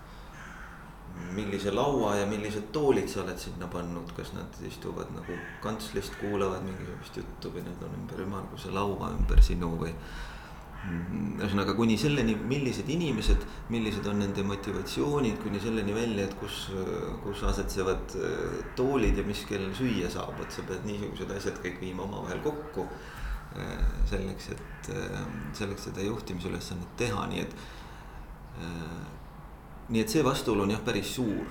millise 1.32 1.70
laua 1.72 2.10
ja 2.18 2.26
millised 2.28 2.66
toolid 2.72 3.06
sa 3.08 3.22
oled 3.22 3.38
sinna 3.40 3.64
pannud, 3.72 4.10
kas 4.12 4.34
nad 4.36 4.58
istuvad 4.68 5.08
nagu 5.14 5.36
kantslist, 5.64 6.18
kuulavad 6.20 6.60
mingisugust 6.66 7.16
juttu 7.16 7.52
või 7.54 7.62
nad 7.64 7.84
on 7.86 7.94
ümber 8.02 8.20
ümmarguse 8.26 8.72
laua 8.74 9.14
ümber 9.16 9.40
sinu 9.42 9.70
või. 9.80 9.94
ühesõnaga 10.86 11.72
kuni 11.74 11.96
selleni, 11.98 12.36
millised 12.36 12.88
inimesed, 12.92 13.46
millised 13.72 14.06
on 14.06 14.20
nende 14.22 14.42
motivatsioonid, 14.46 15.40
kuni 15.42 15.58
selleni 15.60 15.94
välja, 15.94 16.26
et 16.28 16.34
kus, 16.38 16.68
kus 17.24 17.42
asetsevad 17.42 18.12
äh, 18.20 18.60
toolid 18.76 19.16
ja 19.18 19.24
mis 19.26 19.42
kell 19.48 19.72
süüa 19.74 20.10
saab, 20.12 20.36
et 20.44 20.52
sa 20.52 20.62
pead 20.68 20.84
niisugused 20.86 21.32
asjad 21.38 21.58
kõik 21.64 21.80
viima 21.80 22.04
omavahel 22.04 22.44
kokku 22.44 22.86
selleks, 24.10 24.50
et 24.54 24.90
äh, 24.94 25.20
selleks 25.56 25.88
seda 25.88 26.04
juhtimisülesannet 26.06 26.96
teha, 27.00 27.26
nii 27.30 27.44
et. 27.44 27.54
Äh, 28.62 29.04
nii 29.86 30.02
et 30.02 30.10
see 30.10 30.24
vastuolu 30.26 30.64
on 30.64 30.72
jah, 30.74 30.82
päris 30.82 31.12
suur 31.14 31.46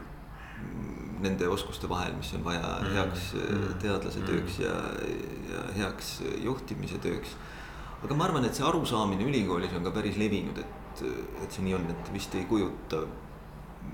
nende 1.23 1.47
oskuste 1.47 1.87
vahel, 1.87 2.15
mis 2.17 2.33
on 2.35 2.43
vaja 2.43 2.61
mm. 2.81 2.89
heaks 2.95 3.29
mm. 3.39 3.69
teadlase 3.79 4.19
mm. 4.19 4.25
tööks 4.27 4.57
ja, 4.59 4.73
ja 5.51 5.61
heaks 5.77 6.09
juhtimise 6.43 6.99
tööks. 7.03 7.37
aga 8.03 8.17
ma 8.17 8.27
arvan, 8.27 8.45
et 8.45 8.57
see 8.57 8.67
arusaamine 8.67 9.23
ülikoolis 9.23 9.73
on 9.77 9.87
ka 9.87 9.95
päris 9.95 10.19
levinud, 10.19 10.59
et, 10.59 11.05
et 11.45 11.55
see 11.55 11.63
nii 11.65 11.77
on, 11.79 11.87
et 11.95 12.13
vist 12.13 12.35
ei 12.35 12.43
kujuta. 12.49 13.05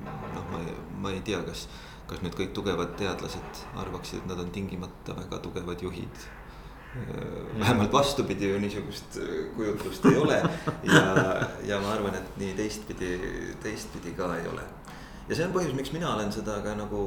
noh, 0.02 0.52
ma 0.52 0.66
ei, 0.66 0.76
ma 1.04 1.14
ei 1.14 1.22
tea, 1.26 1.42
kas, 1.46 1.68
kas 2.10 2.26
nüüd 2.26 2.36
kõik 2.38 2.54
tugevad 2.58 2.98
teadlased 2.98 3.66
arvaksid, 3.86 4.24
et 4.24 4.30
nad 4.34 4.42
on 4.42 4.54
tingimata 4.58 5.18
väga 5.22 5.42
tugevad 5.46 5.86
juhid 5.86 6.30
Äh, 6.32 6.41
vähemalt 7.60 7.94
vastupidi 7.94 8.50
ju 8.50 8.60
niisugust 8.60 9.18
äh, 9.18 9.56
kujutlust 9.56 10.06
ei 10.06 10.18
ole. 10.18 10.42
ja, 10.84 11.04
ja 11.64 11.80
ma 11.80 11.94
arvan, 11.94 12.16
et 12.16 12.38
nii 12.38 12.54
teistpidi, 12.58 13.12
teistpidi 13.64 14.12
ka 14.18 14.34
ei 14.36 14.48
ole. 14.48 14.66
ja 15.30 15.38
see 15.38 15.46
on 15.48 15.54
põhjus, 15.56 15.76
miks 15.78 15.94
mina 15.96 16.12
olen 16.16 16.34
seda 16.36 16.58
ka 16.66 16.76
nagu 16.76 17.06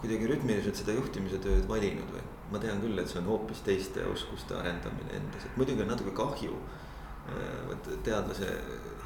kuidagi 0.00 0.30
rütmiliselt 0.30 0.78
seda 0.78 0.94
juhtimise 0.94 1.40
tööd 1.42 1.66
valinud 1.68 2.14
või. 2.14 2.22
ma 2.52 2.62
tean 2.62 2.78
küll, 2.82 2.98
et 2.98 3.10
see 3.10 3.18
on 3.22 3.32
hoopis 3.32 3.64
teiste 3.66 4.06
oskuste 4.12 4.54
arendamine 4.58 5.18
endas, 5.18 5.44
et 5.46 5.58
muidugi 5.58 5.84
on 5.84 5.92
natuke 5.94 6.14
kahju. 6.14 6.62
Äh, 7.30 7.58
vot 7.66 7.90
teadlase 8.06 8.46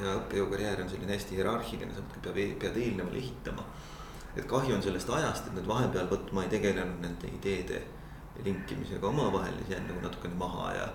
ja 0.01 0.15
õppejõu 0.21 0.53
karjäär 0.53 0.85
on 0.85 0.93
selline 0.93 1.17
hästi 1.17 1.41
hierarhiline, 1.41 1.97
sa 1.97 2.05
pead, 2.29 2.57
pead 2.61 2.77
eelnevale 2.77 3.21
ehitama. 3.25 3.65
et 4.37 4.45
kahju 4.51 4.77
on 4.77 4.83
sellest 4.83 5.11
ajast, 5.11 5.47
et 5.47 5.57
nüüd 5.57 5.69
vahepeal 5.69 6.09
vot 6.11 6.33
ma 6.37 6.45
ei 6.45 6.51
tegelenud 6.53 7.01
nende 7.01 7.29
ideede 7.41 7.85
linkimisega 8.45 9.07
omavahel, 9.07 9.55
siis 9.59 9.71
jään 9.71 9.89
nagu 9.89 10.01
natukene 10.03 10.35
maha 10.35 10.73
ja. 10.73 10.89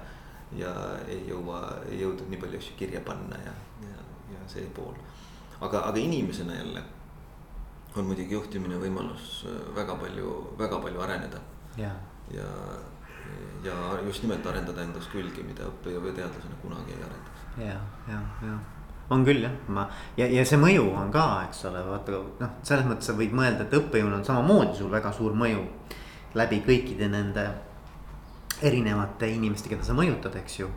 ja 0.57 0.71
ei 1.07 1.27
jõua, 1.29 1.61
ei 1.89 2.01
jõudnud 2.01 2.29
nii 2.29 2.39
palju 2.41 2.57
asju 2.57 2.77
kirja 2.77 3.01
panna 3.05 3.37
ja, 3.45 3.51
ja, 3.85 4.05
ja 4.33 4.47
see 4.49 4.65
pool. 4.75 4.95
aga, 5.61 5.83
aga 5.91 5.99
inimesena 5.99 6.55
jälle 6.55 6.83
on 7.95 8.05
muidugi 8.05 8.33
juhtimine 8.33 8.79
võimalus 8.81 9.43
äh, 9.49 9.59
väga 9.75 9.95
palju, 9.95 10.33
väga 10.57 10.79
palju 10.81 11.01
areneda. 11.05 11.41
ja, 11.77 11.91
ja, 12.33 12.49
ja 13.63 13.77
just 14.05 14.23
nimelt 14.23 14.45
arendada 14.45 14.83
endas 14.83 15.07
külgi, 15.13 15.45
mida 15.45 15.69
õppejõu 15.69 16.03
või 16.07 16.17
teadlasena 16.17 16.59
kunagi 16.63 16.97
ei 16.97 17.07
arendaks. 17.07 17.47
ja, 17.57 17.79
ja, 18.09 18.19
ja 18.47 18.57
on 19.09 19.25
küll 19.25 19.41
jah, 19.41 19.53
ma 19.73 19.87
ja, 20.17 20.27
ja 20.29 20.43
see 20.45 20.59
mõju 20.61 20.89
on 20.97 21.09
ka, 21.13 21.25
eks 21.47 21.63
ole, 21.69 21.81
vaata 21.85 22.19
noh, 22.41 22.57
selles 22.65 22.85
mõttes 22.89 23.09
sa 23.09 23.15
võid 23.17 23.33
mõelda, 23.35 23.65
et 23.65 23.73
õppejõul 23.79 24.19
on 24.19 24.25
samamoodi 24.25 24.77
sul 24.77 24.91
väga 24.93 25.13
suur 25.15 25.33
mõju 25.37 25.63
läbi 26.37 26.61
kõikide 26.65 27.09
nende 27.09 27.45
erinevate 28.61 29.29
inimeste, 29.31 29.69
keda 29.71 29.85
sa 29.85 29.95
mõjutad, 29.97 30.35
eks 30.41 30.59
ju. 30.59 30.69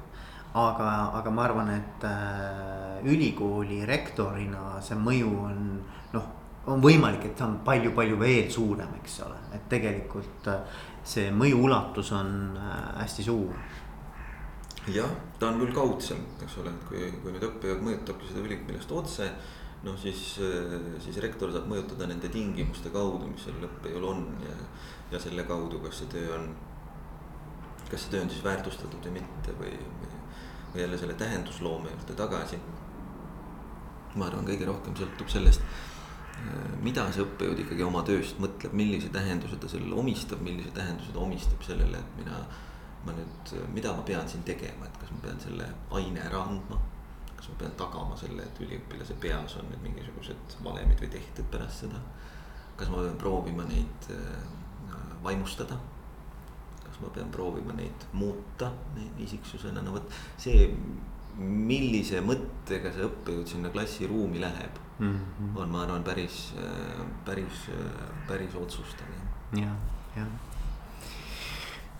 aga, 0.54 0.88
aga 1.16 1.30
ma 1.32 1.44
arvan, 1.46 1.70
et 1.72 2.04
äh, 2.04 2.98
ülikooli 3.08 3.86
rektorina 3.88 4.76
see 4.84 4.98
mõju 5.00 5.30
on 5.46 5.62
noh, 6.12 6.26
on 6.68 6.82
võimalik, 6.82 7.24
et 7.24 7.36
ta 7.38 7.46
on 7.46 7.56
palju-palju 7.64 8.18
veel 8.20 8.50
suurem, 8.52 8.90
eks 9.00 9.20
ole, 9.24 9.38
et 9.56 9.64
tegelikult 9.72 10.50
äh, 10.52 10.76
see 11.02 11.32
mõju 11.32 11.64
ulatus 11.68 12.12
on 12.12 12.52
äh, 12.60 12.76
hästi 13.00 13.24
suur. 13.30 13.56
Jah, 14.92 15.10
ta 15.38 15.48
on 15.48 15.60
küll 15.62 15.74
kaudsem, 15.74 16.20
eks 16.42 16.58
ole, 16.60 16.70
et 16.74 16.86
kui, 16.90 17.08
kui 17.22 17.32
nüüd 17.32 17.48
õppejõud 17.48 17.84
mõjutabki 17.86 18.28
seda 18.28 18.44
üliõpilast 18.44 18.92
otse 18.92 19.28
noh, 19.82 19.96
siis, 19.98 20.36
siis 21.02 21.16
rektor 21.22 21.50
saab 21.54 21.68
mõjutada 21.70 22.06
nende 22.10 22.28
tingimuste 22.30 22.90
kaudu, 22.94 23.30
mis 23.30 23.46
sellel 23.46 23.66
õppejõul 23.66 24.04
on. 24.10 24.26
Ja, 24.44 24.58
ja 25.12 25.20
selle 25.20 25.44
kaudu, 25.48 25.80
kas 25.84 26.02
see 26.02 26.10
töö 26.12 26.32
on, 26.36 26.50
kas 27.90 28.04
see 28.04 28.14
töö 28.14 28.24
on 28.24 28.32
siis 28.32 28.44
väärtustatud 28.44 29.08
või 29.08 29.20
mitte 29.20 29.54
või, 29.58 29.72
või, 30.00 30.20
või 30.72 30.84
jälle 30.84 31.00
selle 31.00 31.16
tähendusloome 31.20 31.92
juurde 31.92 32.16
tagasi. 32.18 32.60
ma 34.14 34.26
arvan, 34.28 34.44
kõige 34.44 34.68
rohkem 34.68 34.96
sõltub 34.96 35.30
sellest, 35.32 35.62
mida 36.84 37.06
see 37.12 37.24
õppejõud 37.24 37.62
ikkagi 37.64 37.84
oma 37.86 38.02
tööst 38.04 38.40
mõtleb, 38.42 38.74
millise 38.76 39.08
tähenduse 39.12 39.56
ta 39.56 39.70
sellele 39.72 39.94
omistab, 39.96 40.42
millise 40.44 40.72
tähenduse 40.76 41.12
ta 41.12 41.20
omistab 41.22 41.64
sellele, 41.64 42.00
et 42.00 42.18
mina, 42.18 42.42
ma 43.06 43.14
nüüd, 43.16 43.54
mida 43.72 43.94
ma 43.96 44.04
pean 44.04 44.28
siin 44.28 44.44
tegema, 44.48 44.88
et 44.88 44.98
kas 45.00 45.12
ma 45.14 45.22
pean 45.28 45.40
selle 45.40 45.68
aine 46.00 46.24
ära 46.28 46.44
andma 46.48 46.80
kas 47.42 47.48
ma 47.50 47.56
pean 47.58 47.72
tagama 47.74 48.16
selle, 48.16 48.44
et 48.46 48.60
üliõpilase 48.62 49.16
peas 49.18 49.56
on 49.58 49.66
nüüd 49.66 49.80
mingisugused 49.82 50.58
valemid 50.62 51.00
või 51.02 51.08
tehted 51.10 51.48
pärast 51.50 51.82
seda. 51.82 51.98
kas 52.76 52.88
ma 52.88 53.00
pean 53.02 53.16
proovima 53.18 53.64
neid 53.66 54.06
vaimustada? 55.24 55.78
kas 56.82 57.00
ma 57.00 57.08
pean 57.14 57.30
proovima 57.32 57.72
neid 57.76 58.06
muuta 58.12 58.72
neid 58.96 59.20
isiksusena, 59.24 59.80
no 59.84 59.96
vot 59.96 60.12
see, 60.36 60.68
millise 61.38 62.20
mõttega 62.20 62.92
see 62.92 63.06
õppejõud 63.06 63.48
sinna 63.48 63.70
klassiruumi 63.72 64.42
läheb 64.42 64.78
mm, 64.98 65.08
-hmm. 65.08 65.56
on, 65.56 65.70
ma 65.72 65.82
arvan, 65.86 66.04
päris, 66.04 66.52
päris, 67.24 67.66
päris 68.28 68.54
otsustav. 68.54 69.08
ja, 69.56 69.72
ja 70.16 70.26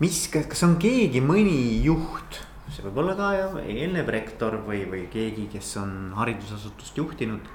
mis, 0.03 0.27
kas 0.29 0.63
on 0.67 0.77
keegi, 0.83 1.23
mõni 1.25 1.83
juht 1.85 2.43
see 2.73 2.85
võib 2.87 3.03
olla 3.03 3.15
ka 3.19 3.33
eelnev 3.63 4.09
rektor 4.13 4.57
või, 4.67 4.85
või 4.91 5.07
keegi, 5.13 5.49
kes 5.53 5.75
on 5.83 6.13
haridusasutust 6.17 6.97
juhtinud. 6.97 7.51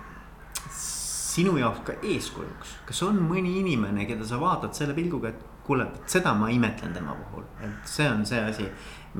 sinu 1.38 1.53
jaoks 1.57 1.84
ka 1.86 1.93
eeskujuks, 2.01 2.70
kas 2.89 3.01
on 3.05 3.20
mõni 3.22 3.59
inimene, 3.59 4.07
keda 4.09 4.26
sa 4.26 4.39
vaatad 4.41 4.74
selle 4.74 4.95
pilguga, 4.97 5.30
et 5.30 5.57
kuule, 5.68 5.88
seda 6.07 6.34
ma 6.38 6.49
imetlen 6.53 6.95
tema 6.95 7.15
puhul, 7.18 7.43
et 7.63 7.89
see 7.89 8.07
on 8.09 8.26
see 8.26 8.39
asi, 8.39 8.70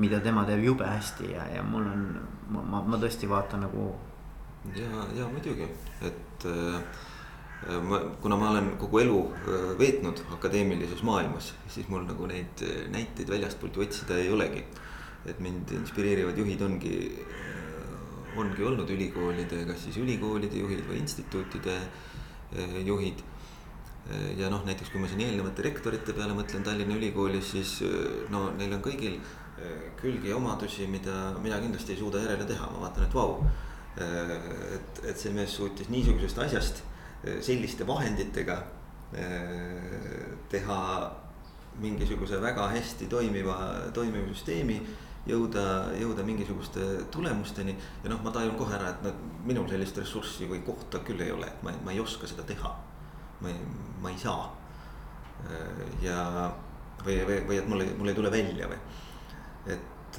mida 0.00 0.20
tema 0.24 0.44
teeb 0.48 0.64
jube 0.64 0.86
hästi 0.86 1.32
ja, 1.34 1.44
ja 1.56 1.62
mul 1.62 1.86
on, 1.86 2.08
ma, 2.56 2.82
ma 2.82 2.98
tõesti 2.98 3.28
vaatan 3.28 3.66
nagu. 3.66 3.92
ja, 4.76 5.06
ja 5.16 5.28
muidugi, 5.28 5.68
et 6.08 6.48
äh, 6.48 6.98
ma, 7.84 8.02
kuna 8.22 8.40
ma 8.40 8.50
olen 8.54 8.74
kogu 8.80 9.04
elu 9.04 9.22
äh, 9.28 9.70
veetnud 9.78 10.24
akadeemilises 10.38 11.04
maailmas, 11.06 11.54
siis 11.68 11.88
mul 11.92 12.08
nagu 12.08 12.26
neid 12.30 12.66
näiteid 12.92 13.30
väljastpoolt 13.36 13.76
ju 13.76 13.88
otsida 13.88 14.18
ei 14.18 14.32
olegi 14.32 14.64
et 15.26 15.40
mind 15.42 15.72
inspireerivad 15.76 16.38
juhid 16.38 16.62
ongi, 16.62 16.94
ongi 18.38 18.64
olnud 18.64 18.90
ülikoolide, 18.94 19.64
kas 19.68 19.82
siis 19.86 19.98
ülikoolide 20.00 20.60
juhid 20.62 20.84
või 20.88 21.02
instituutide 21.02 21.74
eh, 21.78 22.78
juhid. 22.86 23.24
Ja 24.38 24.48
noh, 24.52 24.62
näiteks 24.64 24.92
kui 24.92 25.00
ma 25.02 25.08
siin 25.10 25.20
eelnevate 25.26 25.64
rektorite 25.66 26.14
peale 26.16 26.36
mõtlen 26.36 26.64
Tallinna 26.64 26.96
Ülikoolis, 26.96 27.52
siis 27.52 27.74
eh, 27.84 28.24
no 28.32 28.48
neil 28.56 28.72
on 28.76 28.84
kõigil 28.84 29.18
eh, 29.18 29.88
külgi 30.00 30.32
omadusi, 30.32 30.86
mida 30.90 31.34
mina 31.42 31.60
kindlasti 31.60 31.94
ei 31.94 32.00
suuda 32.00 32.22
järele 32.24 32.46
teha, 32.48 32.70
ma 32.72 32.86
vaatan, 32.86 33.08
et 33.08 33.18
vau. 33.18 33.42
et, 33.98 34.98
et 35.10 35.18
see 35.18 35.32
mees 35.34 35.50
suutis 35.58 35.88
niisugusest 35.90 36.38
asjast 36.38 36.84
selliste 37.42 37.82
vahenditega 37.82 38.60
teha 40.52 40.76
mingisuguse 41.82 42.38
väga 42.38 42.68
hästi 42.76 43.08
toimiva, 43.10 43.56
toimiva 43.96 44.28
süsteemi 44.30 44.76
jõuda, 45.28 45.64
jõuda 45.98 46.24
mingisuguste 46.26 46.84
tulemusteni. 47.10 47.74
ja 48.04 48.12
noh, 48.12 48.22
ma 48.22 48.30
tajun 48.30 48.56
kohe 48.60 48.76
ära, 48.78 48.92
et 48.94 49.02
noh, 49.08 49.18
minul 49.48 49.68
sellist 49.70 49.98
ressurssi 49.98 50.46
või 50.46 50.62
kohta 50.66 51.02
küll 51.06 51.20
ei 51.24 51.34
ole, 51.34 51.50
et 51.50 51.66
ma, 51.66 51.74
ma 51.84 51.92
ei 51.92 52.00
oska 52.00 52.30
seda 52.30 52.46
teha. 52.46 52.76
Ma 53.40 53.52
ei, 53.52 53.60
ma 54.02 54.10
ei 54.10 54.18
saa. 54.18 54.48
ja, 56.02 56.22
või, 57.04 57.20
või, 57.28 57.38
või 57.46 57.60
et 57.60 57.68
mul 57.70 57.84
ei, 57.84 57.92
mul 57.98 58.10
ei 58.10 58.16
tule 58.16 58.32
välja 58.34 58.66
või, 58.70 58.78
et 59.70 60.18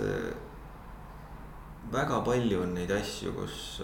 väga 1.91 2.21
palju 2.25 2.61
on 2.63 2.73
neid 2.77 2.91
asju, 2.93 3.33
kus, 3.35 3.81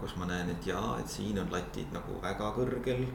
kus 0.00 0.14
ma 0.20 0.28
näen, 0.30 0.52
et 0.54 0.66
jaa, 0.68 0.98
et 1.00 1.10
siin 1.10 1.38
on 1.42 1.50
latid 1.52 1.90
nagu 1.94 2.20
väga 2.22 2.52
kõrgel 2.56 3.06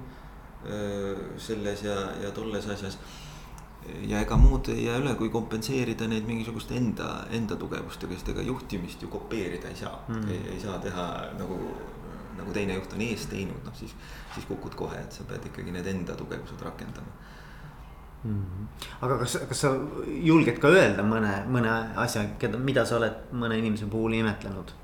selles 1.39 1.83
ja, 1.85 1.95
ja 2.19 2.31
tolles 2.35 2.67
asjas. 2.67 2.97
Ja 4.03 4.19
ega 4.19 4.35
muud 4.37 4.67
ei 4.73 4.83
jää 4.83 4.97
üle, 4.99 5.13
kui 5.17 5.29
kompenseerida 5.31 6.07
neid 6.11 6.25
mingisuguste 6.27 6.75
enda, 6.75 7.07
enda 7.35 7.55
tugevustega, 7.57 8.17
sest 8.17 8.33
ega 8.33 8.43
juhtimist 8.43 9.05
ju 9.05 9.07
kopeerida 9.13 9.71
ei 9.71 9.77
saa. 9.79 9.95
Mm.. 10.09 10.27
Ei, 10.33 10.41
ei 10.53 10.59
saa 10.59 10.75
teha 10.83 11.05
nagu, 11.39 11.59
nagu 12.39 12.55
teine 12.55 12.77
juht 12.79 12.93
on 12.95 13.03
ees 13.05 13.27
teinud, 13.31 13.61
noh 13.65 13.75
siis, 13.77 13.95
siis 14.33 14.47
kukud 14.49 14.75
kohe, 14.79 14.99
et 14.99 15.15
sa 15.15 15.25
pead 15.29 15.45
ikkagi 15.51 15.73
need 15.75 15.87
enda 15.91 16.15
tugevused 16.19 16.61
rakendama 16.65 17.13
mm. 18.23 18.35
-hmm. 18.35 18.67
aga 19.01 19.17
kas, 19.23 19.37
kas 19.49 19.61
sa 19.65 19.73
julged 20.07 20.59
ka 20.59 20.73
öelda 20.73 21.05
mõne, 21.05 21.33
mõne 21.47 21.73
asja, 21.95 22.25
keda, 22.39 22.57
mida 22.57 22.85
sa 22.85 22.97
oled 22.97 23.33
mõne 23.33 23.57
inimese 23.59 23.85
puhul 23.85 24.19
imetlenud? 24.19 24.75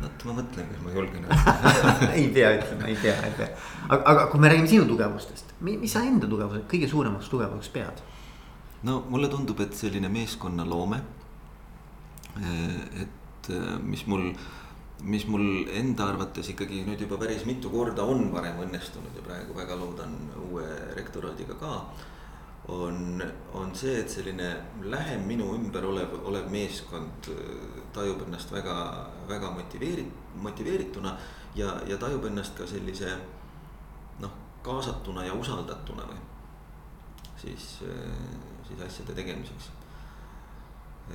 vot 0.00 0.24
ma 0.26 0.32
mõtlen, 0.40 0.66
kas 0.72 0.80
ma 0.82 0.90
julgen 0.90 1.26
ei 2.18 2.26
pea 2.34 2.50
ütlema, 2.56 2.88
ei 2.90 2.96
pea, 3.02 3.14
ei 3.28 3.36
pea. 3.36 3.48
aga, 3.88 4.02
aga 4.02 4.26
kui 4.32 4.40
me 4.40 4.48
räägime 4.50 4.68
sinu 4.68 4.88
tugevustest, 4.90 5.54
mis 5.60 5.92
sa 5.92 6.02
enda 6.02 6.26
tugevused 6.26 6.66
kõige 6.70 6.88
suuremaks 6.90 7.30
tugevuseks 7.30 7.72
pead? 7.76 8.02
no 8.84 9.00
mulle 9.10 9.28
tundub, 9.32 9.60
et 9.64 9.76
selline 9.76 10.10
meeskonnaloome. 10.12 11.00
Eh, 12.34 13.04
et 13.04 13.50
eh, 13.54 13.76
mis 13.82 14.04
mul, 14.10 14.30
mis 15.04 15.26
mul 15.28 15.68
enda 15.76 16.08
arvates 16.08 16.48
ikkagi 16.54 16.82
nüüd 16.86 17.00
juba 17.04 17.18
päris 17.20 17.44
mitu 17.44 17.70
korda 17.72 18.06
on 18.08 18.30
varem 18.32 18.62
õnnestunud 18.64 19.16
ja 19.18 19.24
praegu 19.26 19.56
väga 19.56 19.76
loodan 19.76 20.14
uue 20.46 20.66
rektoraadiga 20.96 21.56
ka 21.60 21.74
on, 22.72 23.22
on 23.52 23.74
see, 23.76 23.98
et 24.00 24.08
selline 24.10 24.48
lähem 24.88 25.26
minu 25.28 25.50
ümber 25.58 25.84
olev, 25.84 26.16
olev 26.24 26.48
meeskond 26.52 27.28
äh, 27.28 27.82
tajub 27.92 28.24
ennast 28.24 28.52
väga, 28.54 28.76
väga 29.28 29.52
motiveeri-, 29.58 30.08
motiveerituna 30.40 31.12
ja, 31.58 31.74
ja 31.88 32.00
tajub 32.00 32.24
ennast 32.30 32.56
ka 32.56 32.66
sellise 32.68 33.12
noh, 34.24 34.32
kaasatuna 34.64 35.26
ja 35.28 35.36
usaldatuna 35.36 36.08
või 36.08 36.20
siis, 37.44 37.68
äh, 37.84 38.36
siis 38.68 38.84
asjade 38.88 39.20
tegemiseks. 39.20 39.70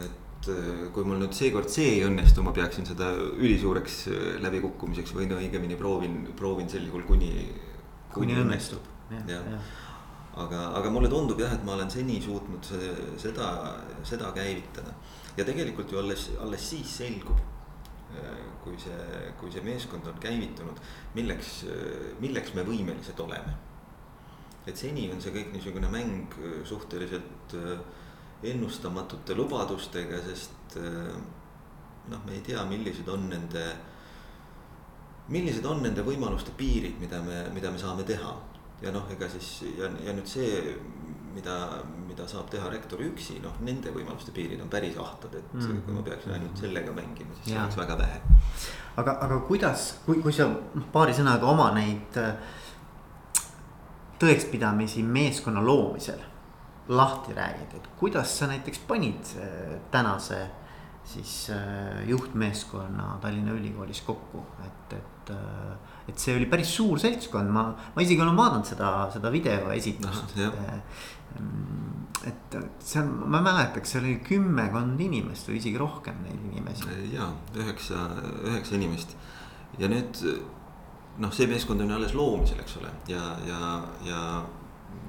et 0.05 0.28
äh, 0.47 0.87
kui 0.95 1.03
mul 1.03 1.19
nüüd 1.23 1.35
seekord 1.35 1.69
see 1.73 1.97
ei 1.97 2.05
õnnestu, 2.07 2.45
ma 2.45 2.55
peaksin 2.55 2.87
seda 2.87 3.11
ülisuureks 3.17 3.99
läbikukkumiseks 4.45 5.13
või 5.17 5.27
no 5.29 5.41
õigemini 5.41 5.77
proovin, 5.79 6.21
proovin 6.39 6.71
sel 6.71 6.87
juhul 6.87 7.03
kuni, 7.09 7.33
kuni. 8.13 8.39
õnnestub, 8.39 8.87
jah, 9.11 9.29
jah 9.29 9.69
aga, 10.39 10.65
aga 10.79 10.89
mulle 10.93 11.09
tundub 11.11 11.39
jah, 11.41 11.53
et 11.55 11.63
ma 11.65 11.75
olen 11.75 11.89
seni 11.91 12.19
suutnud 12.23 12.67
seda, 13.19 13.47
seda 14.07 14.31
käivitada. 14.35 14.93
ja 15.37 15.45
tegelikult 15.47 15.91
ju 15.91 15.99
alles, 15.99 16.29
alles 16.41 16.65
siis 16.69 16.97
selgub, 17.01 17.39
äh, 18.15 18.43
kui 18.63 18.77
see, 18.79 19.31
kui 19.39 19.51
see 19.51 19.63
meeskond 19.63 20.07
on 20.07 20.19
käivitunud, 20.19 20.79
milleks, 21.15 21.63
milleks 22.19 22.53
me 22.55 22.65
võimelised 22.67 23.19
oleme. 23.23 23.55
et 24.67 24.77
seni 24.77 25.07
on 25.09 25.21
see 25.21 25.33
kõik 25.33 25.53
niisugune 25.55 25.89
mäng 25.89 26.35
suhteliselt 26.67 27.55
äh, 27.57 27.79
ennustamatute 28.43 29.35
lubadustega, 29.35 30.21
sest 30.29 30.77
äh, 30.79 31.15
noh, 32.09 32.25
me 32.25 32.37
ei 32.37 32.43
tea, 32.45 32.63
millised 32.65 33.07
on 33.07 33.29
nende 33.29 33.65
millised 35.29 35.65
on 35.69 35.83
nende 35.85 36.03
võimaluste 36.05 36.53
piirid, 36.57 36.95
mida 37.01 37.19
me, 37.21 37.43
mida 37.53 37.71
me 37.71 37.77
saame 37.81 38.05
teha 38.07 38.31
ja 38.81 38.93
noh, 38.95 39.05
ega 39.11 39.27
siis 39.29 39.49
ja, 39.77 39.89
ja 40.05 40.13
nüüd 40.15 40.29
see, 40.29 40.61
mida, 41.35 41.55
mida 42.07 42.25
saab 42.29 42.49
teha 42.51 42.69
rektor 42.71 43.01
üksi, 43.03 43.39
noh, 43.43 43.59
nende 43.65 43.91
võimaluste 43.95 44.33
piirid 44.35 44.61
on 44.63 44.71
päris 44.71 44.97
ahtad, 44.97 45.35
et 45.35 45.53
mm 45.53 45.59
-hmm. 45.59 45.81
kui 45.85 45.93
ma 45.93 46.05
peaksin 46.07 46.33
ainult 46.33 46.57
sellega 46.57 46.93
mängima, 46.95 47.35
siis 47.35 47.47
ja. 47.47 47.53
see 47.53 47.61
oleks 47.63 47.77
väga 47.77 47.97
vähe. 47.97 48.21
aga, 48.97 49.17
aga 49.21 49.39
kuidas, 49.47 49.99
kui, 50.05 50.21
kui 50.21 50.33
sa 50.33 50.47
noh, 50.47 50.87
paari 50.91 51.13
sõnaga 51.13 51.45
oma 51.45 51.71
neid 51.75 52.17
äh, 52.17 52.33
tõekspidamisi 54.19 55.03
meeskonna 55.03 55.65
loomisel 55.65 56.19
lahti 56.89 57.35
räägid, 57.37 57.75
et 57.77 57.91
kuidas 57.99 58.37
sa 58.39 58.49
näiteks 58.49 58.81
panid 58.87 59.35
äh, 59.37 59.77
tänase 59.91 60.47
siis 61.09 61.49
äh, 61.53 62.03
juhtmeeskonna 62.09 63.17
Tallinna 63.21 63.53
Ülikoolis 63.57 64.01
kokku, 64.05 64.43
et, 64.65 64.97
et 64.97 65.15
et 66.09 66.17
see 66.17 66.33
oli 66.33 66.47
päris 66.49 66.71
suur 66.73 66.97
seltskond, 67.01 67.51
ma, 67.53 67.67
ma 67.93 68.01
isegi 68.03 68.21
olen 68.23 68.37
vaadanud 68.37 68.65
seda, 68.65 68.91
seda 69.13 69.31
videoesitlust 69.33 70.37
no,. 70.39 70.51
et 72.25 72.55
seal 72.83 73.09
ma 73.29 73.41
mäletaks, 73.45 73.93
seal 73.93 74.07
oli 74.07 74.15
kümmekond 74.25 74.99
inimest 75.05 75.51
või 75.51 75.59
isegi 75.61 75.77
rohkem 75.77 76.17
neid 76.25 76.47
inimesi. 76.49 76.89
ja 77.13 77.29
üheksa, 77.55 78.07
üheksa 78.49 78.79
inimest 78.79 79.13
ja 79.77 79.91
nüüd 79.91 80.23
noh, 81.19 81.33
see 81.35 81.47
meeskond 81.51 81.83
on 81.83 81.91
ju 81.91 81.99
alles 81.99 82.15
loomisel, 82.17 82.59
eks 82.63 82.79
ole, 82.81 82.91
ja, 83.11 83.23
ja, 83.47 83.75
ja 84.07 84.23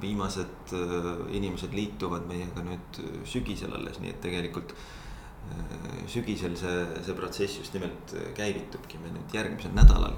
viimased 0.03 0.75
äh, 0.77 1.11
inimesed 1.37 1.75
liituvad 1.77 2.29
meiega 2.31 2.65
nüüd 2.67 3.01
sügisel 3.29 3.75
alles, 3.77 4.01
nii 4.03 4.15
et 4.15 4.21
tegelikult 4.25 4.75
äh, 4.75 6.05
sügisel 6.11 6.57
see, 6.61 6.77
see 7.07 7.17
protsess 7.19 7.61
just 7.63 7.75
nimelt 7.77 8.15
käivitubki 8.39 9.01
meil 9.03 9.17
nüüd 9.19 9.37
järgmisel 9.37 9.75
nädalal 9.77 10.17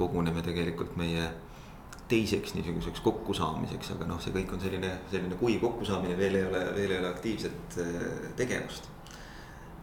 koguneme 0.00 0.42
tegelikult 0.42 0.96
meie 0.96 1.28
teiseks 2.10 2.54
niisuguseks 2.56 3.02
kokkusaamiseks, 3.06 3.92
aga 3.94 4.06
noh, 4.08 4.20
see 4.22 4.34
kõik 4.34 4.54
on 4.56 4.62
selline, 4.62 4.94
selline 5.12 5.36
kuiv 5.38 5.60
kokkusaamine, 5.62 6.16
veel 6.18 6.40
ei 6.40 6.46
ole, 6.48 6.62
veel 6.74 6.94
ei 6.94 7.02
ole 7.02 7.10
aktiivset 7.12 7.76
äh, 7.82 8.08
tegevust. 8.38 8.88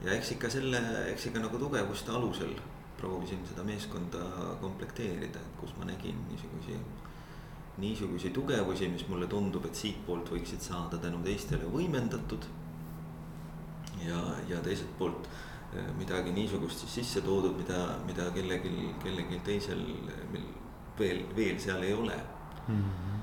ja 0.03 0.13
eks 0.13 0.33
ikka 0.35 0.49
selle, 0.53 0.81
eks 1.13 1.29
ikka 1.29 1.41
nagu 1.41 1.57
tugevuste 1.61 2.11
alusel 2.13 2.51
proovisin 2.97 3.41
seda 3.47 3.63
meeskonda 3.65 4.19
komplekteerida, 4.61 5.39
et 5.39 5.59
kus 5.61 5.73
ma 5.77 5.85
nägin 5.85 6.17
niisugusi, 6.29 6.77
niisuguseid 7.77 8.33
tugevusi, 8.33 8.87
mis 8.89 9.07
mulle 9.07 9.27
tundub, 9.29 9.65
et 9.65 9.75
siitpoolt 9.75 10.31
võiksid 10.33 10.63
saada 10.65 10.97
tänu 10.97 11.19
teistele 11.25 11.69
võimendatud. 11.73 12.45
ja, 14.05 14.21
ja 14.49 14.59
teiselt 14.61 14.91
poolt 14.97 15.27
äh, 15.27 15.87
midagi 15.97 16.31
niisugust 16.31 16.83
siis 16.83 16.93
sisse 16.99 17.21
toodud, 17.21 17.57
mida, 17.57 17.97
mida 18.05 18.29
kellelgi, 18.31 18.93
kellelgi 19.03 19.39
teisel 19.45 19.83
veel, 20.99 21.23
veel 21.35 21.59
seal 21.61 21.83
ei 21.83 21.93
ole 21.93 22.15
mm. 22.67 22.83
-hmm. 22.83 23.19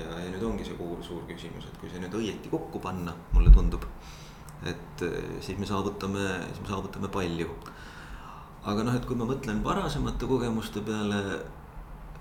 ja, 0.00 0.06
ja 0.06 0.30
nüüd 0.30 0.42
ongi 0.42 0.64
see 0.64 0.76
suur, 0.76 1.02
suur 1.04 1.22
küsimus, 1.30 1.66
et 1.66 1.78
kui 1.80 1.90
see 1.90 2.02
nüüd 2.02 2.14
õieti 2.20 2.52
kokku 2.52 2.82
panna, 2.82 3.14
mulle 3.32 3.50
tundub, 3.54 3.86
et 4.62 5.02
eh, 5.06 5.40
siis 5.40 5.58
me 5.58 5.66
saavutame, 5.66 6.26
siis 6.48 6.60
me 6.60 6.68
saavutame 6.68 7.08
palju. 7.08 7.48
aga 8.66 8.82
noh, 8.82 8.94
et 8.98 9.06
kui 9.06 9.16
ma 9.16 9.26
mõtlen 9.28 9.62
varasemate 9.64 10.26
kogemuste 10.26 10.82
peale, 10.86 11.20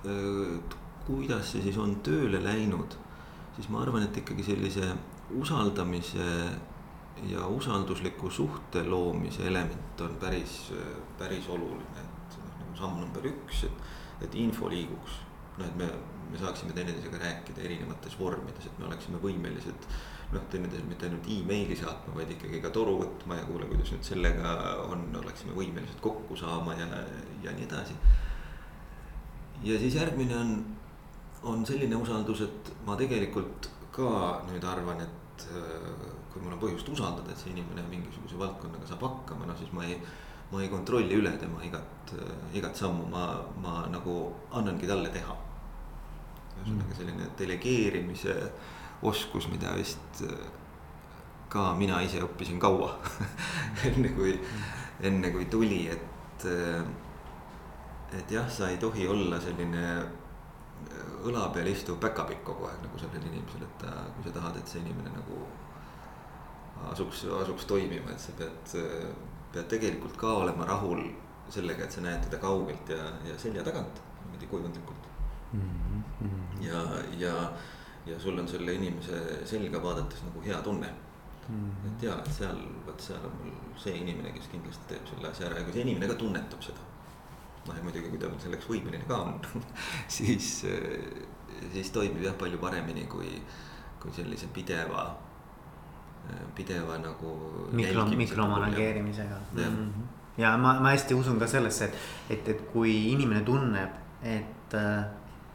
eh, 0.05 0.75
kuidas 1.07 1.51
see 1.53 1.65
siis 1.65 1.77
on 1.81 1.99
tööle 2.05 2.41
läinud, 2.43 2.95
siis 3.55 3.69
ma 3.69 3.81
arvan, 3.83 4.07
et 4.07 4.17
ikkagi 4.23 4.43
sellise 4.43 4.93
usaldamise 5.39 6.29
ja 7.29 7.45
usaldusliku 7.47 8.29
suhte 8.29 8.83
loomise 8.83 9.47
element 9.47 10.01
on 10.01 10.17
päris, 10.19 10.73
päris 11.19 11.47
oluline, 11.49 12.01
et 12.01 12.39
noh, 12.41 12.57
nagu 12.59 12.79
samm 12.79 12.99
number 13.03 13.29
üks, 13.29 13.63
et 13.69 13.85
et 14.21 14.35
info 14.35 14.69
liiguks. 14.71 15.21
noh, 15.57 15.65
et 15.65 15.75
me, 15.79 15.87
me 16.31 16.39
saaksime 16.39 16.73
teineteisega 16.75 17.19
rääkida 17.21 17.63
erinevates 17.63 18.17
vormides, 18.19 18.65
et 18.67 18.79
me 18.79 18.89
oleksime 18.89 19.21
võimelised 19.23 19.87
noh, 20.33 20.43
teineteisele 20.51 20.89
mitte 20.89 21.07
ainult 21.07 21.29
emaili 21.31 21.77
saatma, 21.79 22.15
vaid 22.17 22.33
ikkagi 22.35 22.59
ka 22.63 22.71
toru 22.75 22.97
võtma 22.99 23.37
ja 23.39 23.45
kuule, 23.47 23.69
kuidas 23.69 23.93
nüüd 23.93 24.07
sellega 24.07 24.55
on, 24.89 25.05
oleksime 25.21 25.55
võimelised 25.55 26.01
kokku 26.03 26.35
saama 26.39 26.75
ja, 26.75 26.87
ja 27.45 27.53
nii 27.55 27.67
edasi. 27.69 27.95
ja 29.63 29.79
siis 29.79 29.95
järgmine 29.95 30.35
on, 30.37 30.57
on 31.45 31.65
selline 31.65 31.97
usaldus, 32.01 32.41
et 32.45 32.71
ma 32.87 32.97
tegelikult 32.99 33.69
ka 33.95 34.11
nüüd 34.49 34.63
arvan, 34.67 35.01
et 35.05 35.47
äh, 35.55 36.05
kui 36.33 36.43
mul 36.43 36.57
on 36.57 36.61
põhjust 36.61 36.89
usaldada, 36.91 37.31
et 37.31 37.41
see 37.41 37.53
inimene 37.53 37.85
mingisuguse 37.89 38.39
valdkonnaga 38.39 38.89
saab 38.89 39.05
hakkama, 39.07 39.47
noh 39.49 39.57
siis 39.59 39.71
ma 39.75 39.85
ei 39.87 39.99
ma 40.51 40.61
ei 40.61 40.69
kontrolli 40.69 41.17
üle 41.17 41.31
tema 41.41 41.61
igat, 41.65 42.13
igat 42.53 42.77
sammu, 42.77 43.07
ma, 43.09 43.25
ma 43.61 43.85
nagu 43.91 44.15
annangi 44.53 44.87
talle 44.87 45.09
teha. 45.13 45.35
ühesõnaga 46.55 46.91
mm. 46.91 46.97
selline 46.99 47.29
delegeerimise 47.39 48.35
oskus, 49.05 49.49
mida 49.51 49.73
vist 49.75 50.23
ka 51.51 51.73
mina 51.77 51.99
ise 52.05 52.21
õppisin 52.23 52.61
kaua 52.61 52.93
enne 53.89 54.11
kui, 54.15 54.35
enne 55.03 55.31
kui 55.33 55.49
tuli, 55.51 55.81
et, 55.91 56.45
et 58.15 58.31
jah, 58.31 58.47
sa 58.49 58.69
ei 58.71 58.79
tohi 58.81 59.07
olla 59.11 59.41
selline 59.41 59.83
õla 61.25 61.47
peal 61.53 61.67
istuv 61.67 61.99
päkapikk 62.01 62.43
kogu 62.45 62.67
aeg 62.69 62.81
nagu 62.85 62.99
sellel 63.01 63.23
inimesel, 63.31 63.63
et 63.65 63.77
ta, 63.81 63.93
kui 64.15 64.27
sa 64.27 64.35
tahad, 64.39 64.57
et 64.59 64.67
see 64.67 64.81
inimene 64.83 65.13
nagu 65.15 65.39
asuks, 66.91 67.25
asuks 67.41 67.65
toimima, 67.65 68.11
et 68.11 68.21
sa 68.21 68.35
pead 68.37 68.75
pead 69.55 69.69
tegelikult 69.71 70.17
ka 70.19 70.33
olema 70.41 70.67
rahul 70.67 71.05
sellega, 71.53 71.85
et 71.85 71.95
sa 71.95 72.03
näed 72.03 72.25
teda 72.25 72.41
kaugelt 72.43 72.91
ja, 72.91 73.07
ja 73.27 73.37
selja 73.39 73.63
tagant 73.63 74.01
niimoodi 74.23 74.49
kuivandlikult 74.51 75.07
mm. 75.53 75.61
-hmm. 76.21 76.63
ja, 76.65 76.81
ja, 77.19 77.35
ja 78.05 78.19
sul 78.19 78.39
on 78.39 78.47
selle 78.47 78.73
inimese 78.73 79.45
selga 79.45 79.83
vaadates 79.83 80.23
nagu 80.27 80.41
hea 80.45 80.61
tunne 80.61 80.89
mm. 81.49 81.71
-hmm. 81.71 81.93
et 81.93 82.03
ja, 82.03 82.17
et 82.25 82.33
seal, 82.39 82.59
vot 82.87 83.07
seal 83.07 83.25
on 83.25 83.37
mul 83.43 83.53
see 83.77 83.95
inimene, 83.97 84.31
kes 84.31 84.51
kindlasti 84.51 84.91
teeb 84.91 85.07
selle 85.13 85.31
asja 85.31 85.47
ära 85.47 85.59
ja 85.59 85.63
kui 85.63 85.73
see 85.73 85.87
inimene 85.87 86.11
ka 86.11 86.19
tunnetab 86.19 86.61
seda. 86.61 86.83
Noh, 87.67 87.75
ja 87.75 87.83
muidugi, 87.83 88.09
kui 88.13 88.21
ta 88.21 88.31
selleks 88.41 88.67
võimeline 88.69 89.05
ka 89.09 89.21
on 89.25 89.39
siis, 90.17 90.65
siis 91.73 91.93
toimib 91.95 92.23
jah 92.25 92.35
palju 92.39 92.59
paremini 92.61 93.07
kui, 93.11 93.31
kui 94.01 94.13
sellise 94.15 94.51
pideva 94.53 95.09
pideva 96.55 96.97
nagu. 96.97 97.31
mikro, 97.71 98.05
mikromanageerimisega. 98.05 99.35
Mm 99.53 99.61
-hmm. 99.61 100.41
ja 100.41 100.57
ma, 100.57 100.79
ma 100.79 100.89
hästi 100.89 101.13
usun 101.13 101.39
ka 101.39 101.47
sellesse, 101.47 101.85
et, 101.85 101.95
et, 102.29 102.47
et 102.47 102.61
kui 102.73 103.11
inimene 103.11 103.41
tunneb, 103.41 103.89
et 104.23 104.73
äh, 104.73 105.05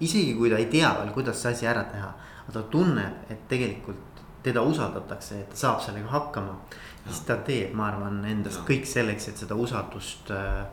isegi 0.00 0.34
kui 0.34 0.50
ta 0.50 0.56
ei 0.56 0.66
tea 0.66 0.94
veel, 0.98 1.12
kuidas 1.12 1.42
see 1.42 1.52
asi 1.52 1.66
ära 1.66 1.84
teha, 1.84 2.14
aga 2.42 2.52
ta 2.52 2.62
tunneb, 2.62 3.30
et 3.30 3.48
tegelikult 3.48 3.96
teda 4.42 4.62
usaldatakse, 4.62 5.40
et 5.40 5.50
ta 5.50 5.56
saab 5.56 5.80
sellega 5.80 6.08
hakkama. 6.08 6.60
siis 7.06 7.20
ta 7.20 7.36
teeb, 7.36 7.72
ma 7.74 7.86
arvan, 7.88 8.24
endast 8.24 8.60
ja. 8.60 8.64
kõik 8.64 8.86
selleks, 8.86 9.28
et 9.28 9.36
seda 9.36 9.54
usaldust 9.54 10.30
äh, 10.30 10.66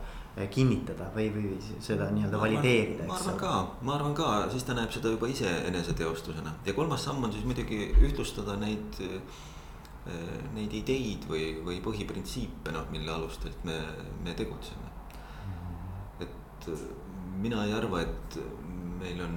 kinnitada 0.54 1.10
või, 1.16 1.32
või 1.34 1.58
seda 1.82 2.12
nii-öelda 2.14 2.40
valideerida. 2.42 3.08
ma 3.10 3.18
arvan 3.18 3.38
ka, 3.42 3.54
ma 3.82 3.96
arvan 3.96 4.16
ka, 4.18 4.32
siis 4.54 4.68
ta 4.68 4.78
näeb 4.78 4.94
seda 4.94 5.10
juba 5.16 5.30
ise 5.34 5.50
eneseteostusena 5.72 6.54
ja 6.66 6.78
kolmas 6.78 7.08
samm 7.10 7.26
on 7.26 7.34
siis 7.34 7.46
muidugi 7.48 7.88
ühtlustada 7.98 8.60
neid 8.62 9.02
Äh, 10.08 10.44
neid 10.56 10.72
ideid 10.72 11.26
või, 11.28 11.48
või 11.66 11.82
põhiprintsiipe, 11.84 12.72
noh, 12.72 12.86
mille 12.94 13.12
alustelt 13.12 13.64
me, 13.68 13.76
me 14.24 14.36
tegutseme. 14.40 14.92
et 16.24 16.68
äh, 16.72 16.84
mina 17.44 17.66
ei 17.68 17.74
arva, 17.76 18.06
et 18.06 18.38
meil 19.02 19.20
on 19.26 19.36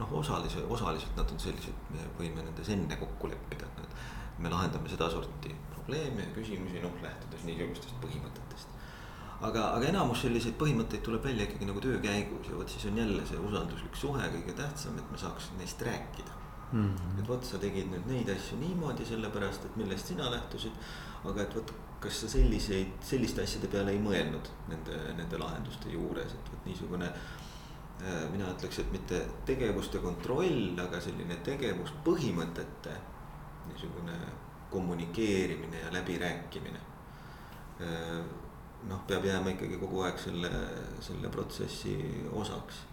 noh, 0.00 0.14
osalise, 0.18 0.64
osaliselt 0.66 1.14
nad 1.14 1.30
on 1.30 1.38
sellised, 1.38 1.86
me 1.94 2.08
võime 2.18 2.42
nendes 2.42 2.72
enne 2.74 2.98
kokku 2.98 3.30
leppida, 3.30 3.68
et 3.84 3.94
me 4.42 4.50
lahendame 4.50 4.90
sedasorti 4.90 5.54
probleeme 5.76 6.26
ja 6.26 6.34
küsimusi, 6.34 6.82
noh, 6.82 6.96
lähtudes 7.04 7.46
niisugustest 7.46 8.02
põhimõtetest. 8.02 8.74
Aga, 9.46 9.62
aga 9.76 9.88
enamus 9.88 10.24
selliseid 10.24 10.56
põhimõtteid 10.60 11.02
tuleb 11.04 11.24
välja 11.24 11.46
ikkagi 11.46 11.68
nagu 11.68 11.80
töö 11.82 11.98
käigus 12.02 12.50
ja 12.50 12.58
vot 12.58 12.68
siis 12.68 12.84
on 12.90 12.98
jälle 13.00 13.24
see 13.28 13.40
usalduslik 13.40 13.96
suhe 13.96 14.30
kõige 14.36 14.56
tähtsam, 14.58 14.98
et 15.00 15.12
me 15.12 15.20
saaks 15.20 15.50
neist 15.58 15.82
rääkida 15.86 16.34
mm. 16.72 16.88
-hmm. 16.88 17.20
et 17.20 17.28
vot 17.28 17.44
sa 17.44 17.58
tegid 17.58 17.88
nüüd 17.92 18.08
neid 18.10 18.28
asju 18.34 18.58
niimoodi, 18.60 19.06
sellepärast 19.06 19.64
et 19.64 19.76
millest 19.76 20.12
sina 20.12 20.30
lähtusid. 20.30 20.72
aga 21.24 21.42
et 21.42 21.54
vot, 21.56 21.72
kas 22.00 22.20
sa 22.20 22.28
selliseid, 22.28 22.92
selliste 23.04 23.42
asjade 23.42 23.68
peale 23.68 23.92
ei 23.92 24.00
mõelnud 24.00 24.46
nende, 24.68 25.00
nende 25.16 25.38
lahenduste 25.38 25.90
juures, 25.92 26.32
et 26.32 26.52
vot 26.52 26.66
niisugune 26.66 27.06
äh,. 27.06 28.28
mina 28.32 28.52
ütleks, 28.52 28.78
et 28.78 28.92
mitte 28.92 29.24
tegevuste 29.46 29.98
kontroll, 29.98 30.78
aga 30.80 31.00
selline 31.00 31.36
tegevuspõhimõtete 31.44 32.94
niisugune 33.72 34.16
kommunikeerimine 34.70 35.80
ja 35.80 35.92
läbirääkimine 35.92 36.80
äh, 37.80 38.24
noh, 38.88 39.02
peab 39.08 39.24
jääma 39.28 39.54
ikkagi 39.54 39.78
kogu 39.80 40.04
aeg 40.06 40.20
selle, 40.20 40.50
selle 41.04 41.32
protsessi 41.32 41.96
osaks 42.32 42.84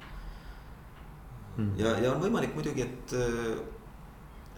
mm.. 1.57 1.75
ja, 1.79 1.93
ja 2.03 2.13
on 2.13 2.23
võimalik 2.23 2.55
muidugi, 2.57 2.83
et, 2.83 3.15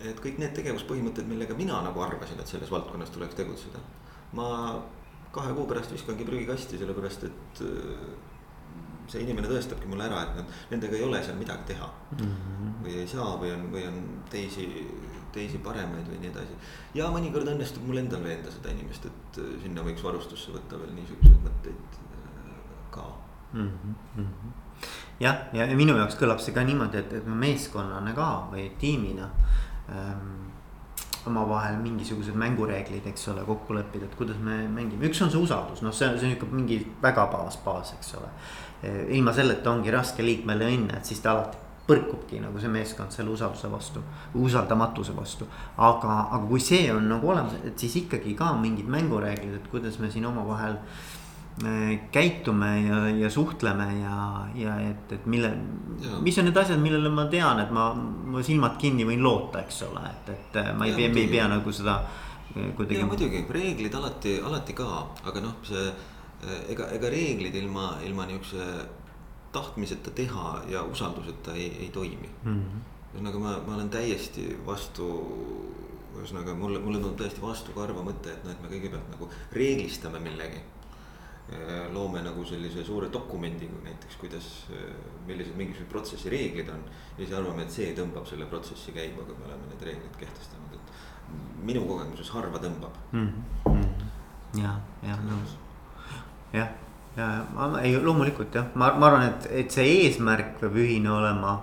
et 0.09 0.23
kõik 0.23 0.39
need 0.41 0.55
tegevuspõhimõtted, 0.57 1.29
millega 1.29 1.57
mina 1.57 1.81
nagu 1.85 2.01
arvasin, 2.05 2.39
et 2.41 2.49
selles 2.49 2.71
valdkonnas 2.73 3.13
tuleks 3.13 3.37
tegutseda. 3.37 3.83
ma 4.33 4.49
kahe 5.33 5.53
kuu 5.53 5.67
pärast 5.69 5.93
viskangi 5.93 6.25
prügikasti, 6.25 6.79
sellepärast 6.81 7.27
et 7.29 7.63
see 9.09 9.23
inimene 9.25 9.49
tõestabki 9.49 9.89
mulle 9.89 10.05
ära, 10.05 10.23
et 10.25 10.37
nad, 10.37 10.57
nendega 10.73 10.97
ei 10.97 11.05
ole 11.05 11.21
seal 11.25 11.37
midagi 11.39 11.71
teha 11.73 11.87
mm. 12.15 12.19
-hmm. 12.19 12.73
või 12.85 12.97
ei 13.03 13.07
saa 13.09 13.31
või 13.41 13.53
on, 13.55 13.65
või 13.73 13.85
on 13.89 13.99
teisi, 14.29 14.67
teisi 15.35 15.61
paremaid 15.63 16.07
või 16.09 16.21
nii 16.23 16.31
edasi. 16.31 16.57
ja 16.97 17.09
mõnikord 17.13 17.51
õnnestub 17.53 17.85
mul 17.87 18.01
endal 18.01 18.23
veenda 18.23 18.51
seda 18.53 18.73
inimest, 18.73 19.05
et 19.05 19.41
sinna 19.63 19.85
võiks 19.85 20.03
varustusse 20.05 20.55
võtta 20.55 20.79
veel 20.81 20.95
niisuguseid 20.97 21.45
mõtteid 21.45 21.99
ka 22.93 23.05
mm. 23.53 23.69
-hmm 24.15 24.57
jah, 25.19 25.49
ja 25.53 25.67
minu 25.75 25.97
jaoks 25.97 26.15
kõlab 26.19 26.39
see 26.43 26.55
ka 26.55 26.63
niimoodi, 26.63 27.01
et, 27.01 27.17
et 27.19 27.25
me 27.27 27.35
meeskonnana 27.41 28.13
ka 28.15 28.29
või 28.53 28.69
tiimina 28.79 29.27
ähm, 29.91 30.49
omavahel 31.27 31.79
mingisugused 31.83 32.37
mängureeglid, 32.39 33.05
eks 33.11 33.27
ole, 33.33 33.43
kokku 33.47 33.75
leppida, 33.75 34.07
et 34.07 34.15
kuidas 34.17 34.39
me 34.43 34.61
mängime, 34.71 35.09
üks 35.09 35.19
on 35.25 35.31
see 35.33 35.41
usaldus, 35.41 35.83
noh, 35.85 35.95
see, 35.95 36.07
see 36.17 36.29
on 36.29 36.35
ikka 36.37 36.47
mingi 36.51 36.79
väga 37.03 37.27
baas, 37.33 37.59
baas, 37.65 37.93
eks 37.97 38.13
ole. 38.19 38.29
ilma 39.11 39.33
selleta 39.35 39.73
ongi 39.73 39.91
raske 39.91 40.23
liikmele 40.23 40.69
õnne, 40.71 41.01
et 41.01 41.09
siis 41.09 41.19
ta 41.19 41.33
alati 41.33 41.68
põrkubki 41.89 42.39
nagu 42.43 42.61
see 42.61 42.71
meeskond 42.71 43.13
selle 43.13 43.33
usalduse 43.33 43.69
vastu, 43.71 44.03
usaldamatuse 44.37 45.15
vastu. 45.17 45.47
aga, 45.77 46.17
aga 46.29 46.43
kui 46.47 46.61
see 46.63 46.89
on 46.93 47.09
nagu 47.09 47.31
olemas, 47.33 47.57
et 47.65 47.79
siis 47.79 47.95
ikkagi 48.03 48.35
ka 48.37 48.51
mingid 48.61 48.89
mängureeglid, 48.89 49.55
et 49.59 49.71
kuidas 49.71 49.97
me 49.99 50.11
siin 50.11 50.27
omavahel 50.29 50.77
äh, 50.77 51.95
käitume 52.13 52.71
ja, 52.85 53.01
ja 53.23 53.31
suhtleme 53.33 53.87
ja, 54.01 54.19
ja 54.55 54.77
et, 54.91 55.17
et 55.17 55.25
mille, 55.25 55.51
mis 56.21 56.37
on 56.37 56.49
need 56.49 56.61
asjad, 56.61 56.81
millele 56.81 57.11
ma 57.13 57.25
tean, 57.31 57.63
et 57.63 57.73
ma, 57.75 57.89
ma 57.95 58.45
silmad 58.45 58.77
kinni 58.81 59.07
võin 59.09 59.25
loota, 59.25 59.65
eks 59.65 59.83
ole, 59.89 60.05
et, 60.13 60.31
et 60.35 60.61
ma 60.77 60.87
ei 60.87 60.93
ja, 60.95 61.01
pea, 61.01 61.13
me 61.15 61.25
ei 61.25 61.33
pea 61.33 61.49
nagu 61.51 61.73
seda 61.75 61.99
eh, 62.55 62.71
kuidagi. 62.77 63.03
muidugi, 63.09 63.43
reeglid 63.59 63.99
alati, 63.99 64.37
alati 64.45 64.77
ka, 64.77 65.03
aga 65.25 65.43
noh, 65.43 65.59
see 65.65 65.89
ega, 66.69 66.87
ega 66.95 67.09
reeglid 67.11 67.55
ilma, 67.59 67.93
ilma 68.05 68.25
niisuguse 68.29 68.65
tahtmiseta 69.51 70.11
teha 70.11 70.61
ja 70.67 70.83
usalduseta 70.83 71.53
ei, 71.53 71.77
ei 71.79 71.89
toimi 71.89 72.29
mm. 72.43 72.55
-hmm. 72.55 72.81
ühesõnaga 73.13 73.39
ma, 73.39 73.53
ma 73.67 73.75
olen 73.75 73.89
täiesti 73.89 74.45
vastu, 74.65 75.05
ühesõnaga 76.17 76.53
mulle, 76.55 76.79
mulle 76.79 76.99
tundub 76.99 77.17
täiesti 77.17 77.41
vastukarva 77.41 78.03
mõte, 78.05 78.33
et 78.33 78.43
noh, 78.45 78.51
et 78.51 78.61
me 78.61 78.69
kõigepealt 78.73 79.15
nagu 79.15 79.29
reeglistame 79.51 80.19
millegi. 80.19 80.61
loome 81.93 82.21
nagu 82.21 82.43
sellise 82.45 82.83
suure 82.85 83.07
dokumendi 83.13 83.65
näiteks, 83.83 84.15
kuidas, 84.21 84.49
millised 85.25 85.55
mingisugused 85.57 85.89
protsessi 85.89 86.29
reeglid 86.29 86.69
on. 86.69 86.83
ja 87.17 87.25
siis 87.25 87.33
arvame, 87.37 87.63
et 87.63 87.71
see 87.71 87.95
tõmbab 87.97 88.27
selle 88.29 88.45
protsessi 88.45 88.91
käima, 88.91 89.23
kui 89.25 89.37
me 89.39 89.47
oleme 89.47 89.71
need 89.71 89.81
reeglid 89.87 90.19
kehtestanud, 90.19 90.73
et 90.73 91.63
minu 91.63 91.81
kogemuses 91.87 92.29
harva 92.29 92.61
tõmbab 92.61 93.01
mm. 93.11 93.33
-hmm. 93.65 94.61
ja, 94.61 94.75
ja 95.01 95.17
nõus, 95.25 95.57
jah 96.53 96.69
ja 97.17 97.45
ma 97.53 97.81
ei, 97.81 97.97
loomulikult 98.03 98.55
jah, 98.55 98.69
ma, 98.75 98.91
ma 98.97 99.09
arvan, 99.09 99.25
et, 99.29 99.47
et 99.63 99.73
see 99.73 99.87
eesmärk 100.03 100.59
peab 100.61 100.77
ühine 100.79 101.11
olema. 101.11 101.57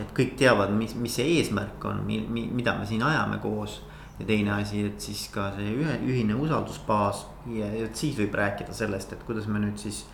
et 0.00 0.10
kõik 0.16 0.34
teavad, 0.36 0.72
mis, 0.74 0.96
mis 0.98 1.14
see 1.14 1.38
eesmärk 1.38 1.84
on, 1.88 2.02
mi, 2.06 2.18
mi, 2.28 2.48
mida 2.52 2.74
me 2.78 2.86
siin 2.86 3.02
ajame 3.06 3.38
koos. 3.42 3.82
ja 4.18 4.26
teine 4.26 4.52
asi, 4.56 4.82
et 4.88 5.00
siis 5.00 5.26
ka 5.32 5.50
see 5.56 5.72
ühe, 5.76 5.96
ühine 6.08 6.34
usaldusbaas 6.34 7.26
ja, 7.52 7.66
ja 7.68 7.88
siis 7.92 8.16
võib 8.18 8.34
rääkida 8.34 8.74
sellest, 8.74 9.12
et 9.12 9.24
kuidas 9.28 9.46
me 9.46 9.60
nüüd 9.60 9.76
siis 9.78 10.06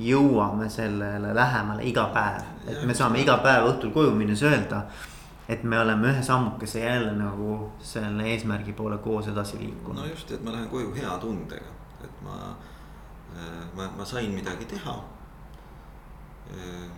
jõuame 0.00 0.70
sellele 0.72 1.34
lähemale 1.36 1.84
iga 1.86 2.08
päev, 2.14 2.46
et 2.66 2.80
me 2.88 2.96
saame 2.96 3.20
iga 3.22 3.36
päev 3.44 3.68
õhtul 3.68 3.92
koju 3.94 4.14
minnes 4.16 4.42
öelda 4.42 4.86
et 5.44 5.60
me 5.62 5.76
oleme 5.76 6.08
ühe 6.08 6.22
sammukese 6.24 6.80
jälle 6.80 7.12
nagu 7.18 7.68
selle 7.84 8.24
eesmärgi 8.32 8.72
poole 8.72 8.96
koos 9.04 9.28
edasi 9.28 9.60
liikunud. 9.60 10.00
no 10.00 10.06
just, 10.08 10.32
et 10.32 10.42
ma 10.42 10.56
lähen 10.56 10.70
koju 10.72 10.94
hea 10.96 11.18
tundega, 11.20 11.76
et 12.02 12.22
ma 12.24 12.38
Äh, 12.38 12.73
ma, 13.74 13.88
ma 13.96 14.04
sain 14.04 14.30
midagi 14.34 14.64
teha. 14.64 14.94
Äh, 16.50 16.90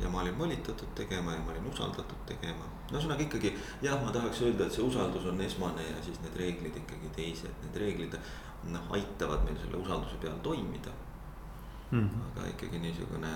ja 0.00 0.08
ma 0.08 0.20
olin 0.20 0.38
volitatud 0.38 0.88
tegema 0.94 1.32
ja 1.32 1.40
ma 1.40 1.52
olin 1.52 1.66
usaldatud 1.70 2.26
tegema, 2.26 2.66
no 2.90 2.98
ühesõnaga 2.98 3.22
ikkagi 3.22 3.52
jah, 3.82 3.94
ma 4.02 4.10
tahaks 4.12 4.40
öelda, 4.42 4.66
et 4.66 4.74
see 4.74 4.82
usaldus 4.82 5.28
on 5.30 5.40
esmane 5.40 5.84
ja 5.86 6.00
siis 6.02 6.18
need 6.24 6.34
reeglid 6.40 6.76
ikkagi 6.82 7.12
teised, 7.14 7.54
need 7.62 7.78
reeglid. 7.78 8.18
noh, 8.64 8.84
aitavad 8.96 9.44
meil 9.44 9.58
selle 9.60 9.76
usalduse 9.76 10.16
peal 10.22 10.38
toimida 10.42 10.90
mm. 11.90 12.22
aga 12.30 12.46
ikkagi 12.48 12.78
niisugune, 12.80 13.32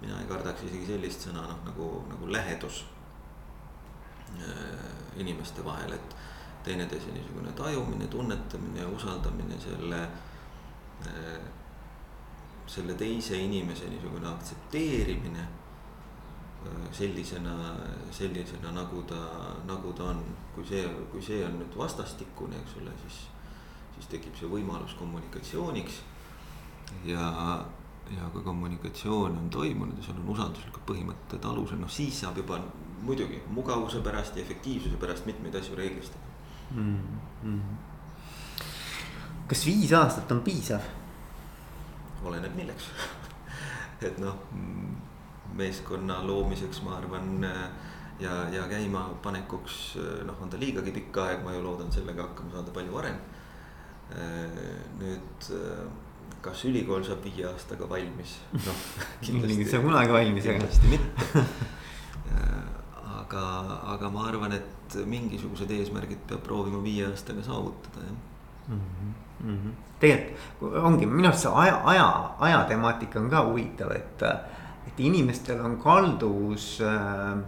mina 0.00 0.20
ei 0.22 0.28
kardaks 0.30 0.64
isegi 0.64 0.86
sellist 0.88 1.26
sõna 1.28 1.42
noh, 1.46 1.58
nagu, 1.66 1.88
nagu 2.08 2.30
lähedus 2.32 2.80
äh, 4.40 5.20
inimeste 5.20 5.64
vahel, 5.64 5.92
et 5.94 6.16
teineteise 6.64 7.12
niisugune 7.14 7.52
tajumine, 7.52 8.08
tunnetamine 8.10 8.88
usaldamine 8.96 9.60
selle 9.62 10.00
Äh, 10.02 10.27
selle 12.68 12.94
teise 12.94 13.36
inimese 13.36 13.88
niisugune 13.88 14.28
aktsepteerimine 14.28 15.40
äh, 15.40 16.84
sellisena, 16.92 17.54
sellisena 18.10 18.72
nagu 18.72 19.02
ta, 19.02 19.22
nagu 19.66 19.92
ta 19.92 20.10
on, 20.12 20.22
kui 20.54 20.66
see, 20.66 20.84
kui 21.12 21.22
see 21.22 21.40
on 21.46 21.58
nüüd 21.62 21.78
vastastikune, 21.78 22.60
eks 22.60 22.76
ole, 22.82 22.92
siis, 23.06 23.18
siis 23.96 24.12
tekib 24.12 24.36
see 24.36 24.50
võimalus 24.52 24.94
kommunikatsiooniks. 25.00 26.02
ja, 27.04 27.24
ja 28.12 28.30
kui 28.32 28.42
kommunikatsioon 28.42 29.36
on 29.38 29.50
toimunud 29.50 29.98
ja 29.98 30.06
seal 30.06 30.20
on 30.22 30.30
usalduslikud 30.36 30.84
põhimõtted 30.88 31.44
alusel, 31.44 31.80
noh 31.80 31.92
siis 31.92 32.20
saab 32.20 32.40
juba 32.40 32.60
muidugi 33.02 33.42
mugavuse 33.52 34.00
pärast 34.04 34.36
ja 34.36 34.42
efektiivsuse 34.42 34.96
pärast 35.00 35.28
mitmeid 35.28 35.54
asju 35.54 35.76
reeglistada 35.76 36.24
mm. 36.74 37.20
-hmm 37.44 37.87
kas 39.48 39.64
viis 39.66 39.92
aastat 39.96 40.32
on 40.32 40.42
piisav? 40.44 40.84
oleneb 42.28 42.54
milleks 42.58 42.90
et 44.06 44.18
noh, 44.22 44.42
meeskonna 45.58 46.20
loomiseks 46.26 46.82
ma 46.84 46.98
arvan 46.98 47.46
ja, 48.20 48.34
ja 48.52 48.66
käimapanekuks 48.70 49.78
noh, 50.26 50.42
on 50.42 50.50
ta 50.52 50.60
liigagi 50.60 50.94
pikk 50.94 51.20
aeg, 51.24 51.44
ma 51.44 51.54
ju 51.54 51.62
loodan 51.64 51.92
sellega 51.94 52.26
hakkama 52.28 52.56
saada 52.56 52.74
palju 52.74 52.94
varem. 52.94 53.18
nüüd, 54.98 55.48
kas 56.42 56.64
ülikool 56.68 57.04
saab 57.06 57.24
viie 57.26 57.46
aastaga 57.48 57.88
valmis? 57.90 58.38
noh, 58.54 58.82
kindlasti 59.24 59.60
ei 59.62 59.70
saa 59.70 59.84
kunagi 59.84 60.16
valmis. 60.16 60.50
kindlasti 60.50 60.92
mitte 60.92 61.44
aga, 63.20 63.44
aga 63.94 64.10
ma 64.12 64.26
arvan, 64.30 64.58
et 64.58 64.98
mingisugused 65.06 65.70
eesmärgid 65.78 66.26
peab 66.28 66.44
proovima 66.46 66.82
viie 66.84 67.06
aastaga 67.08 67.46
saavutada, 67.46 68.04
jah 68.04 68.20
mm. 68.74 68.84
-hmm 68.84 69.16
mm 69.40 69.54
-hmm. 69.54 69.72
tegelikult 70.00 70.82
ongi 70.82 71.06
minu 71.06 71.28
arust 71.28 71.42
see 71.42 71.52
aja, 71.54 71.80
aja, 71.84 72.30
aja 72.38 72.64
temaatika 72.64 73.20
on 73.20 73.30
ka 73.30 73.44
huvitav, 73.44 73.92
et, 73.92 74.22
et 74.86 75.00
inimestel 75.00 75.60
on 75.64 75.76
kalduvus 75.76 76.80
äh, 76.80 77.38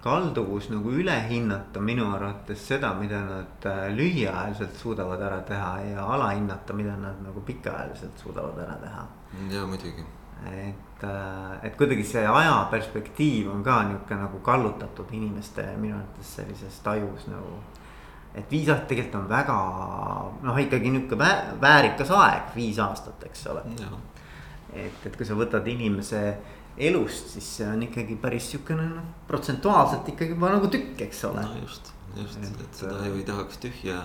kalduvus 0.00 0.70
nagu 0.72 0.92
üle 0.96 1.16
hinnata 1.28 1.80
minu 1.80 2.06
arvates 2.14 2.62
seda, 2.68 2.92
mida 2.96 3.20
nad 3.24 3.66
äh, 3.68 3.88
lühiajaliselt 3.92 4.76
suudavad 4.76 5.20
ära 5.20 5.40
teha 5.48 5.74
ja 5.90 6.06
alahinnata, 6.14 6.72
mida 6.76 6.96
nad 6.96 7.20
nagu 7.24 7.40
pikaajaliselt 7.44 8.18
suudavad 8.18 8.62
ära 8.64 8.78
teha. 8.80 9.06
ja 9.50 9.66
muidugi. 9.66 10.04
et, 10.46 11.04
äh, 11.04 11.64
et 11.66 11.76
kuidagi 11.76 12.04
see 12.04 12.26
aja 12.26 12.68
perspektiiv 12.70 13.50
on 13.52 13.62
ka 13.64 13.82
nihuke 13.82 14.16
nagu 14.16 14.38
kallutatud 14.38 15.12
inimeste 15.12 15.66
minu 15.76 15.98
arvates 15.98 16.36
sellises 16.36 16.80
tajus 16.80 17.26
nagu 17.28 17.60
et 18.34 18.50
viis 18.50 18.68
aastat 18.68 18.88
tegelikult 18.92 19.18
on 19.22 19.28
väga 19.30 19.56
noh, 20.46 20.62
ikkagi 20.62 20.92
nihuke 20.94 21.18
väärikas 21.60 22.12
aeg, 22.14 22.54
viis 22.54 22.78
aastat, 22.82 23.22
eks 23.26 23.46
ole. 23.50 23.64
et, 24.72 25.06
et 25.06 25.16
kui 25.16 25.26
sa 25.26 25.36
võtad 25.38 25.66
inimese 25.70 26.22
elust, 26.80 27.34
siis 27.34 27.48
see 27.58 27.68
on 27.68 27.82
ikkagi 27.84 28.16
päris 28.20 28.50
sihukene 28.52 28.86
noh, 28.94 29.08
protsentuaalselt 29.28 30.08
ikkagi 30.14 30.36
juba 30.36 30.52
nagu 30.54 30.70
tükk, 30.72 31.00
eks 31.08 31.24
ole. 31.28 31.44
no 31.44 31.62
just, 31.64 31.92
just, 32.16 32.44
et 32.46 32.82
seda 32.82 33.00
ju 33.08 33.18
ei 33.18 33.26
tahaks 33.26 33.60
tühja, 33.62 34.04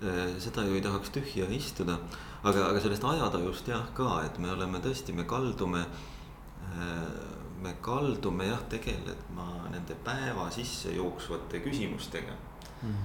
eh, 0.00 0.36
seda 0.42 0.66
ju 0.66 0.78
ei 0.78 0.84
tahaks 0.84 1.12
tühja 1.14 1.48
istuda. 1.58 1.98
aga, 2.46 2.68
aga 2.70 2.80
sellest 2.80 3.04
ajatajust 3.04 3.72
jah 3.72 3.88
ka, 3.94 4.20
et 4.28 4.38
me 4.38 4.52
oleme 4.54 4.78
tõesti, 4.84 5.14
me 5.16 5.26
kaldume 5.26 5.82
eh, 5.82 7.34
me 7.62 7.72
kaldume 7.82 8.46
jah 8.46 8.62
tegelema 8.70 9.46
nende 9.72 9.96
päeva 10.04 10.50
sisse 10.54 10.92
jooksvate 10.94 11.60
küsimustega. 11.64 12.36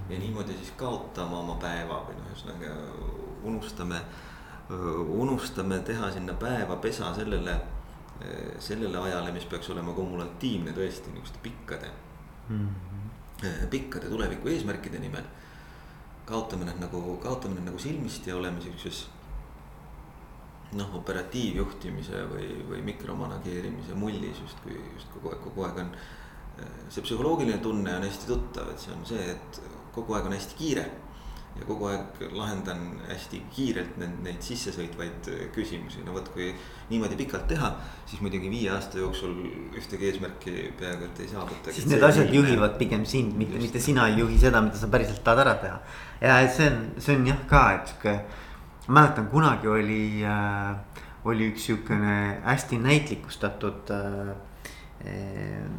Ja 0.10 0.20
niimoodi 0.20 0.54
siis 0.54 0.74
kaotame 0.78 1.36
oma 1.36 1.56
päeva 1.62 2.02
või 2.08 2.18
noh, 2.18 2.32
ühesõnaga 2.32 2.74
unustame, 3.48 4.02
unustame 5.24 5.80
teha 5.88 6.12
sinna 6.12 6.34
päevapesa 6.34 7.14
sellele, 7.16 7.56
sellele 8.60 8.98
ajale, 8.98 9.32
mis 9.32 9.48
peaks 9.50 9.70
olema 9.74 9.96
kumulatiivne 9.98 10.76
tõesti 10.76 11.14
niisuguste 11.14 11.40
pikkade 11.44 11.90
mm, 12.50 12.68
-hmm. 12.68 13.70
pikkade 13.70 14.10
tuleviku 14.10 14.48
eesmärkide 14.48 15.00
nimel. 15.00 15.24
kaotame 16.26 16.66
need 16.66 16.80
nagu, 16.80 17.18
kaotame 17.18 17.56
need 17.56 17.66
nagu 17.66 17.80
silmist 17.80 18.28
ja 18.28 18.36
oleme 18.36 18.62
sihukeses 18.62 19.08
noh, 20.72 20.96
operatiivjuhtimise 20.96 22.24
või, 22.32 22.48
või 22.70 22.82
mikromanageerimise 22.82 23.96
mullis 23.96 24.40
justkui, 24.40 24.78
justkui 24.94 25.20
kogu 25.20 25.34
aeg, 25.34 25.42
kogu 25.44 25.66
aeg 25.68 25.82
on 25.84 25.92
see 26.92 27.04
psühholoogiline 27.06 27.62
tunne 27.64 27.94
on 27.96 28.04
hästi 28.08 28.28
tuttav, 28.28 28.74
et 28.74 28.82
see 28.84 28.92
on 28.96 29.06
see, 29.08 29.32
et 29.34 29.62
kogu 29.96 30.18
aeg 30.18 30.28
on 30.30 30.38
hästi 30.38 30.60
kiire. 30.60 30.90
ja 31.52 31.66
kogu 31.68 31.90
aeg 31.90 32.22
lahendan 32.32 32.80
hästi 33.10 33.42
kiirelt 33.52 33.98
neid, 34.00 34.14
neid 34.24 34.38
sissesõitvaid 34.46 35.26
küsimusi, 35.52 36.00
no 36.06 36.14
vot, 36.16 36.30
kui 36.32 36.46
niimoodi 36.88 37.18
pikalt 37.20 37.44
teha, 37.50 37.74
siis 38.08 38.22
muidugi 38.24 38.48
viie 38.54 38.70
aasta 38.72 39.02
jooksul 39.02 39.34
ühtegi 39.76 40.08
eesmärki 40.08 40.54
peaaegu 40.80 41.10
et 41.10 41.20
ei 41.26 41.28
saavuta. 41.34 41.74
siis 41.76 41.90
need 41.92 42.06
asjad 42.08 42.32
juhivad 42.32 42.78
pigem 42.80 43.04
sind, 43.04 43.36
mitte, 43.36 43.60
mitte 43.60 43.84
sina 43.84 44.08
ei 44.08 44.22
juhi 44.22 44.40
seda, 44.40 44.64
mida 44.64 44.80
sa 44.80 44.88
päriselt 44.94 45.20
tahad 45.28 45.44
ära 45.44 45.58
teha. 45.66 45.82
ja 46.22 46.40
see 46.48 46.72
on, 46.72 46.80
see 47.04 47.20
on 47.20 47.28
jah 47.34 47.44
ka, 47.52 47.66
et 47.82 47.92
sihuke, 47.92 48.16
ma 48.88 49.02
mäletan 49.02 49.28
kunagi 49.36 49.68
oli 49.76 50.02
äh, 50.24 51.02
oli 51.24 51.52
üks 51.52 51.68
sihukene 51.68 52.16
hästi 52.46 52.80
näitlikustatud 52.82 53.92
äh, 53.94 54.32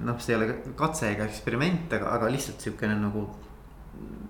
noh, 0.02 0.18
see 0.18 0.34
ei 0.34 0.38
ole 0.38 0.48
katse 0.78 1.12
ega 1.12 1.26
eksperiment, 1.28 1.92
aga, 1.98 2.12
aga 2.16 2.30
lihtsalt 2.32 2.62
sihukene 2.62 2.98
nagu. 3.00 3.28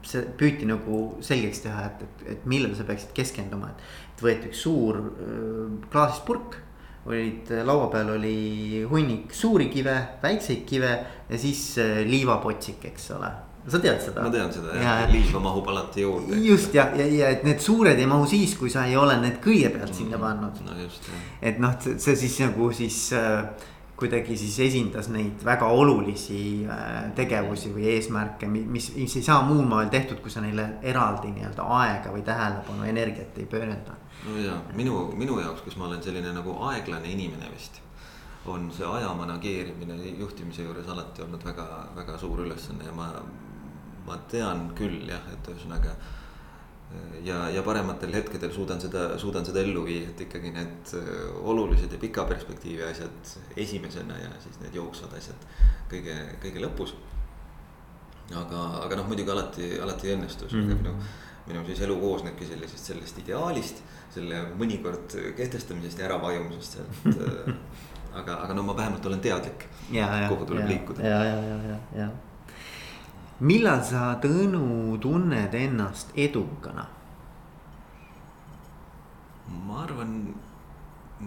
see 0.02 0.24
püüti 0.36 0.66
nagu 0.66 0.96
selgeks 1.22 1.60
teha, 1.62 1.84
et, 1.86 2.00
et, 2.02 2.22
et 2.32 2.46
millele 2.50 2.74
sa 2.74 2.82
peaksid 2.84 3.12
keskenduma, 3.14 3.68
et, 3.70 3.84
et 4.10 4.24
võeti 4.24 4.50
üks 4.50 4.64
suur 4.64 4.98
klaasist 5.92 6.26
purk. 6.26 6.58
olid 7.06 7.48
laua 7.66 7.86
peal 7.90 8.10
oli 8.16 8.82
hunnik 8.90 9.32
suuri 9.34 9.70
kive, 9.70 9.94
väikseid 10.22 10.66
kive 10.66 10.92
ja 11.30 11.38
siis 11.38 11.64
liivapotsik, 12.06 12.84
eks 12.90 13.10
ole 13.16 13.30
sa 13.68 13.78
tead 13.78 14.00
seda? 14.02 14.22
ma 14.24 14.30
tean 14.32 14.50
seda 14.52 14.74
jah 14.74 15.02
ja,, 15.04 15.08
liiva 15.10 15.40
mahub 15.42 15.68
alati 15.70 16.02
juurde. 16.02 16.38
just 16.42 16.74
ja, 16.74 16.88
ja, 16.98 17.06
ja 17.06 17.30
et 17.36 17.44
need 17.46 17.62
suured 17.62 17.98
ei 17.98 18.08
mahu 18.10 18.26
siis, 18.30 18.56
kui 18.58 18.70
sa 18.72 18.86
ei 18.90 18.96
ole 18.98 19.14
need 19.22 19.38
kõigepealt 19.44 19.94
sinna 19.94 20.18
mm, 20.18 20.24
pannud. 20.24 20.62
no 20.66 20.78
just 20.80 21.06
jah. 21.06 21.20
et 21.50 21.60
noh, 21.62 21.76
see 21.78 22.16
siis 22.24 22.40
nagu 22.42 22.72
siis 22.74 22.98
äh, 23.18 23.68
kuidagi 24.02 24.36
siis 24.38 24.56
esindas 24.66 25.08
neid 25.14 25.44
väga 25.46 25.68
olulisi 25.70 26.64
äh, 26.66 27.12
tegevusi 27.16 27.70
või 27.74 27.86
eesmärke, 27.94 28.48
mis, 28.50 28.90
mis 28.96 29.16
ei 29.18 29.22
saa 29.22 29.42
muul 29.46 29.62
moel 29.68 29.92
tehtud, 29.92 30.18
kui 30.24 30.32
sa 30.32 30.42
neile 30.42 30.66
eraldi 30.82 31.30
nii-öelda 31.30 31.66
aega 31.78 32.14
või 32.14 32.24
tähelepanu, 32.26 32.88
energiat 32.90 33.38
ei 33.38 33.46
pöörenda. 33.46 33.94
no 34.26 34.36
ja 34.42 34.56
minu, 34.78 35.04
minu 35.18 35.38
jaoks, 35.40 35.62
kus 35.66 35.78
ma 35.78 35.86
olen 35.90 36.02
selline 36.02 36.34
nagu 36.34 36.56
aeglane 36.70 37.10
inimene 37.12 37.50
vist. 37.54 37.80
on 38.46 38.72
see 38.74 38.86
aja 38.86 39.12
manageerimine 39.14 39.96
juhtimise 40.18 40.64
juures 40.66 40.88
alati 40.90 41.22
olnud 41.22 41.44
väga, 41.46 41.66
väga 41.94 42.18
suur 42.18 42.40
ülesanne 42.42 42.84
ja 42.84 42.92
ma, 42.92 43.06
ma 44.06 44.16
tean 44.30 44.72
küll 44.74 45.06
jah, 45.06 45.22
et 45.30 45.50
ühesõnaga 45.52 45.94
ja, 47.24 47.38
ja 47.50 47.62
parematel 47.62 48.14
hetkedel 48.14 48.52
suudan 48.54 48.80
seda, 48.82 49.06
suudan 49.18 49.46
seda 49.46 49.62
ellu 49.62 49.84
viia, 49.86 50.10
et 50.10 50.24
ikkagi 50.26 50.52
need 50.54 50.94
äh, 50.98 51.24
olulised 51.52 51.92
ja 51.92 52.00
pika 52.02 52.24
perspektiivi 52.28 52.84
asjad 52.86 53.34
esimesena 53.56 54.18
ja 54.18 54.30
siis 54.42 54.58
need 54.62 54.78
jooksvad 54.78 55.16
asjad 55.18 55.46
kõige, 55.90 56.16
kõige 56.42 56.64
lõpus. 56.64 56.94
aga, 58.32 58.64
aga 58.86 58.96
noh, 58.96 59.08
muidugi 59.10 59.30
alati, 59.30 59.68
alati 59.82 60.08
ei 60.08 60.16
õnnestu, 60.16 60.48
mm 60.50 60.68
-hmm. 60.68 60.82
minu, 60.82 60.94
minu 61.46 61.64
siis 61.66 61.80
elu 61.86 61.98
koosnebki 62.00 62.46
sellisest, 62.46 62.84
sellest 62.92 63.18
ideaalist, 63.18 63.82
selle 64.14 64.42
mõnikord 64.58 65.16
kehtestamisest 65.36 65.98
ja 65.98 66.08
äravajumisest 66.10 66.78
sealt 66.78 67.22
äh, 67.28 67.54
aga, 68.14 68.42
aga 68.44 68.54
no 68.54 68.62
ma 68.62 68.76
vähemalt 68.76 69.06
olen 69.06 69.20
teadlik, 69.20 69.68
kuhu 70.28 70.46
tuleb 70.46 70.64
ja, 70.64 70.68
liikuda. 70.68 71.02
ja, 71.02 71.24
ja, 71.24 71.40
ja, 71.42 71.56
ja, 71.70 71.78
ja 72.02 72.10
millal 73.42 73.82
sa, 73.84 74.12
Tõnu, 74.22 74.98
tunned 75.02 75.54
ennast 75.58 76.14
edukana? 76.18 76.86
ma 79.66 79.82
arvan, 79.82 80.12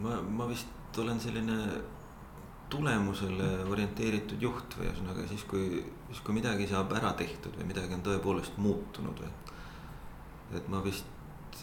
ma, 0.01 0.15
ma 0.37 0.47
vist 0.49 0.97
olen 1.01 1.19
selline 1.21 1.57
tulemusele 2.71 3.49
orienteeritud 3.69 4.41
juht 4.41 4.77
või 4.79 4.87
ühesõnaga 4.87 5.25
siis, 5.29 5.43
kui, 5.49 5.83
siis 6.09 6.21
kui 6.25 6.37
midagi 6.37 6.65
saab 6.69 6.93
ära 6.97 7.11
tehtud 7.19 7.53
või 7.59 7.67
midagi 7.69 7.93
on 7.93 8.05
tõepoolest 8.05 8.57
muutunud 8.61 9.21
või. 9.21 9.29
et 10.57 10.71
ma 10.71 10.81
vist 10.85 11.61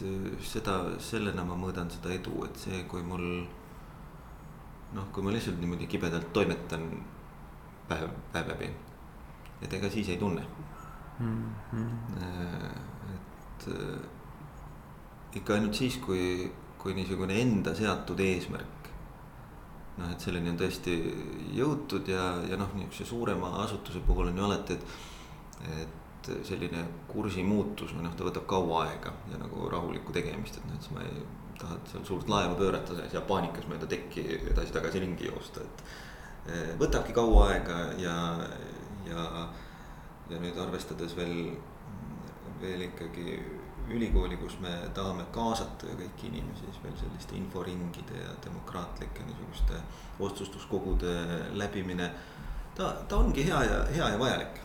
seda, 0.53 0.77
sellena 1.03 1.43
ma 1.45 1.57
mõõdan 1.59 1.91
seda 1.91 2.13
edu, 2.15 2.45
et 2.47 2.57
see, 2.61 2.79
kui 2.89 3.03
mul 3.05 3.27
noh, 4.93 5.11
kui 5.11 5.25
ma 5.25 5.33
lihtsalt 5.35 5.59
niimoodi 5.59 5.89
kibedalt 5.89 6.31
toimetan 6.33 6.87
päev, 7.89 8.09
päev 8.31 8.55
läbi 8.55 8.71
et 9.63 9.73
ega 9.79 9.89
siis 9.89 10.09
ei 10.09 10.17
tunne 10.17 10.43
mm. 11.19 11.53
-hmm. 11.73 12.19
et 13.15 13.67
äh, 13.67 14.09
ikka 15.35 15.57
ainult 15.57 15.73
siis, 15.75 15.97
kui, 15.97 16.51
kui 16.77 16.93
niisugune 16.97 17.41
enda 17.41 17.73
seatud 17.75 18.19
eesmärk. 18.19 18.89
noh, 19.97 20.09
et 20.09 20.23
selleni 20.25 20.49
on 20.49 20.55
tõesti 20.57 20.93
jõutud 21.53 22.07
ja, 22.09 22.23
ja 22.49 22.57
noh, 22.57 22.71
niisuguse 22.73 23.05
suurema 23.05 23.51
asutuse 23.61 23.99
puhul 24.07 24.31
on 24.31 24.37
ju 24.37 24.45
alati, 24.47 24.73
et, 24.73 25.83
et 25.83 26.29
selline 26.47 26.81
kursi 27.11 27.43
muutus 27.45 27.93
või 27.93 28.07
noh, 28.07 28.15
ta 28.17 28.25
võtab 28.25 28.47
kaua 28.49 28.87
aega 28.87 29.13
ja 29.29 29.37
nagu 29.37 29.69
rahulikku 29.69 30.15
tegemist, 30.15 30.57
et 30.57 30.65
noh, 30.65 30.79
et 30.79 30.87
siis 30.87 30.95
ma 30.95 31.05
ei 31.05 31.21
taha 31.59 31.77
seal 31.91 32.07
suurt 32.07 32.31
laeva 32.31 32.57
pöörata 32.57 32.97
ja 33.13 33.21
paanikas 33.21 33.69
mööda 33.69 33.85
tekki 33.89 34.25
edasi-tagasi 34.39 35.03
ringi 35.05 35.29
joosta, 35.29 35.61
et. 35.61 35.85
Äh, 36.43 36.73
võtabki 36.81 37.13
kaua 37.15 37.45
aega 37.53 37.77
ja, 38.01 38.15
ja, 39.07 39.47
ja 40.29 40.39
nüüd 40.39 40.57
arvestades 40.57 41.15
veel, 41.17 41.53
veel 42.61 42.87
ikkagi 42.89 43.37
ülikooli, 43.93 44.37
kus 44.39 44.55
me 44.63 44.71
tahame 44.95 45.25
kaasata 45.35 45.89
ju 45.89 45.97
kõiki 45.99 46.29
inimesi, 46.29 46.65
siis 46.65 46.83
veel 46.83 46.95
selliste 47.01 47.35
inforingide 47.35 48.21
ja 48.21 48.35
demokraatlike 48.45 49.25
niisuguste 49.27 49.81
otsustuskogude 50.19 51.15
läbimine. 51.59 52.11
ta, 52.75 52.93
ta 53.07 53.17
ongi 53.17 53.43
hea 53.45 53.63
ja, 53.63 53.85
hea 53.85 54.09
ja 54.09 54.19
vajalik. 54.19 54.63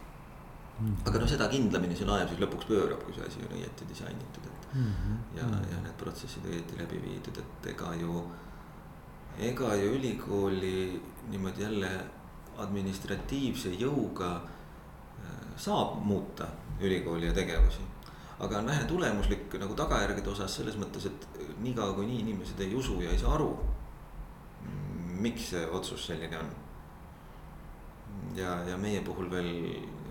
-hmm. 0.79 1.09
aga 1.09 1.19
no 1.19 1.27
seda 1.27 1.49
kindlamini 1.53 1.97
see 1.99 2.09
laev 2.09 2.29
siis 2.31 2.43
lõpuks 2.43 2.69
pöörab, 2.71 3.01
kui 3.05 3.17
see 3.17 3.27
asi 3.27 3.45
on 3.47 3.57
õieti 3.59 3.89
disainitud, 3.89 4.51
et 4.51 4.69
mm. 4.75 4.93
-hmm. 4.99 5.17
ja, 5.39 5.49
ja 5.73 5.81
need 5.87 5.97
protsessid 6.03 6.47
õieti 6.53 6.79
läbi 6.83 7.01
viidud, 7.07 7.43
et 7.43 7.73
ega 7.75 7.95
ju. 8.03 8.27
ega 9.49 9.75
ju 9.79 9.91
ülikooli 9.95 11.01
niimoodi 11.31 11.63
jälle 11.63 11.91
administratiivse 12.59 13.71
jõuga 13.79 14.33
saab 15.59 15.99
muuta 16.05 16.47
ülikooli 16.81 17.27
ja 17.27 17.33
tegevusi. 17.33 17.81
aga 18.39 18.59
on 18.59 18.67
vähe 18.67 18.85
tulemuslik 18.85 19.55
nagu 19.59 19.75
tagajärgede 19.75 20.31
osas 20.31 20.55
selles 20.57 20.77
mõttes, 20.79 21.07
et 21.07 21.27
niikaua 21.59 21.93
kui 21.97 22.07
nii 22.07 22.21
inimesed 22.23 22.61
ei 22.63 22.75
usu 22.75 23.01
ja 23.03 23.11
ei 23.11 23.19
saa 23.19 23.35
aru. 23.35 23.59
miks 25.19 25.51
see 25.51 25.67
otsus 25.67 26.07
selline 26.07 26.39
on. 26.39 26.51
ja, 28.37 28.55
ja 28.69 28.77
meie 28.77 29.01
puhul 29.01 29.31
veel 29.31 29.51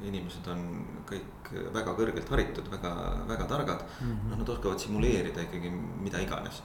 inimesed 0.03 0.47
on 0.47 0.65
kõik 1.07 1.51
väga 1.73 1.93
kõrgelt 1.95 2.29
haritud, 2.29 2.67
väga, 2.71 2.91
väga 3.27 3.45
targad 3.45 3.83
mm. 3.83 4.07
-hmm. 4.07 4.29
noh, 4.29 4.37
nad 4.37 4.49
oskavad 4.49 4.79
simuleerida 4.79 5.41
ikkagi 5.41 5.69
mida 6.03 6.19
iganes 6.19 6.61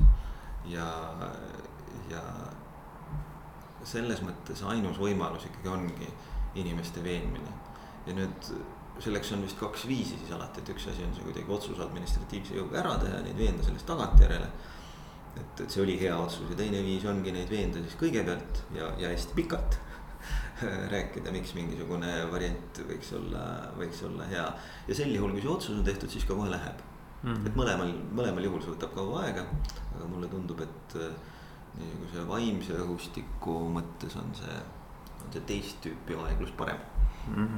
ja, 0.67 0.89
ja 2.11 2.23
selles 3.89 4.23
mõttes 4.25 4.63
ainus 4.69 5.01
võimalus 5.01 5.49
ikkagi 5.49 5.69
ongi 5.73 6.09
inimeste 6.61 7.03
veenmine 7.05 7.53
ja 8.07 8.15
nüüd 8.17 8.51
selleks 9.03 9.33
on 9.35 9.43
vist 9.47 9.59
kaks 9.59 9.87
viisi 9.89 10.19
siis 10.19 10.33
alati, 10.37 10.61
et 10.63 10.71
üks 10.75 10.87
asi 10.91 11.05
on 11.07 11.15
see 11.17 11.25
kuidagi 11.27 11.55
otsus 11.55 11.81
administratiivse 11.83 12.59
jõuga 12.59 12.83
ära 12.83 12.99
teha 13.01 13.19
ja 13.19 13.25
neid 13.25 13.39
veenda 13.39 13.65
sellest 13.65 13.89
tagantjärele. 13.89 14.51
et, 15.33 15.63
et 15.65 15.71
see 15.71 15.83
oli 15.83 15.97
hea 16.01 16.17
otsus 16.19 16.51
ja 16.51 16.59
teine 16.59 16.83
viis 16.85 17.07
ongi 17.09 17.33
neid 17.33 17.51
veenda 17.51 17.81
siis 17.81 17.97
kõigepealt 18.01 18.63
ja, 18.77 18.93
ja 19.01 19.11
hästi 19.15 19.37
pikalt 19.39 19.79
rääkida, 20.95 21.33
miks 21.35 21.55
mingisugune 21.57 22.13
variant 22.31 22.83
võiks 22.87 23.11
olla, 23.19 23.45
võiks 23.79 24.03
olla 24.07 24.29
hea. 24.31 24.47
ja 24.89 24.97
sel 24.99 25.15
juhul, 25.15 25.33
kui 25.35 25.45
see 25.45 25.55
otsus 25.57 25.79
on 25.79 25.87
tehtud, 25.87 26.13
siis 26.13 26.29
ka 26.29 26.37
kohe 26.37 26.53
läheb 26.53 26.83
mm. 27.23 27.33
-hmm. 27.33 27.47
et 27.47 27.57
mõlemal, 27.59 27.95
mõlemal 28.21 28.51
juhul 28.51 28.63
see 28.63 28.75
võtab 28.75 28.95
kaua 28.99 29.25
aega, 29.27 29.47
aga 29.97 30.11
mulle 30.11 30.29
tundub, 30.29 30.61
et 30.61 30.99
äh, 31.77 31.83
niisuguse 31.83 32.25
vaimse 32.29 32.79
õhustiku 32.85 33.59
mõttes 33.77 34.17
on 34.21 34.33
see, 34.39 34.57
on 35.25 35.35
see 35.35 35.45
teist 35.49 35.81
tüüpi 35.85 36.17
aeglus 36.27 36.55
parem 36.59 36.81
mm. 37.29 37.49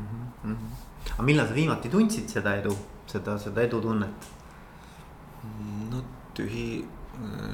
-hmm. 0.45 0.57
aga 1.13 1.23
millal 1.23 1.49
sa 1.49 1.55
viimati 1.55 1.93
tundsid 1.93 2.29
seda 2.29 2.57
edu, 2.61 2.77
seda, 3.07 3.39
seda 3.39 3.63
edutunnet? 3.63 4.31
no 5.91 6.05
tühi, 6.35 6.85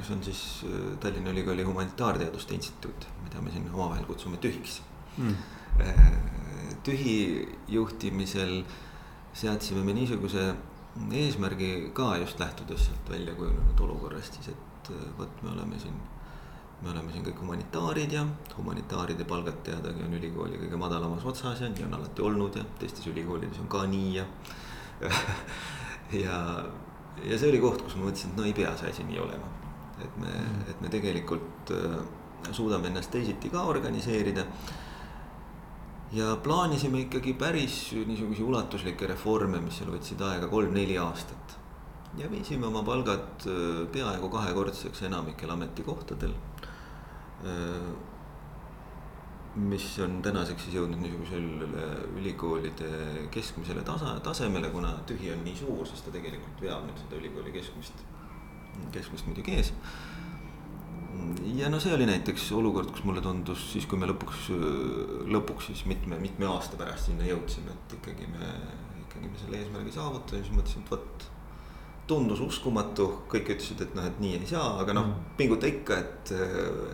see 0.01 0.15
on 0.15 0.23
siis 0.23 0.43
äh, 0.65 0.97
Tallinna 0.99 1.33
Ülikooli 1.33 1.63
Humanitaarteaduste 1.63 2.53
Instituut, 2.53 3.07
mida 3.23 3.41
me 3.41 3.51
siin 3.51 3.69
omavahel 3.73 4.05
kutsume 4.05 4.37
tühiks 4.37 4.81
mm.. 5.17 5.35
tühi 6.83 7.47
juhtimisel 7.67 8.63
seadsime 9.33 9.83
me 9.83 9.93
niisuguse 9.93 10.53
eesmärgi 11.11 11.91
ka 11.93 12.15
just 12.17 12.39
lähtudes 12.39 12.85
sealt 12.85 13.09
välja 13.09 13.35
kujunenud 13.35 13.79
olukorrast 13.79 14.33
siis, 14.33 14.47
et 14.47 14.91
äh, 14.91 15.05
vot 15.17 15.43
me 15.43 15.51
oleme 15.51 15.79
siin 15.79 15.95
me 16.81 16.89
oleme 16.89 17.13
siin 17.13 17.25
kõik 17.25 17.41
humanitaarid 17.43 18.13
ja 18.15 18.23
humanitaaride 18.57 19.25
palgad 19.29 19.59
teadagi 19.65 20.01
on 20.05 20.15
ülikooli 20.17 20.57
kõige 20.63 20.79
madalamas 20.81 21.25
otsas 21.29 21.61
ja 21.61 21.69
nii 21.69 21.85
on 21.85 21.93
alati 21.99 22.25
olnud 22.25 22.57
ja 22.57 22.65
teistes 22.81 23.05
ülikoolides 23.11 23.59
on 23.61 23.69
ka 23.69 23.83
nii 23.89 24.15
ja 24.15 24.25
ja, 26.23 26.37
ja 27.25 27.37
see 27.37 27.49
oli 27.51 27.61
koht, 27.61 27.85
kus 27.85 27.97
ma 27.97 28.07
mõtlesin, 28.07 28.33
et 28.33 28.39
no 28.39 28.47
ei 28.49 28.55
pea 28.57 28.73
see 28.79 28.89
asi 28.93 29.05
nii 29.07 29.21
olema. 29.21 29.49
et 30.01 30.17
me 30.17 30.31
mm., 30.31 30.61
et 30.73 30.81
me 30.81 30.89
tegelikult 30.89 31.73
äh, 31.77 31.97
suudame 32.51 32.89
ennast 32.89 33.11
teisiti 33.13 33.49
ka 33.53 33.63
organiseerida. 33.69 34.45
ja 36.11 36.35
plaanisime 36.43 37.05
ikkagi 37.05 37.33
päris 37.33 37.91
niisuguseid 37.93 38.47
ulatuslikke 38.47 39.07
reforme, 39.07 39.61
mis 39.61 39.77
seal 39.77 39.93
võtsid 39.93 40.21
aega 40.27 40.49
kolm-neli 40.51 40.97
aastat 40.97 41.57
ja 42.17 42.27
viisime 42.31 42.67
oma 42.67 42.81
palgad 42.83 43.45
äh, 43.45 43.85
peaaegu 43.93 44.29
kahekordseks 44.33 45.05
enamikel 45.07 45.53
ametikohtadel 45.53 46.33
mis 49.55 49.85
on 49.99 50.21
tänaseks 50.23 50.63
siis 50.63 50.77
jõudnud 50.77 51.01
niisugusele 51.03 51.87
ülikoolide 52.21 52.91
keskmisele 53.33 53.83
tasa, 53.83 54.13
tasemele, 54.23 54.69
kuna 54.71 54.93
tühi 55.07 55.33
on 55.33 55.43
nii 55.43 55.57
suur, 55.59 55.83
siis 55.87 56.05
ta 56.05 56.13
tegelikult 56.13 56.63
veab 56.63 56.85
nüüd 56.87 57.01
seda 57.01 57.19
ülikooli 57.19 57.51
keskmist, 57.57 58.05
keskmist 58.95 59.27
muidugi 59.27 59.57
ees. 59.57 59.73
ja 61.57 61.67
no 61.69 61.81
see 61.83 61.91
oli 61.93 62.07
näiteks 62.07 62.47
olukord, 62.55 62.93
kus 62.95 63.03
mulle 63.03 63.23
tundus 63.25 63.65
siis, 63.73 63.85
kui 63.91 63.99
me 63.99 64.07
lõpuks, 64.07 64.47
lõpuks 65.35 65.67
siis 65.73 65.83
mitme, 65.91 66.19
mitme 66.21 66.47
aasta 66.47 66.79
pärast 66.79 67.11
sinna 67.11 67.27
jõudsime, 67.27 67.75
et 67.75 67.99
ikkagi 67.99 68.31
me, 68.31 68.55
ikkagi 69.03 69.27
me 69.27 69.43
selle 69.43 69.59
eesmärgi 69.59 69.97
saavutasime, 69.97 70.45
siis 70.47 70.55
mõtlesin, 70.55 70.87
et 70.87 70.95
vot 70.95 71.30
tundus 72.11 72.41
uskumatu, 72.43 73.07
kõik 73.31 73.53
ütlesid, 73.55 73.81
et 73.85 73.95
noh, 73.95 74.05
et 74.07 74.19
nii 74.21 74.35
ei 74.39 74.49
saa, 74.49 74.75
aga 74.83 74.95
noh 74.97 75.07
mm., 75.07 75.33
pinguta 75.39 75.69
ikka, 75.69 75.97
et, 76.01 76.31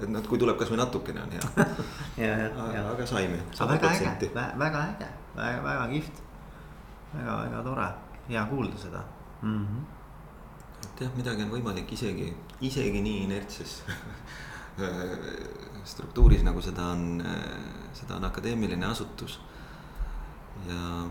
et 0.04 0.08
noh, 0.12 0.24
kui 0.30 0.40
tuleb 0.42 0.60
kasvõi 0.60 0.80
natukene 0.80 1.24
on 1.24 1.34
hea 1.34 1.48
aga, 2.38 2.84
aga 2.94 3.08
saime. 3.10 3.42
väga 3.58 3.92
äge, 3.96 4.32
väga 4.36 4.84
äge, 4.94 5.12
väga, 5.36 5.62
väga 5.66 5.86
kihvt. 5.94 6.24
väga, 7.16 7.38
väga 7.44 7.64
tore, 7.70 7.90
hea 8.30 8.46
kuulda 8.52 8.82
seda 8.82 9.04
mm. 9.42 9.66
-hmm. 9.66 9.84
et 10.86 11.06
jah, 11.06 11.16
midagi 11.18 11.48
on 11.48 11.54
võimalik 11.56 11.94
isegi, 11.98 12.34
isegi 12.62 13.02
nii 13.02 13.24
inertses 13.26 13.80
struktuuris, 15.92 16.44
nagu 16.46 16.62
seda 16.62 16.92
on, 16.94 17.24
seda 17.98 18.20
on 18.20 18.30
akadeemiline 18.30 18.86
asutus 18.86 19.40
ja 20.68 21.08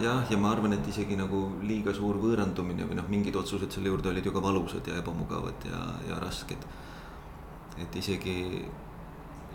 jah, 0.00 0.24
ja 0.30 0.38
ma 0.40 0.50
arvan, 0.54 0.74
et 0.76 0.86
isegi 0.88 1.16
nagu 1.18 1.42
liiga 1.66 1.92
suur 1.96 2.18
võõrandumine 2.20 2.86
või 2.88 2.98
noh, 2.98 3.08
mingid 3.12 3.36
otsused 3.36 3.72
selle 3.72 3.90
juurde 3.92 4.10
olid 4.10 4.26
ju 4.26 4.32
ka 4.34 4.42
valusad 4.44 4.86
ja 4.88 4.98
ebamugavad 5.00 5.66
ja, 5.68 5.80
ja 6.08 6.18
rasked. 6.22 6.66
et 7.80 7.96
isegi, 7.96 8.66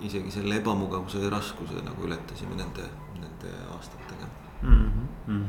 isegi 0.02 0.32
selle 0.32 0.58
ebamugavuse 0.62 1.22
ja 1.22 1.30
raskuse 1.30 1.84
nagu 1.86 2.08
ületasime 2.08 2.58
nende, 2.58 2.88
nende 3.20 3.54
aastatega 3.76 4.30
mm. 4.62 4.90
-hmm. 5.28 5.46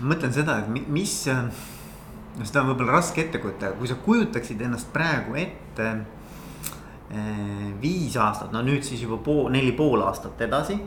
ma 0.00 0.14
mõtlen 0.14 0.32
seda, 0.32 0.58
et 0.58 0.88
mis, 0.88 1.16
no 1.26 2.44
seda 2.44 2.62
on 2.62 2.72
võib-olla 2.72 2.98
raske 2.98 3.24
ette 3.24 3.40
kujutada, 3.42 3.72
kui 3.78 3.88
sa 3.88 3.94
kujutaksid 4.04 4.60
ennast 4.60 4.92
praegu 4.92 5.34
ette 5.40 5.88
eh, 7.10 7.68
viis 7.80 8.16
aastat, 8.16 8.52
no 8.52 8.62
nüüd 8.62 8.82
siis 8.84 9.02
juba 9.02 9.16
pool, 9.24 9.48
neli 9.52 9.72
pool 9.72 10.02
aastat 10.04 10.40
edasi, 10.40 10.78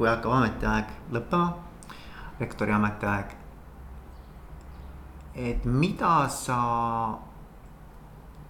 kui 0.00 0.08
hakkab 0.08 0.32
ametiaeg 0.32 1.12
lõppema, 1.12 1.52
rektori 2.40 2.72
ametiaeg 2.72 3.36
et 5.34 5.64
mida 5.64 6.28
sa 6.28 7.18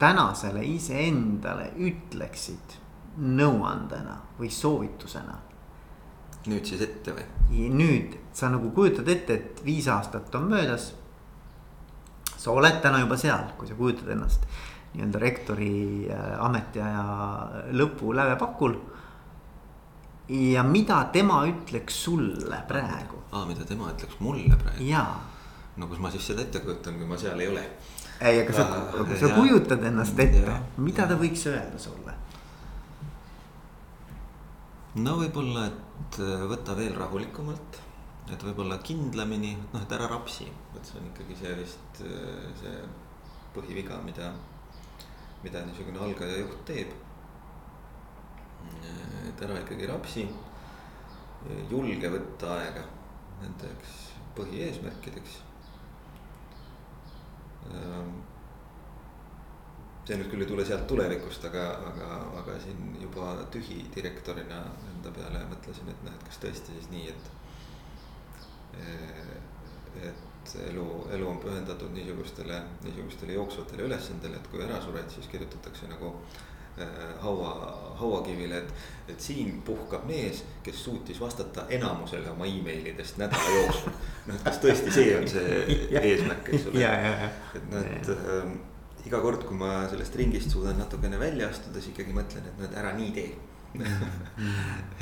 tänasele 0.00 0.62
iseendale 0.64 1.70
ütleksid 1.76 2.78
nõuandena 3.20 4.16
või 4.38 4.50
soovitusena? 4.50 5.36
nüüd 6.48 6.64
siis 6.64 6.80
ette 6.80 7.12
või? 7.12 7.26
nüüd 7.68 8.16
sa 8.32 8.48
nagu 8.48 8.70
kujutad 8.72 9.08
ette, 9.12 9.34
et 9.34 9.60
viis 9.64 9.88
aastat 9.92 10.34
on 10.34 10.48
möödas. 10.48 10.94
sa 12.36 12.50
oled 12.50 12.80
täna 12.80 13.00
juba 13.00 13.16
seal, 13.16 13.52
kui 13.58 13.68
sa 13.68 13.74
kujutad 13.74 14.08
ennast 14.08 14.46
nii-öelda 14.94 15.18
rektori 15.22 16.08
äh, 16.10 16.40
ametiaja 16.42 17.02
lõpu 17.76 18.14
lävepakul. 18.16 18.74
Ja 20.30 20.62
mida 20.62 21.02
tema 21.12 21.42
ütleks 21.48 22.04
sulle 22.04 22.62
praegu? 22.68 23.24
aa, 23.32 23.44
mida 23.46 23.66
tema 23.66 23.90
ütleks 23.94 24.20
mulle 24.22 24.56
praegu? 24.56 24.86
jaa 24.86 25.18
no 25.80 25.88
kus 25.88 26.00
ma 26.02 26.10
siis 26.12 26.26
seda 26.32 26.44
ette 26.44 26.62
kujutan, 26.64 26.98
kui 26.98 27.08
ma 27.08 27.18
seal 27.18 27.40
ei 27.40 27.50
ole. 27.50 27.62
ei, 28.20 28.40
aga 28.42 28.54
sa, 28.54 28.66
kui 28.96 29.18
sa 29.18 29.30
kujutad 29.34 29.84
ennast 29.90 30.18
ette, 30.22 30.56
mida 30.82 31.06
ta 31.08 31.18
võiks 31.20 31.46
öelda 31.50 31.80
sulle? 31.80 32.16
no 35.00 35.16
võib-olla, 35.20 35.68
et 35.70 36.20
äh, 36.24 36.46
võta 36.50 36.74
veel 36.78 36.96
rahulikumalt, 36.98 37.80
et 38.30 38.46
võib-olla 38.46 38.80
kindlamini, 38.84 39.54
noh, 39.72 39.84
et 39.84 39.92
ära 39.94 40.08
rapsi, 40.10 40.48
vot 40.74 40.86
see 40.86 40.98
on 41.00 41.10
ikkagi 41.12 41.38
see 41.38 41.54
vist 41.60 42.02
äh, 42.06 42.48
see 42.60 42.80
põhiviga, 43.54 43.98
mida, 44.06 44.32
mida 45.44 45.62
niisugune 45.66 46.02
algaja 46.06 46.42
juht 46.42 46.60
teeb. 46.68 46.92
Et 49.30 49.44
ära 49.46 49.58
ikkagi 49.60 49.88
rapsi, 49.90 50.26
julge 51.70 52.10
võtta 52.12 52.56
aega 52.58 52.82
nendeks 53.40 54.00
põhieesmärkideks 54.36 55.38
Ehm, 57.68 58.14
see 60.06 60.16
nüüd 60.18 60.30
küll 60.32 60.44
ei 60.44 60.48
tule 60.48 60.64
sealt 60.66 60.86
tulevikust, 60.90 61.44
aga, 61.50 61.66
aga, 61.90 62.08
aga 62.40 62.56
siin 62.64 62.96
juba 63.02 63.34
tühi 63.54 63.82
direktorina 63.94 64.62
enda 64.94 65.12
peale 65.18 65.44
mõtlesin, 65.52 65.90
et 65.92 66.02
noh, 66.06 66.16
et 66.16 66.26
kas 66.28 66.40
tõesti 66.44 66.78
siis 66.78 66.90
nii, 66.94 67.14
et. 67.14 67.30
Eh, 68.80 69.38
et 70.08 70.52
elu, 70.64 70.84
elu 71.14 71.26
on 71.28 71.38
pühendatud 71.42 71.90
niisugustele, 71.94 72.56
niisugustele 72.84 73.34
jooksvatele 73.36 73.84
ülesandele, 73.88 74.38
et 74.38 74.48
kui 74.50 74.62
ära 74.64 74.78
sured, 74.82 75.10
siis 75.12 75.28
kirjutatakse 75.30 75.90
nagu 75.90 76.14
Äh, 76.14 76.49
haua, 77.22 77.52
hauakivile, 78.00 78.58
et, 78.58 78.72
et 79.08 79.20
siin 79.20 79.60
puhkab 79.66 80.06
mees, 80.08 80.42
kes 80.64 80.84
suutis 80.84 81.20
vastata 81.20 81.66
enamusele 81.68 82.30
oma 82.30 82.48
emailidest 82.48 83.20
nädala 83.20 83.54
jooksul. 83.56 83.92
noh, 84.28 84.34
et 84.34 84.44
kas 84.46 84.60
tõesti 84.64 84.94
see 84.94 85.14
on 85.18 85.28
see 85.28 85.60
eesmärk, 86.02 86.50
eks 86.54 86.68
ole. 86.70 86.90
et 87.58 87.70
noh, 87.72 87.90
et 87.96 88.12
äh, 88.14 88.52
iga 89.08 89.20
kord, 89.24 89.44
kui 89.48 89.58
ma 89.60 89.84
sellest 89.90 90.16
ringist 90.20 90.52
suudan 90.54 90.78
natukene 90.80 91.20
välja 91.20 91.50
astuda, 91.50 91.80
siis 91.80 91.94
ikkagi 91.94 92.16
mõtlen, 92.16 92.48
et 92.48 92.60
noh, 92.60 92.68
et 92.68 92.80
ära 92.82 92.94
nii 92.98 93.14
tee. 93.16 93.30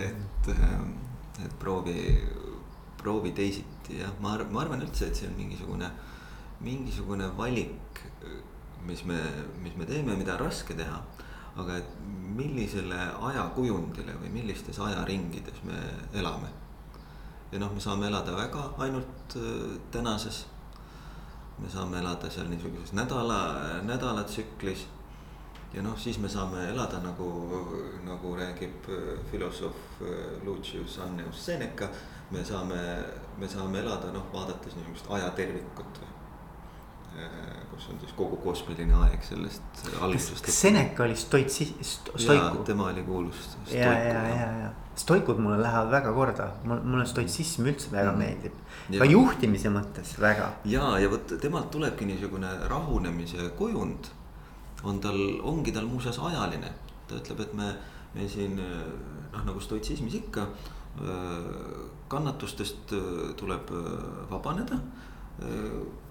Et, 0.05 0.49
äh, 0.53 0.73
et 1.41 1.53
proovi, 1.61 2.03
proovi 3.01 3.31
teisiti 3.33 3.97
jah, 3.97 4.11
ma 4.21 4.35
arvan, 4.35 4.51
ma 4.53 4.61
arvan 4.61 4.83
üldse, 4.85 5.07
et 5.09 5.17
see 5.17 5.29
on 5.31 5.37
mingisugune, 5.39 5.89
mingisugune 6.61 7.31
valik, 7.39 8.03
mis 8.85 9.01
me, 9.09 9.17
mis 9.63 9.73
me 9.79 9.87
teeme, 9.89 10.19
mida 10.19 10.35
on 10.37 10.43
raske 10.45 10.77
teha 10.77 10.99
aga 11.59 11.79
et 11.81 11.97
millisele 12.39 12.99
ajakujundile 13.31 14.15
või 14.23 14.31
millistes 14.33 14.79
ajaringides 14.79 15.63
me 15.67 15.79
elame. 16.21 16.51
ja 17.53 17.59
noh, 17.59 17.73
me 17.73 17.81
saame 17.81 18.07
elada 18.07 18.37
väga 18.37 18.69
ainult 18.85 19.37
äh, 19.41 19.79
tänases. 19.91 20.47
me 21.59 21.69
saame 21.69 21.99
elada 21.99 22.31
seal 22.31 22.47
niisuguses 22.49 22.93
nädala, 22.93 23.41
nädalatsüklis. 23.83 24.87
ja 25.75 25.83
noh, 25.83 25.99
siis 25.99 26.19
me 26.19 26.29
saame 26.29 26.69
elada 26.69 27.01
nagu, 27.03 27.31
nagu 28.05 28.37
räägib 28.37 28.89
äh, 28.89 29.19
filosoof 29.31 30.03
äh, 30.03 30.45
Lucius 30.45 30.99
Anneus 30.99 31.47
Seneca. 31.47 31.89
me 32.31 32.45
saame, 32.45 33.05
me 33.39 33.49
saame 33.49 33.81
elada 33.81 34.13
noh, 34.13 34.31
vaadates 34.33 34.77
niisugust 34.77 35.11
ajatervikut 35.11 36.01
või 36.05 36.18
kus 37.79 37.89
on 37.93 38.01
siis 38.03 38.13
kogu 38.19 38.37
kosmiline 38.43 38.95
aeg 39.05 39.23
sellest 39.23 39.87
algusest. 40.01 40.45
kas 40.47 40.61
Seneca 40.67 41.05
oli 41.05 41.17
stoitsi-, 41.19 41.71
stoiku? 41.85 42.65
tema 42.67 42.89
oli 42.91 43.03
kuulus. 43.07 43.57
ja, 43.71 43.93
ja, 43.93 44.23
ja, 44.29 44.53
ja 44.65 44.71
stoikud 44.99 45.39
mulle 45.39 45.63
lähevad 45.63 45.91
väga 45.91 46.13
korda, 46.13 46.49
mulle 46.65 47.07
stoitsism 47.07 47.69
üldse 47.71 47.93
väga 47.93 48.13
mm. 48.13 48.19
meeldib. 48.19 48.57
ka 48.89 49.05
ja. 49.05 49.11
juhtimise 49.13 49.71
mõttes 49.75 50.15
väga. 50.21 50.49
ja, 50.65 50.89
ja 50.99 51.11
vot 51.11 51.37
temalt 51.41 51.71
tulebki 51.75 52.09
niisugune 52.09 52.51
rahunemise 52.73 53.53
kujund. 53.59 54.11
on 54.83 55.01
tal, 55.03 55.19
ongi 55.43 55.73
tal 55.75 55.87
muuseas 55.91 56.19
ajaline, 56.23 56.73
ta 57.09 57.19
ütleb, 57.19 57.41
et 57.47 57.55
me, 57.59 57.71
me 58.15 58.29
siin 58.31 58.59
noh, 58.59 59.41
nagu 59.45 59.61
stoitsismis 59.61 60.15
ikka 60.23 60.49
kannatustest 62.11 62.95
tuleb 63.39 63.71
vabaneda 64.31 64.79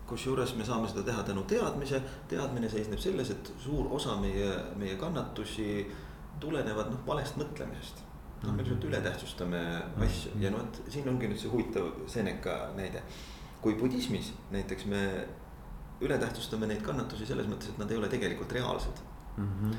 kusjuures 0.08 0.56
me 0.56 0.66
saame 0.66 0.90
seda 0.90 1.04
teha 1.08 1.24
tänu 1.28 1.44
teadmise, 1.50 2.02
teadmine 2.32 2.70
seisneb 2.72 3.00
selles, 3.02 3.32
et 3.34 3.52
suur 3.64 3.90
osa 3.96 4.16
meie, 4.22 4.50
meie 4.80 4.96
kannatusi 5.00 5.88
tulenevad 6.40 6.92
noh 6.94 7.02
valest 7.08 7.40
mõtlemisest. 7.40 8.04
noh, 8.44 8.54
me 8.54 8.62
lihtsalt 8.62 8.86
ületähtsustame 8.86 9.60
asju 10.06 10.38
ja 10.40 10.52
noh, 10.54 10.62
et 10.62 10.94
siin 10.94 11.10
ongi 11.10 11.30
nüüd 11.30 11.42
see 11.42 11.52
huvitav 11.52 11.90
Seneca 12.08 12.58
näide. 12.78 13.02
kui 13.62 13.74
budismis 13.76 14.32
näiteks 14.54 14.86
me 14.86 15.04
ületähtsustame 16.02 16.68
neid 16.70 16.84
kannatusi 16.86 17.26
selles 17.26 17.48
mõttes, 17.50 17.72
et 17.72 17.80
nad 17.82 17.92
ei 17.92 17.98
ole 17.98 18.08
tegelikult 18.08 18.52
reaalsed 18.54 19.02
mm. 19.38 19.48
-hmm. 19.48 19.74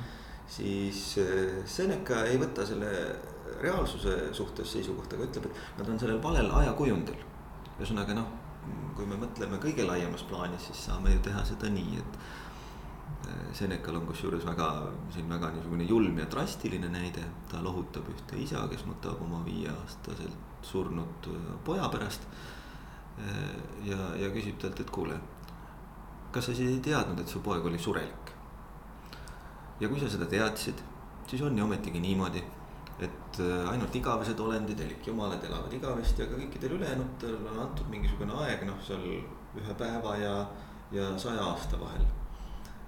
siis 0.47 1.19
äh, 1.23 1.63
Seneca 1.65 2.25
ei 2.25 2.41
võta 2.43 2.67
selle 2.67 2.91
reaalsuse 3.63 4.35
suhtes 4.35 4.73
seisukohta, 4.73 5.17
aga 5.17 5.25
ütleb, 5.25 5.47
et 5.47 5.79
nad 5.79 5.89
on 5.89 5.99
sellel 5.99 6.23
valel 6.23 6.51
ajakujundil. 6.61 7.25
ühesõnaga 7.79 8.15
noh 8.15 8.38
kui 8.97 9.07
me 9.07 9.19
mõtleme 9.21 9.61
kõige 9.63 9.87
laiemas 9.87 10.25
plaanis, 10.27 10.69
siis 10.69 10.85
saame 10.89 11.15
ju 11.15 11.23
teha 11.29 11.45
seda 11.47 11.71
nii, 11.73 12.03
et. 12.03 12.21
Äh, 13.29 13.49
Senecal 13.57 13.97
on 13.99 14.07
kusjuures 14.09 14.45
väga, 14.47 14.69
siin 15.15 15.31
väga 15.31 15.53
niisugune 15.55 15.87
julm 15.89 16.19
ja 16.19 16.27
drastiline 16.31 16.91
näide, 16.93 17.25
ta 17.51 17.63
lohutab 17.65 18.09
ühte 18.13 18.39
isa, 18.41 18.67
kes 18.71 18.85
nutab 18.89 19.23
oma 19.25 19.41
viieaastaselt 19.47 20.63
surnud 20.67 21.31
äh, 21.33 21.51
poja 21.65 21.89
pärast. 21.93 22.27
Äh, 23.19 23.59
ja, 23.89 23.99
ja 24.23 24.31
küsib 24.35 24.61
talt, 24.63 24.81
et 24.81 24.91
kuule, 24.95 25.19
kas 26.33 26.51
sa 26.51 26.55
siis 26.55 26.75
ei 26.75 26.83
teadnud, 26.85 27.21
et 27.23 27.31
su 27.31 27.45
poeg 27.45 27.67
oli 27.67 27.79
surelik? 27.79 28.35
ja 29.79 29.87
kui 29.87 30.01
sa 30.03 30.09
seda 30.11 30.27
teadsid, 30.27 30.81
siis 31.31 31.43
on 31.47 31.59
ju 31.59 31.63
ometigi 31.63 32.01
niimoodi 32.03 32.43
et 32.99 33.41
äh, 33.41 33.69
ainult 33.71 33.95
igavesed 33.95 34.41
olendid 34.43 34.81
elik 34.83 35.07
jumalad 35.07 35.45
elavad 35.47 35.75
igavesti, 35.75 36.25
aga 36.25 36.39
kõikidel 36.41 36.75
ülejäänutel 36.79 37.37
on 37.53 37.61
antud 37.63 37.91
mingisugune 37.93 38.35
aeg, 38.43 38.65
noh, 38.67 38.81
seal 38.87 39.05
ühe 39.59 39.77
päeva 39.79 40.17
ja, 40.19 40.33
ja 40.95 41.13
saja 41.21 41.45
aasta 41.53 41.79
vahel. 41.81 42.03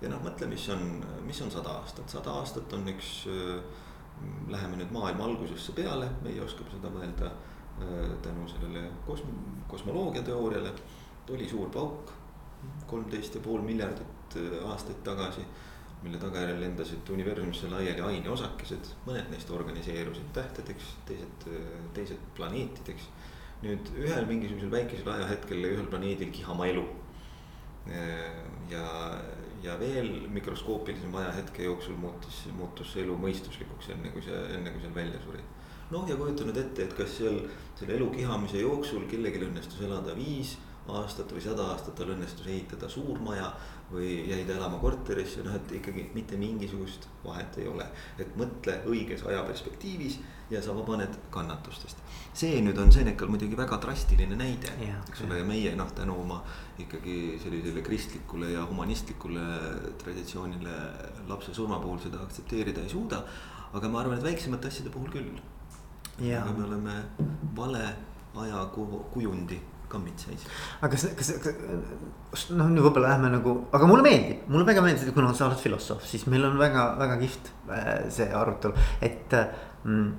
ja 0.01 0.11
noh, 0.11 0.23
mõtle, 0.25 0.49
mis 0.51 0.67
on, 0.75 0.83
mis 1.27 1.41
on 1.45 1.53
sada 1.53 1.77
aastat, 1.79 2.11
sada 2.11 2.35
aastat 2.41 2.75
on 2.75 2.91
üks, 2.91 3.13
äh, 3.31 3.63
läheme 4.51 4.81
nüüd 4.81 4.91
maailma 4.93 5.29
algusesse 5.31 5.77
peale, 5.79 6.11
meie 6.25 6.43
oskame 6.43 6.75
seda 6.75 6.91
mõelda 6.91 7.31
äh, 7.31 8.11
tänu 8.25 8.49
sellele 8.51 8.89
kosm-, 9.07 9.63
kosmoloogia 9.71 10.27
teooriale. 10.27 10.75
tuli 11.27 11.47
suur 11.49 11.69
pauk, 11.71 12.11
kolmteist 12.91 13.37
ja 13.37 13.41
pool 13.41 13.63
miljardit 13.63 14.35
aastaid 14.67 14.99
tagasi 15.07 15.45
mille 16.03 16.19
tagajärjel 16.21 16.61
lendasid 16.63 17.11
universumisse 17.13 17.69
laiali 17.69 18.01
aineosakesed, 18.13 18.93
mõned 19.05 19.29
neist 19.33 19.51
organiseerusid 19.53 20.31
tähtedeks, 20.37 20.95
teised, 21.09 21.51
teised 21.97 22.31
planeetideks. 22.39 23.11
nüüd 23.61 23.91
ühel 24.01 24.25
mingisugusel 24.25 24.71
väikesel 24.73 25.09
ajahetkel 25.13 25.67
ühel 25.69 25.89
planeedil 25.93 26.31
kihama 26.33 26.67
elu. 26.71 26.87
ja, 28.71 28.87
ja 29.63 29.79
veel 29.81 30.29
mikroskoopilisema 30.29 31.19
ajahetke 31.19 31.65
jooksul 31.65 31.97
muutus, 31.97 32.47
muutus 32.57 32.97
elu 32.97 33.17
mõistuslikuks, 33.17 33.91
enne 33.93 34.13
kui 34.15 34.23
see, 34.23 34.41
enne 34.57 34.73
kui 34.73 34.81
seal 34.81 34.95
välja 34.95 35.21
suri. 35.25 35.45
noh, 35.91 36.09
ja 36.09 36.17
kujuta 36.17 36.49
nüüd 36.49 36.61
ette, 36.65 36.85
et 36.85 36.97
kas 36.97 37.19
seal 37.19 37.43
selle 37.77 37.97
elu 37.99 38.11
kihamise 38.17 38.65
jooksul 38.65 39.05
kellelgi 39.11 39.45
õnnestus 39.45 39.85
elada 39.85 40.17
viis 40.17 40.57
aastat 40.89 41.33
või 41.33 41.43
sada 41.45 41.67
aastat 41.73 41.95
tal 41.99 42.15
õnnestus 42.15 42.47
ehitada 42.49 42.89
suur 42.89 43.21
maja 43.23 43.51
või 43.93 44.11
jäi 44.31 44.45
ta 44.47 44.55
elama 44.55 44.79
korterisse, 44.79 45.43
noh 45.43 45.55
et 45.57 45.73
ikkagi 45.81 46.05
mitte 46.15 46.37
mingisugust 46.39 47.09
vahet 47.25 47.59
ei 47.59 47.67
ole. 47.69 47.87
et 48.19 48.37
mõtle 48.39 48.77
õiges 48.87 49.25
ajaperspektiivis 49.27 50.19
ja 50.51 50.63
sa 50.63 50.75
vabaned 50.75 51.17
kannatustest. 51.31 51.99
see 52.35 52.61
nüüd 52.63 52.79
on 52.79 52.93
Senekal 52.93 53.29
muidugi 53.29 53.57
väga 53.59 53.81
drastiline 53.83 54.37
näide, 54.39 54.71
eks 55.09 55.25
ole, 55.27 55.39
ja 55.39 55.45
meie 55.45 55.75
noh, 55.77 55.91
tänu 55.95 56.21
oma 56.23 56.43
ikkagi 56.79 57.39
sellisele 57.43 57.83
kristlikule 57.83 58.53
ja 58.53 58.65
humanistlikule 58.67 59.47
traditsioonile 59.99 60.77
lapse 61.29 61.55
surma 61.55 61.81
puhul 61.83 61.99
seda 61.99 62.23
aktsepteerida 62.23 62.83
ei 62.83 62.89
suuda. 62.89 63.25
aga 63.73 63.89
ma 63.89 64.01
arvan, 64.01 64.19
et 64.19 64.25
väiksemate 64.25 64.69
asjade 64.69 64.91
puhul 64.91 65.11
küll. 65.11 65.35
aga 66.19 66.53
me 66.53 66.65
oleme 66.65 67.03
vale 67.57 67.85
ajakujundi 69.91 70.17
kammitsais. 70.17 70.47
aga 70.81 70.91
kas, 70.95 71.07
kas, 71.17 71.31
kas 72.31 72.51
noh, 72.55 72.69
nüüd 72.71 72.85
võib-olla 72.85 73.15
lähme 73.15 73.31
nagu, 73.35 73.55
aga 73.73 73.87
mulle 73.87 74.05
meeldib, 74.07 74.45
mulle 74.49 74.67
väga 74.67 74.83
meeldib, 74.85 75.15
kuna 75.15 75.33
sa 75.35 75.49
oled 75.49 75.61
filosoof, 75.61 76.05
siis 76.07 76.27
meil 76.27 76.45
on 76.45 76.59
väga, 76.59 76.97
väga 76.99 77.19
kihvt 77.21 77.51
äh, 77.71 77.89
see 78.11 78.29
arutelu, 78.35 78.75
et 79.01 79.35
mm, 79.85 80.13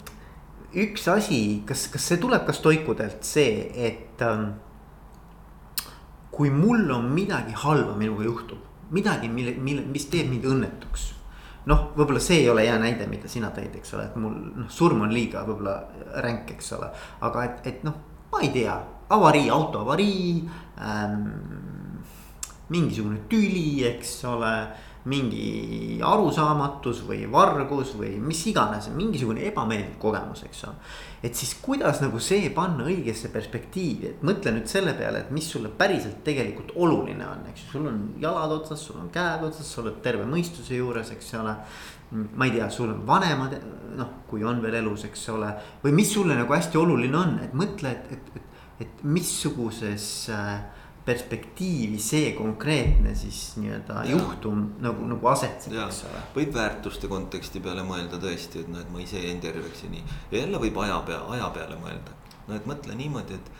üks 0.86 1.07
asi, 1.11 1.61
kas, 1.67 1.88
kas 1.93 2.09
see 2.11 2.19
tuleb 2.22 2.45
ka 2.47 2.55
stoikudelt 2.55 3.24
see, 3.24 3.72
et 3.76 4.22
ähm, 4.22 4.51
kui 6.32 6.51
mul 6.51 6.89
on 6.91 7.09
midagi 7.11 7.55
halba 7.63 7.95
minuga 7.95 8.28
juhtub, 8.28 8.59
midagi, 8.91 9.32
mille, 9.32 9.55
mille, 9.59 9.88
mis 9.88 10.07
teeb 10.11 10.30
mind 10.32 10.47
õnnetuks 10.51 11.09
noh, 11.69 11.91
võib-olla 11.93 12.19
see 12.24 12.39
ei 12.41 12.47
ole 12.49 12.63
hea 12.65 12.78
näide, 12.82 13.05
mida 13.05 13.30
sina 13.30 13.51
tõid, 13.53 13.76
eks 13.78 13.93
ole, 13.93 14.07
et 14.09 14.15
mul 14.17 14.34
noh, 14.34 14.69
surm 14.74 15.03
on 15.05 15.11
liiga 15.13 15.43
võib-olla 15.45 15.76
ränk, 16.26 16.55
eks 16.55 16.72
ole. 16.74 16.89
aga 17.22 17.43
et, 17.45 17.59
et 17.69 17.84
noh, 17.86 17.99
ma 18.32 18.41
ei 18.41 18.49
tea, 18.53 18.74
avarii, 19.18 19.49
auto 19.49 19.86
avarii 19.86 20.49
ähm,. 20.80 21.28
mingisugune 22.72 23.26
tüli, 23.28 23.84
eks 23.84 24.14
ole, 24.32 24.53
mingi 25.12 25.97
arusaamatus 26.05 27.01
või 27.07 27.24
vargus 27.32 27.95
või 27.97 28.20
mis 28.22 28.43
iganes, 28.51 28.88
mingisugune 28.93 29.41
ebameeldiv 29.49 29.95
kogemus, 30.01 30.43
eks 30.45 30.64
ole. 30.70 30.91
et 31.26 31.36
siis 31.36 31.55
kuidas 31.62 32.03
nagu 32.03 32.20
see 32.22 32.51
panna 32.53 32.86
õigesse 32.86 33.32
perspektiivi, 33.34 34.12
et 34.12 34.22
mõtle 34.24 34.53
nüüd 34.53 34.70
selle 34.70 34.93
peale, 34.97 35.24
et 35.26 35.32
mis 35.34 35.47
sulle 35.49 35.74
päriselt 35.78 36.22
tegelikult 36.24 36.76
oluline 36.76 37.26
on, 37.26 37.47
eks 37.49 37.66
ju, 37.66 37.72
sul 37.74 37.89
on 37.89 38.03
jalad 38.22 38.53
otsas, 38.59 38.86
sul 38.86 39.01
on 39.01 39.09
käed 39.14 39.43
otsas, 39.49 39.74
sa 39.74 39.82
oled 39.82 39.97
terve 40.05 40.28
mõistuse 40.30 40.78
juures, 40.78 41.12
eks 41.18 41.34
ole 41.41 41.57
ma 42.12 42.45
ei 42.45 42.51
tea, 42.51 42.70
sul 42.70 42.91
on 42.91 43.05
vanemad, 43.07 43.55
noh, 43.95 44.09
kui 44.28 44.43
on 44.43 44.62
veel 44.62 44.82
elus, 44.82 45.05
eks 45.07 45.30
ole, 45.34 45.49
või 45.84 45.95
mis 45.95 46.12
sulle 46.14 46.36
nagu 46.38 46.53
hästi 46.53 46.78
oluline 46.78 47.18
on, 47.18 47.38
et 47.45 47.53
mõtle, 47.57 47.93
et, 47.95 48.12
et, 48.18 48.34
et 48.36 48.51
et 48.82 49.03
missuguses 49.03 50.05
äh, 50.34 50.61
perspektiivi 51.05 51.97
see 52.01 52.34
konkreetne 52.38 53.15
siis 53.17 53.39
nii-öelda 53.57 54.03
juhtum 54.09 54.67
nagu, 54.84 55.07
nagu 55.09 55.32
asetseb, 55.32 55.73
eks 55.73 56.03
ole. 56.09 56.21
võib 56.36 56.53
väärtuste 56.53 57.09
konteksti 57.09 57.61
peale 57.63 57.86
mõelda 57.88 58.19
tõesti, 58.21 58.61
et 58.61 58.69
noh, 58.69 58.84
et 58.84 58.93
ma 58.93 59.01
iseend 59.01 59.41
terveks 59.41 59.86
ja 59.88 59.89
nii. 59.95 60.03
ja 60.32 60.43
jälle 60.43 60.61
võib 60.61 60.77
aja 60.84 61.01
pea, 61.07 61.19
aja 61.38 61.49
peale 61.57 61.79
mõelda. 61.82 62.15
no 62.47 62.57
et 62.57 62.69
mõtle 62.69 62.97
niimoodi, 62.99 63.41
et 63.41 63.51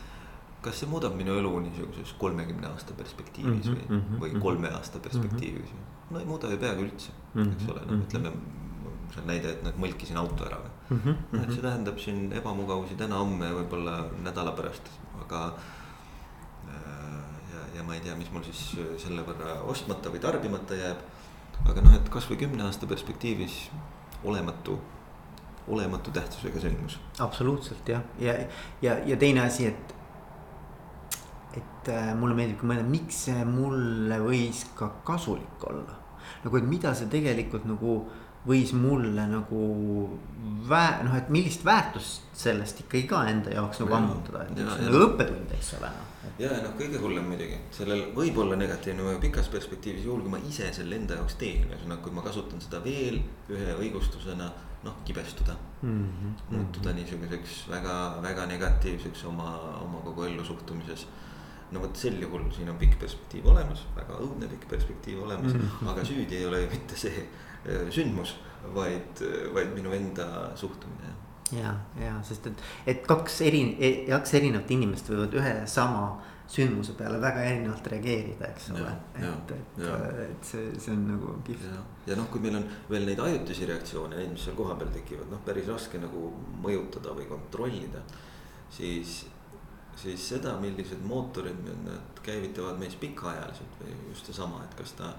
kas 0.62 0.78
see 0.78 0.90
muudab 0.90 1.18
minu 1.18 1.34
elu 1.40 1.52
niisuguses 1.66 2.14
kolmekümne 2.22 2.70
aasta 2.70 2.94
perspektiivis 2.94 3.66
mm 3.66 3.74
-hmm, 3.74 3.88
või 3.90 3.98
mm, 3.98 4.02
-hmm, 4.06 4.22
või 4.22 4.42
kolme 4.46 4.70
aasta 4.78 5.02
perspektiivis 5.02 5.72
mm. 5.72 5.78
-hmm. 5.78 6.10
no 6.14 6.20
ei 6.20 6.26
muuda 6.30 6.50
ju 6.50 6.58
peaaegu 6.58 6.86
üldse, 6.86 7.10
eks 7.46 7.70
ole, 7.74 7.86
noh 7.90 8.04
ütleme 8.06 8.32
see 9.12 9.20
on 9.20 9.26
näide, 9.28 9.50
et 9.52 9.64
noh, 9.66 9.74
mõlkisin 9.82 10.16
auto 10.16 10.46
ära 10.46 10.58
või 10.62 10.70
mm. 10.96 11.00
-hmm. 11.04 11.42
et 11.42 11.52
see 11.52 11.62
tähendab 11.62 11.98
siin 11.98 12.32
ebamugavusi 12.32 12.94
täna-homme, 13.00 13.50
võib-olla 13.58 14.04
nädala 14.22 14.54
pärast 14.56 14.90
aga. 15.24 15.42
Äh, 16.68 17.22
ja, 17.52 17.64
ja 17.78 17.86
ma 17.86 17.96
ei 17.96 18.04
tea, 18.04 18.16
mis 18.18 18.30
mul 18.32 18.44
siis 18.46 18.62
selle 19.02 19.24
võrra 19.26 19.60
ostmata 19.70 20.12
või 20.12 20.22
tarbimata 20.22 20.78
jääb. 20.78 21.08
aga 21.68 21.82
noh, 21.84 21.94
et 21.94 22.08
kasvõi 22.10 22.40
kümne 22.40 22.64
aasta 22.66 22.86
perspektiivis 22.90 23.56
olematu, 24.24 24.78
olematu 25.68 26.10
tähtsusega 26.10 26.60
sündmus. 26.60 26.98
absoluutselt 27.18 27.88
jah, 27.88 28.02
ja, 28.18 28.34
ja, 28.82 28.98
ja 29.06 29.16
teine 29.16 29.46
asi, 29.46 29.66
et 29.66 29.98
et 31.56 31.88
äh, 31.92 32.12
mulle 32.16 32.34
meeldib 32.36 32.60
ka 32.60 32.68
mõelda, 32.68 32.86
miks 32.88 33.26
see 33.26 33.44
mulle 33.44 34.18
võis 34.22 34.64
ka 34.78 34.88
kasulik 35.04 35.66
olla. 35.68 35.98
nagu, 36.44 36.56
et 36.56 36.66
mida 36.66 36.94
see 36.94 37.10
tegelikult 37.12 37.66
nagu 37.68 37.96
võis 38.46 38.72
mulle 38.74 39.24
nagu 39.30 39.58
vä-, 40.68 41.02
noh, 41.06 41.14
et 41.18 41.28
millist 41.32 41.64
väärtust 41.66 42.32
sellest 42.42 42.82
ikkagi 42.84 43.06
ka 43.10 43.22
enda 43.30 43.52
jaoks 43.54 43.82
nagu 43.82 43.94
ammutada, 43.98 44.42
et 44.46 44.58
see 44.58 44.66
on 44.66 44.88
nagu 44.88 45.04
õppetund, 45.06 45.54
eks 45.58 45.70
ole 45.78 45.92
no.. 45.94 46.32
ja 46.42 46.50
noh, 46.64 46.74
kõige 46.78 47.00
hullem 47.02 47.30
muidugi, 47.30 47.60
sellel 47.74 48.08
võib 48.16 48.40
olla 48.42 48.58
negatiivne 48.58 49.06
mõju 49.06 49.22
pikas 49.22 49.50
perspektiivis, 49.52 50.06
juhul 50.08 50.24
kui 50.24 50.34
ma 50.34 50.42
ise 50.48 50.72
selle 50.74 50.98
enda 50.98 51.20
jaoks 51.20 51.38
teen, 51.38 51.68
ühesõnaga, 51.70 52.02
kui 52.02 52.14
ma 52.18 52.26
kasutan 52.26 52.62
seda 52.64 52.82
veel 52.84 53.22
ühe 53.52 53.78
õigustusena. 53.78 54.50
noh, 54.82 54.94
kibestuda 55.06 55.54
mm, 55.82 56.06
-hmm. 56.12 56.30
muutuda 56.50 56.90
-hmm. 56.90 56.96
niisuguseks 56.96 57.68
väga-väga 57.70 58.46
negatiivseks 58.46 59.24
oma, 59.24 59.52
oma 59.78 60.00
kogu 60.02 60.24
ellu 60.24 60.44
suhtumises 60.44 61.06
no 61.70 61.80
vot 61.80 61.96
sel 61.96 62.18
juhul 62.20 62.50
siin 62.50 62.68
on 62.68 62.78
pikk 62.80 62.98
perspektiiv 62.98 63.46
olemas, 63.46 63.84
väga 63.96 64.18
õudne 64.18 64.48
pikk 64.50 64.66
perspektiiv 64.68 65.22
olemas 65.22 65.54
mm, 65.54 65.60
-hmm. 65.60 65.88
aga 65.92 66.04
süüdi 66.04 66.36
ei 66.36 66.46
ole 66.46 66.60
ju 66.62 66.70
mitte 66.70 66.96
see 66.96 67.28
sündmus, 67.90 68.36
vaid, 68.74 69.22
vaid 69.54 69.74
minu 69.76 69.92
enda 69.94 70.26
suhtumine. 70.58 71.14
ja, 71.52 71.74
ja 72.00 72.18
sest 72.24 72.46
et, 72.48 72.62
et 72.86 73.06
kaks 73.06 73.40
eri, 73.46 73.64
kaks 74.08 74.34
erinevat 74.38 74.70
inimest 74.70 75.10
võivad 75.12 75.34
ühe 75.40 75.56
sama 75.70 76.06
sündmuse 76.52 76.92
peale 76.98 77.20
väga 77.20 77.42
erinevalt 77.48 77.86
reageerida, 77.92 78.48
eks 78.52 78.70
ole. 78.74 78.92
et, 79.16 79.52
et, 79.56 79.82
et 80.26 80.48
see, 80.48 80.72
see 80.76 80.92
on 80.92 81.04
nagu 81.08 81.36
kihvt. 81.46 81.68
ja, 81.70 81.82
ja 82.10 82.16
noh, 82.18 82.28
kui 82.32 82.42
meil 82.44 82.58
on 82.58 82.66
veel 82.90 83.06
neid 83.08 83.20
ajutisi 83.24 83.68
reaktsioone, 83.70 84.18
neid, 84.18 84.32
mis 84.34 84.44
seal 84.46 84.58
kohapeal 84.58 84.90
tekivad, 84.92 85.30
noh, 85.32 85.40
päris 85.46 85.70
raske 85.70 86.00
nagu 86.02 86.28
mõjutada 86.64 87.14
või 87.16 87.28
kontrollida. 87.30 88.02
siis, 88.72 89.22
siis 90.02 90.28
seda, 90.34 90.56
millised 90.60 91.00
mootorid 91.08 91.62
need 91.68 92.20
käivitavad 92.24 92.80
meis 92.80 92.98
pikaajaliselt 93.00 93.80
või 93.80 93.96
just 94.10 94.28
seesama, 94.28 94.64
et 94.66 94.76
kas 94.78 94.96
ta 95.00 95.14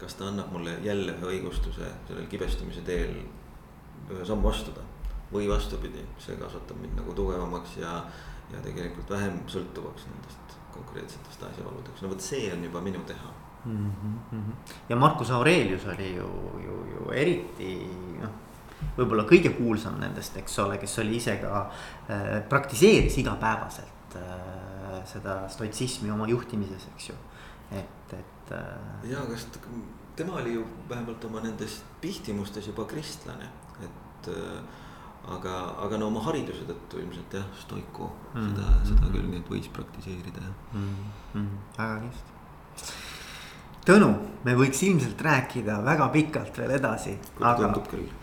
kas 0.00 0.14
ta 0.18 0.28
annab 0.28 0.52
mulle 0.52 0.78
jälle 0.82 1.14
ühe 1.16 1.30
õigustuse 1.36 1.90
sellel 2.08 2.26
kibestumise 2.30 2.82
teel 2.86 3.14
ühe 4.10 4.24
sammu 4.24 4.48
astuda. 4.50 4.80
või 5.32 5.48
vastupidi, 5.48 6.02
see 6.20 6.36
kasvatab 6.38 6.76
mind 6.78 6.94
nagu 7.00 7.14
tugevamaks 7.16 7.78
ja, 7.80 7.94
ja 8.52 8.60
tegelikult 8.62 9.08
vähem 9.10 9.40
sõltuvaks 9.50 10.04
nendest 10.06 10.52
konkreetsetest 10.74 11.42
asjaoludest, 11.48 12.02
no 12.02 12.10
vot 12.12 12.22
see 12.22 12.52
on 12.52 12.62
juba 12.62 12.82
minu 12.84 13.00
teha 13.08 13.32
mm. 13.64 13.90
-hmm. 14.32 14.52
ja 14.88 14.96
Marcus 14.96 15.30
Aurelius 15.30 15.86
oli 15.86 16.14
ju, 16.16 16.28
ju, 16.64 16.76
ju 16.92 17.10
eriti 17.10 17.72
noh, 18.20 18.36
võib-olla 18.98 19.24
kõige 19.28 19.54
kuulsam 19.56 19.98
nendest, 20.00 20.36
eks 20.36 20.58
ole, 20.58 20.78
kes 20.78 20.98
oli 21.02 21.16
ise 21.16 21.36
ka 21.42 21.64
äh, 21.64 22.48
praktiseeris 22.48 23.18
igapäevaselt 23.18 24.16
äh, 24.16 25.02
seda 25.08 25.44
stoitsismi 25.48 26.10
oma 26.10 26.28
juhtimises, 26.28 26.88
eks 26.94 27.08
ju, 27.08 27.16
et, 27.72 28.03
et. 28.44 28.52
Äh, 28.52 29.10
ja, 29.10 29.24
kas 29.30 29.48
tema 30.16 30.38
oli 30.40 30.54
ju 30.54 30.64
vähemalt 30.88 31.24
oma 31.24 31.40
nendes 31.40 31.82
pihtimustes 32.00 32.66
juba 32.66 32.84
kristlane, 32.84 33.48
et 33.82 34.28
äh, 34.28 34.60
aga, 35.28 35.54
aga 35.86 35.98
no 35.98 36.10
oma 36.12 36.22
hariduse 36.26 36.66
tõttu 36.68 37.00
ilmselt 37.02 37.34
jah, 37.38 37.46
stoiku 37.60 38.10
mm 38.10 38.40
-hmm. 38.40 38.54
seda, 38.54 38.84
seda 38.84 39.00
mm-hmm. 39.00 39.16
küll, 39.16 39.34
et 39.38 39.50
võis 39.50 39.68
praktiseerida 39.72 40.40
jah 40.40 40.54
mm. 40.72 40.94
-hmm. 41.34 41.48
väga 41.78 42.00
kihvt. 42.00 42.32
Tõnu, 43.84 44.08
me 44.44 44.54
võiks 44.56 44.80
ilmselt 44.82 45.20
rääkida 45.20 45.82
väga 45.84 46.08
pikalt 46.08 46.58
veel 46.58 46.70
edasi. 46.70 47.18
aga, 47.40 47.74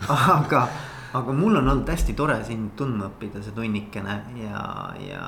aga, 0.38 0.68
aga 1.12 1.32
mul 1.32 1.56
on 1.56 1.68
olnud 1.68 1.88
hästi 1.88 2.14
tore 2.14 2.44
sind 2.44 2.74
tundma 2.76 3.06
õppida 3.06 3.42
see 3.42 3.52
tunnikene 3.52 4.24
ja, 4.42 4.94
ja 5.08 5.26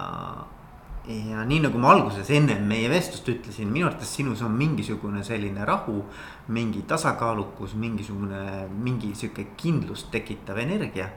ja 1.09 1.45
nii 1.45 1.61
nagu 1.67 1.79
ma 1.81 1.91
alguses 1.93 2.31
ennem 2.33 2.65
meie 2.69 2.89
vestlust 2.89 3.29
ütlesin, 3.29 3.69
minu 3.73 3.89
arvates 3.91 4.15
sinus 4.17 4.41
on 4.45 4.55
mingisugune 4.57 5.21
selline 5.25 5.67
rahu, 5.69 5.99
mingi 6.55 6.85
tasakaalukus, 6.89 7.75
mingisugune, 7.81 8.65
mingi 8.73 9.13
sihuke 9.17 9.51
kindlust 9.61 10.11
tekitav 10.15 10.59
energia. 10.65 11.11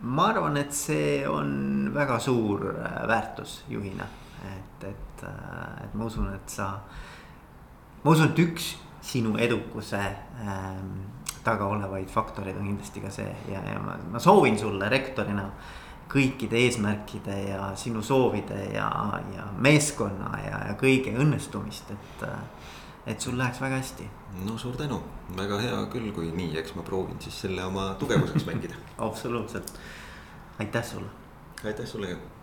ma 0.00 0.26
arvan, 0.28 0.56
et 0.60 0.72
see 0.76 1.24
on 1.28 1.88
väga 1.94 2.18
suur 2.20 2.66
äh, 2.68 2.96
väärtus 3.08 3.62
juhina, 3.68 4.04
et, 4.44 4.84
et, 4.84 5.22
äh, 5.24 5.84
et 5.84 5.94
ma 5.94 6.04
usun, 6.04 6.28
et 6.34 6.50
sa. 6.52 6.68
ma 8.04 8.10
usun, 8.10 8.28
et 8.30 8.38
üks 8.44 8.74
sinu 9.00 9.36
edukuse 9.40 10.00
ähm, 10.42 10.92
taga 11.44 11.64
olevaid 11.64 12.08
faktoreid 12.10 12.56
on 12.58 12.66
kindlasti 12.66 13.00
ka 13.00 13.10
see 13.14 13.28
ja, 13.48 13.60
ja 13.62 13.80
ma, 13.80 13.96
ma 14.10 14.20
soovin 14.22 14.58
sulle 14.58 14.88
rektorina 14.90 15.46
kõikide 16.12 16.60
eesmärkide 16.66 17.36
ja 17.48 17.70
sinu 17.76 18.02
soovide 18.02 18.60
ja, 18.74 18.88
ja 19.34 19.48
meeskonna 19.58 20.30
ja, 20.44 20.60
ja 20.70 20.76
kõige 20.80 21.16
õnnestumist, 21.18 21.90
et. 21.90 22.28
et 23.06 23.20
sul 23.20 23.36
läheks 23.38 23.60
väga 23.62 23.76
hästi. 23.78 24.08
no 24.44 24.58
suur 24.58 24.76
tänu, 24.76 25.00
väga 25.36 25.58
hea 25.62 25.82
küll, 25.92 26.12
kui 26.14 26.30
nii, 26.34 26.56
eks 26.58 26.74
ma 26.74 26.82
proovin 26.86 27.20
siis 27.22 27.40
selle 27.46 27.64
oma 27.64 27.92
tugevuseks 27.98 28.46
mängida 28.46 28.78
absoluutselt, 29.08 29.72
aitäh 30.58 30.84
sulle. 30.84 31.10
aitäh 31.64 31.86
sulle 31.86 32.14
ka 32.14 32.35